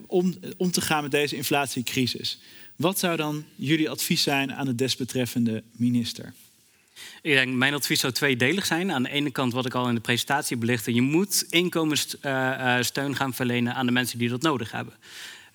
om, 0.07 0.35
om 0.57 0.71
te 0.71 0.81
gaan 0.81 1.03
met 1.03 1.11
deze 1.11 1.37
inflatiecrisis. 1.37 2.39
Wat 2.77 2.99
zou 2.99 3.17
dan 3.17 3.45
jullie 3.55 3.91
advies 3.91 4.23
zijn 4.23 4.55
aan 4.55 4.67
de 4.67 4.75
desbetreffende 4.75 5.63
minister? 5.73 6.33
Ik 7.23 7.33
denk, 7.33 7.55
mijn 7.55 7.75
advies 7.75 8.01
zou 8.01 8.13
tweedelig 8.13 8.67
zijn. 8.67 8.93
Aan 8.93 9.03
de 9.03 9.11
ene 9.11 9.31
kant, 9.31 9.53
wat 9.53 9.67
ik 9.67 9.75
al 9.75 9.89
in 9.89 9.95
de 9.95 10.01
presentatie 10.01 10.57
belichtte, 10.57 10.95
je 10.95 11.03
moet 11.03 11.47
inkomenssteun 11.51 13.17
gaan 13.17 13.35
verlenen 13.35 13.75
aan 13.75 13.87
de 13.87 13.93
mensen 13.93 14.19
die 14.19 14.29
dat 14.29 14.43
nodig 14.43 14.71
hebben. 14.71 14.95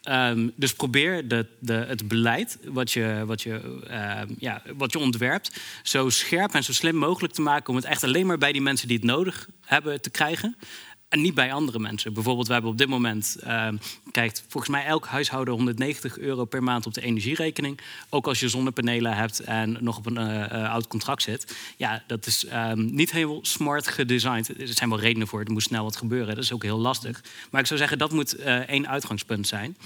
Um, 0.04 0.52
dus 0.56 0.74
probeer 0.74 1.28
de, 1.28 1.46
de, 1.60 1.74
het 1.74 2.08
beleid 2.08 2.58
wat 2.64 2.92
je, 2.92 3.24
wat, 3.26 3.42
je, 3.42 3.80
uh, 3.90 4.22
ja, 4.38 4.62
wat 4.78 4.92
je 4.92 5.00
ontwerpt 5.00 5.62
zo 5.84 6.10
scherp 6.10 6.54
en 6.54 6.64
zo 6.64 6.74
slim 6.74 6.96
mogelijk 6.96 7.34
te 7.34 7.42
maken 7.42 7.70
om 7.70 7.76
het 7.76 7.86
echt 7.86 8.04
alleen 8.04 8.26
maar 8.26 8.38
bij 8.38 8.52
die 8.52 8.62
mensen 8.62 8.88
die 8.88 8.98
het 8.98 9.06
nodig 9.06 9.50
hebben 9.66 10.02
te 10.02 10.10
krijgen. 10.10 10.56
En 11.10 11.22
niet 11.22 11.34
bij 11.34 11.54
andere 11.54 11.80
mensen. 11.80 12.14
Bijvoorbeeld, 12.14 12.48
we 12.48 12.54
hebben 12.54 12.72
op 12.72 12.78
dit 12.78 12.88
moment, 12.88 13.38
uh, 13.44 13.68
kijkt 14.12 14.44
volgens 14.48 14.72
mij 14.72 14.86
elk 14.86 15.06
huishouden 15.06 15.54
190 15.54 16.18
euro 16.18 16.46
per 16.46 16.64
maand 16.64 16.86
op 16.86 16.94
de 16.94 17.02
energierekening. 17.02 17.80
Ook 18.10 18.28
als 18.28 18.40
je 18.40 18.50
zonnepanelen 18.50 19.16
hebt 19.16 19.40
en 19.40 19.78
nog 19.80 19.98
op 19.98 20.06
een 20.06 20.20
uh, 20.20 20.72
oud 20.72 20.88
contract 20.88 21.22
zit. 21.22 21.56
Ja, 21.78 22.04
dat 22.08 22.26
is 22.26 22.46
um, 22.54 22.96
niet 22.96 23.12
heel 23.12 23.40
smart 23.42 23.88
gedesigned. 23.88 24.60
Er 24.60 24.68
zijn 24.68 24.90
wel 24.90 25.00
redenen 25.00 25.28
voor, 25.28 25.44
er 25.44 25.52
moet 25.52 25.64
snel 25.64 25.84
wat 25.84 25.96
gebeuren. 25.96 26.36
Dat 26.36 26.44
is 26.44 26.54
ook 26.54 26.64
heel 26.64 26.80
lastig. 26.80 27.24
Maar 27.52 27.62
ik 27.62 27.68
zou 27.68 27.80
zeggen, 27.80 27.98
dat 27.98 28.12
moet 28.12 28.40
uh, 28.40 28.56
één 28.56 28.88
uitgangspunt 28.88 29.48
zijn. 29.48 29.78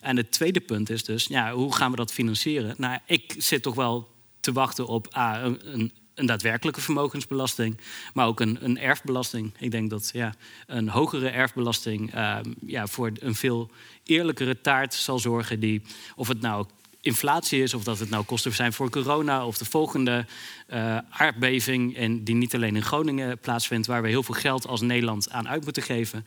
En 0.00 0.16
het 0.16 0.30
tweede 0.30 0.60
punt 0.60 0.90
is 0.90 1.04
dus, 1.04 1.26
ja, 1.26 1.52
hoe 1.52 1.74
gaan 1.74 1.90
we 1.90 1.96
dat 1.96 2.12
financieren? 2.12 2.74
Nou, 2.76 2.98
ik 3.06 3.34
zit 3.38 3.62
toch 3.62 3.74
wel 3.74 4.08
te 4.40 4.52
wachten 4.52 4.86
op 4.86 5.06
een, 5.10 5.72
een 5.72 5.92
daadwerkelijke 6.26 6.80
vermogensbelasting, 6.80 7.80
maar 8.14 8.26
ook 8.26 8.40
een, 8.40 8.58
een 8.60 8.78
erfbelasting. 8.78 9.52
Ik 9.58 9.70
denk 9.70 9.90
dat 9.90 10.10
ja, 10.12 10.34
een 10.66 10.88
hogere 10.88 11.28
erfbelasting 11.28 12.14
uh, 12.14 12.38
ja, 12.66 12.86
voor 12.86 13.12
een 13.20 13.34
veel 13.34 13.70
eerlijkere 14.04 14.60
taart 14.60 14.94
zal 14.94 15.18
zorgen. 15.18 15.60
Die, 15.60 15.82
of 16.16 16.28
het 16.28 16.40
nou 16.40 16.66
inflatie 17.00 17.62
is, 17.62 17.74
of 17.74 17.84
dat 17.84 17.98
het 17.98 18.10
nou 18.10 18.24
kosten 18.24 18.54
zijn 18.54 18.72
voor 18.72 18.90
corona, 18.90 19.46
of 19.46 19.58
de 19.58 19.64
volgende 19.64 20.26
uh, 20.70 20.98
aardbeving, 21.10 21.96
en 21.96 22.24
die 22.24 22.34
niet 22.34 22.54
alleen 22.54 22.76
in 22.76 22.82
Groningen 22.82 23.38
plaatsvindt, 23.38 23.86
waar 23.86 24.02
we 24.02 24.08
heel 24.08 24.22
veel 24.22 24.34
geld 24.34 24.66
als 24.66 24.80
Nederland 24.80 25.30
aan 25.30 25.48
uit 25.48 25.64
moeten 25.64 25.82
geven. 25.82 26.26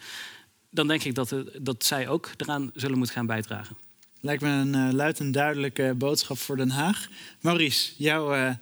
Dan 0.69 0.87
denk 0.87 1.03
ik 1.03 1.15
dat, 1.15 1.29
het, 1.29 1.49
dat 1.61 1.85
zij 1.85 2.07
ook 2.07 2.29
eraan 2.37 2.71
zullen 2.73 2.97
moeten 2.97 3.15
gaan 3.15 3.25
bijdragen. 3.25 3.77
Lijkt 4.19 4.41
me 4.41 4.49
een 4.49 4.75
uh, 4.75 4.93
luid 4.93 5.19
en 5.19 5.31
duidelijke 5.31 5.93
boodschap 5.97 6.37
voor 6.37 6.57
Den 6.57 6.69
Haag. 6.69 7.07
Maurice, 7.39 7.91
jouw 7.97 8.55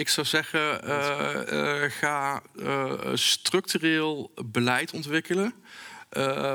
ik 0.00 0.08
zou 0.08 0.26
zeggen, 0.26 0.88
uh, 0.88 1.42
uh, 1.52 1.82
ga 1.88 2.42
uh, 2.56 2.92
structureel 3.14 4.32
beleid 4.44 4.92
ontwikkelen. 4.92 5.54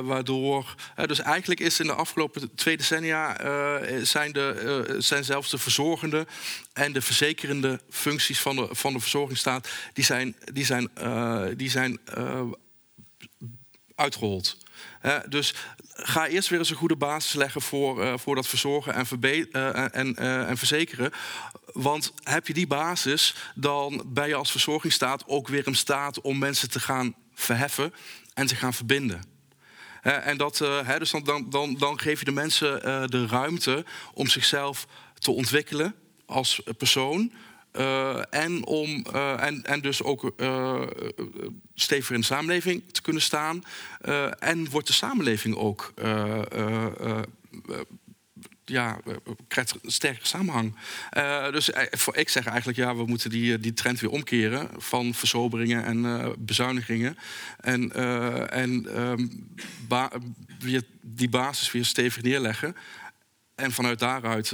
waardoor, 0.03 0.75
dus 1.05 1.19
eigenlijk 1.19 1.59
is 1.59 1.79
in 1.79 1.85
de 1.87 1.93
afgelopen 1.93 2.55
twee 2.55 2.77
decennia 2.77 3.37
zijn, 4.03 4.31
de, 4.31 4.95
zijn 4.97 5.23
zelfs 5.23 5.49
de 5.49 5.57
verzorgende 5.57 6.27
en 6.73 6.93
de 6.93 7.01
verzekerende 7.01 7.81
functies 7.89 8.39
van 8.39 8.55
de, 8.55 8.67
van 8.71 8.93
de 8.93 8.99
verzorgingsstaat, 8.99 9.69
die 9.93 10.03
zijn, 10.03 10.35
die 10.53 10.65
zijn, 10.65 10.89
die 11.57 11.69
zijn 11.69 11.99
uitgehold. 13.95 14.57
Dus 15.29 15.53
ga 15.95 16.27
eerst 16.27 16.49
weer 16.49 16.59
eens 16.59 16.69
een 16.69 16.75
goede 16.75 16.95
basis 16.95 17.33
leggen 17.33 17.61
voor, 17.61 18.03
uh, 18.03 18.13
voor 18.17 18.35
dat 18.35 18.47
verzorgen 18.47 18.93
en, 18.93 19.05
uh, 19.21 19.95
en, 19.95 20.15
uh, 20.19 20.49
en 20.49 20.57
verzekeren. 20.57 21.11
Want 21.73 22.13
heb 22.23 22.47
je 22.47 22.53
die 22.53 22.67
basis, 22.67 23.35
dan 23.55 24.03
ben 24.05 24.27
je 24.27 24.35
als 24.35 24.51
verzorgingsstaat 24.51 25.23
ook 25.27 25.47
weer 25.47 25.67
in 25.67 25.75
staat 25.75 26.21
om 26.21 26.37
mensen 26.37 26.69
te 26.69 26.79
gaan 26.79 27.15
verheffen 27.33 27.93
en 28.33 28.47
te 28.47 28.55
gaan 28.55 28.73
verbinden. 28.73 29.23
en 30.01 30.37
dat, 30.37 30.57
dus 30.97 31.11
dan, 31.23 31.49
dan, 31.49 31.75
dan 31.77 31.99
geef 31.99 32.19
je 32.19 32.25
de 32.25 32.31
mensen 32.31 32.81
de 33.09 33.27
ruimte 33.27 33.85
om 34.13 34.27
zichzelf 34.27 34.87
te 35.19 35.31
ontwikkelen 35.31 35.95
als 36.25 36.61
persoon. 36.77 37.31
Uh, 37.77 38.21
en, 38.29 38.65
om, 38.65 39.05
uh, 39.13 39.43
en, 39.43 39.63
en 39.63 39.81
dus 39.81 40.03
ook 40.03 40.33
uh, 40.37 40.81
steviger 41.73 42.15
in 42.15 42.19
de 42.19 42.25
samenleving 42.25 42.83
te 42.91 43.01
kunnen 43.01 43.21
staan. 43.21 43.63
en 44.39 44.69
wordt 44.69 44.87
de 44.87 44.93
samenleving 44.93 45.55
ook 45.55 45.93
ja, 48.65 48.99
krijgt 49.47 49.75
een 49.81 49.91
sterke 49.91 50.27
samenhang. 50.27 50.75
Dus 51.51 51.69
voor, 51.91 52.17
ik 52.17 52.29
zeg 52.29 52.45
eigenlijk, 52.45 52.77
ja, 52.77 52.95
we 52.95 53.05
moeten 53.05 53.29
die, 53.29 53.59
die 53.59 53.73
trend 53.73 53.99
weer 53.99 54.09
omkeren 54.09 54.69
van 54.77 55.13
versoberingen 55.13 55.85
en 55.85 56.33
bezuinigingen. 56.37 57.17
En, 57.59 57.91
en 58.49 58.87
weer 60.59 60.81
die 61.01 61.29
basis 61.29 61.71
weer 61.71 61.85
stevig 61.85 62.23
neerleggen. 62.23 62.75
En 63.55 63.71
vanuit 63.71 63.99
daaruit 63.99 64.53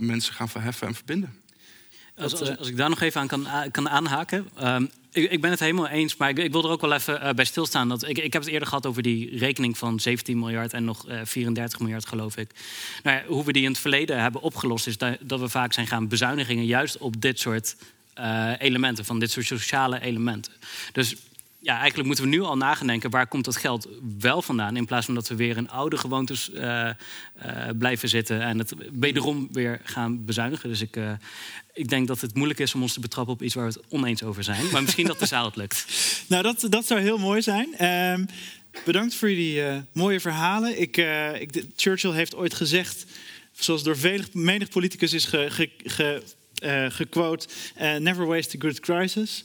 mensen 0.00 0.34
gaan 0.34 0.48
verheffen 0.48 0.86
en 0.86 0.94
verbinden. 0.94 1.44
Als, 2.16 2.40
als, 2.40 2.58
als, 2.58 2.68
ik 2.68 2.76
daar 2.76 2.88
nog 2.88 3.00
even 3.00 3.20
aan 3.20 3.26
kan, 3.26 3.46
kan 3.70 3.88
aanhaken. 3.88 4.48
Um, 4.62 4.90
ik, 5.16 5.30
ik, 5.30 5.40
ben 5.40 5.50
het 5.50 5.60
helemaal 5.60 5.88
eens, 5.88 6.16
maar 6.16 6.28
ik, 6.28 6.38
ik 6.38 6.52
wil 6.52 6.64
er 6.64 6.70
ook 6.70 6.80
wel 6.80 6.92
even 6.92 7.22
uh, 7.22 7.30
bij 7.30 7.44
stilstaan. 7.44 7.88
Dat, 7.88 8.08
ik, 8.08 8.18
ik 8.18 8.32
heb 8.32 8.42
het 8.42 8.50
eerder 8.50 8.68
gehad 8.68 8.86
over 8.86 9.02
die 9.02 9.38
rekening 9.38 9.78
van 9.78 10.00
17 10.00 10.38
miljard 10.38 10.72
en 10.72 10.84
nog 10.84 11.08
uh, 11.08 11.20
34 11.24 11.80
miljard, 11.80 12.06
geloof 12.06 12.36
ik. 12.36 12.50
Nou 13.02 13.16
ja, 13.16 13.24
hoe 13.26 13.44
we 13.44 13.52
die 13.52 13.62
in 13.62 13.70
het 13.70 13.78
verleden 13.78 14.20
hebben 14.20 14.40
opgelost, 14.40 14.86
is 14.86 14.98
dat, 14.98 15.16
dat 15.20 15.40
we 15.40 15.48
vaak 15.48 15.72
zijn 15.72 15.86
gaan 15.86 16.08
bezuinigingen 16.08 16.64
juist 16.64 16.98
op 16.98 17.20
dit 17.20 17.38
soort 17.38 17.76
uh, 18.18 18.52
elementen, 18.58 19.04
van 19.04 19.18
dit 19.18 19.30
soort 19.30 19.46
sociale 19.46 20.00
elementen. 20.00 20.52
Dus 20.92 21.14
ja, 21.66 21.78
eigenlijk 21.78 22.06
moeten 22.06 22.24
we 22.24 22.30
nu 22.30 22.40
al 22.40 22.56
nagedenken 22.56 23.10
waar 23.10 23.26
komt 23.26 23.44
dat 23.44 23.56
geld 23.56 23.88
wel 24.18 24.42
vandaan. 24.42 24.76
In 24.76 24.86
plaats 24.86 25.06
van 25.06 25.14
dat 25.14 25.28
we 25.28 25.34
weer 25.34 25.56
in 25.56 25.70
oude 25.70 25.96
gewoontes 25.96 26.50
uh, 26.50 26.60
uh, 26.60 26.92
blijven 27.78 28.08
zitten 28.08 28.40
en 28.40 28.58
het 28.58 28.74
wederom 28.92 29.48
weer 29.52 29.80
gaan 29.84 30.24
bezuinigen. 30.24 30.68
Dus 30.68 30.80
ik, 30.80 30.96
uh, 30.96 31.10
ik 31.76 31.88
denk 31.88 32.06
dat 32.06 32.20
het 32.20 32.34
moeilijk 32.34 32.60
is 32.60 32.74
om 32.74 32.82
ons 32.82 32.92
te 32.92 33.00
betrappen 33.00 33.34
op 33.34 33.42
iets 33.42 33.54
waar 33.54 33.66
we 33.66 33.72
het 33.72 33.92
oneens 33.92 34.22
over 34.22 34.44
zijn. 34.44 34.70
Maar 34.70 34.82
misschien 34.82 35.06
dat 35.06 35.18
de 35.18 35.26
zaal 35.26 35.44
het 35.44 35.56
lukt. 35.56 35.86
nou, 36.28 36.42
dat, 36.42 36.66
dat 36.68 36.86
zou 36.86 37.00
heel 37.00 37.18
mooi 37.18 37.42
zijn. 37.42 37.84
Um, 38.12 38.26
bedankt 38.84 39.14
voor 39.14 39.30
jullie 39.30 39.84
mooie 39.92 40.20
verhalen. 40.20 40.80
Ik, 40.80 40.96
ik, 41.40 41.64
Churchill 41.76 42.12
heeft 42.12 42.34
ooit 42.34 42.54
gezegd, 42.54 43.04
zoals 43.52 43.82
door 43.82 43.96
vele, 43.96 44.24
menig 44.32 44.68
politicus 44.68 45.12
is 45.12 45.24
ge, 45.24 45.70
ge, 45.84 46.22
uh, 46.64 47.96
Never 47.96 48.26
waste 48.26 48.56
a 48.56 48.60
good 48.60 48.80
crisis. 48.80 49.44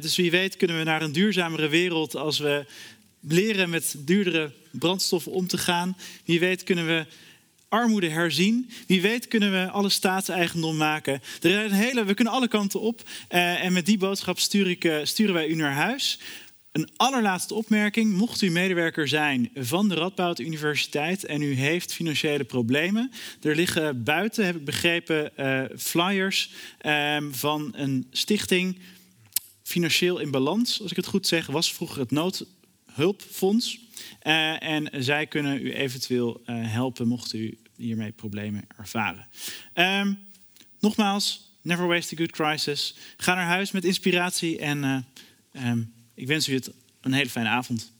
Dus 0.00 0.16
wie 0.16 0.30
weet 0.30 0.56
kunnen 0.56 0.78
we 0.78 0.84
naar 0.84 1.02
een 1.02 1.12
duurzamere 1.12 1.68
wereld 1.68 2.16
als 2.16 2.38
we 2.38 2.66
leren 3.20 3.70
met 3.70 3.94
duurdere 3.98 4.52
brandstoffen 4.70 5.32
om 5.32 5.46
te 5.46 5.58
gaan. 5.58 5.96
Wie 6.24 6.40
weet 6.40 6.62
kunnen 6.62 6.86
we 6.86 7.06
armoede 7.68 8.08
herzien. 8.08 8.70
Wie 8.86 9.02
weet 9.02 9.28
kunnen 9.28 9.52
we 9.52 9.70
alle 9.70 9.88
staatseigendom 9.88 10.76
maken. 10.76 11.20
Er 11.42 11.64
een 11.64 11.72
hele, 11.72 12.04
we 12.04 12.14
kunnen 12.14 12.32
alle 12.32 12.48
kanten 12.48 12.80
op. 12.80 13.02
en 13.28 13.72
met 13.72 13.86
die 13.86 13.98
boodschap 13.98 14.38
stuur 14.38 14.70
ik, 14.70 15.00
sturen 15.02 15.34
wij 15.34 15.48
u 15.48 15.54
naar 15.54 15.72
huis. 15.72 16.18
Een 16.76 16.88
allerlaatste 16.96 17.54
opmerking. 17.54 18.12
Mocht 18.12 18.42
u 18.42 18.50
medewerker 18.50 19.08
zijn 19.08 19.50
van 19.54 19.88
de 19.88 19.94
Radboud 19.94 20.38
Universiteit 20.38 21.24
en 21.24 21.42
u 21.42 21.54
heeft 21.54 21.92
financiële 21.92 22.44
problemen. 22.44 23.10
Er 23.42 23.56
liggen 23.56 24.02
buiten, 24.02 24.44
heb 24.44 24.56
ik 24.56 24.64
begrepen, 24.64 25.30
uh, 25.36 25.62
flyers 25.76 26.50
um, 26.86 27.34
van 27.34 27.72
een 27.76 28.06
stichting 28.10 28.78
Financieel 29.62 30.18
in 30.18 30.30
Balans. 30.30 30.82
Als 30.82 30.90
ik 30.90 30.96
het 30.96 31.06
goed 31.06 31.26
zeg, 31.26 31.46
was 31.46 31.72
vroeger 31.72 32.00
het 32.00 32.10
noodhulpfonds. 32.10 33.85
Uh, 34.26 34.62
en 34.62 35.04
zij 35.04 35.26
kunnen 35.26 35.66
u 35.66 35.72
eventueel 35.72 36.42
uh, 36.46 36.72
helpen 36.72 37.08
mocht 37.08 37.32
u 37.32 37.58
hiermee 37.76 38.12
problemen 38.12 38.64
ervaren. 38.76 39.26
Um, 39.74 40.18
nogmaals, 40.80 41.52
never 41.62 41.86
waste 41.86 42.14
a 42.14 42.18
good 42.18 42.30
crisis. 42.30 42.96
Ga 43.16 43.34
naar 43.34 43.46
huis 43.46 43.70
met 43.70 43.84
inspiratie 43.84 44.58
en... 44.58 45.06
Um, 45.52 45.94
ik 46.14 46.26
wens 46.26 46.48
u 46.48 46.54
het 46.54 46.70
een 47.00 47.12
hele 47.12 47.30
fijne 47.30 47.48
avond. 47.48 47.92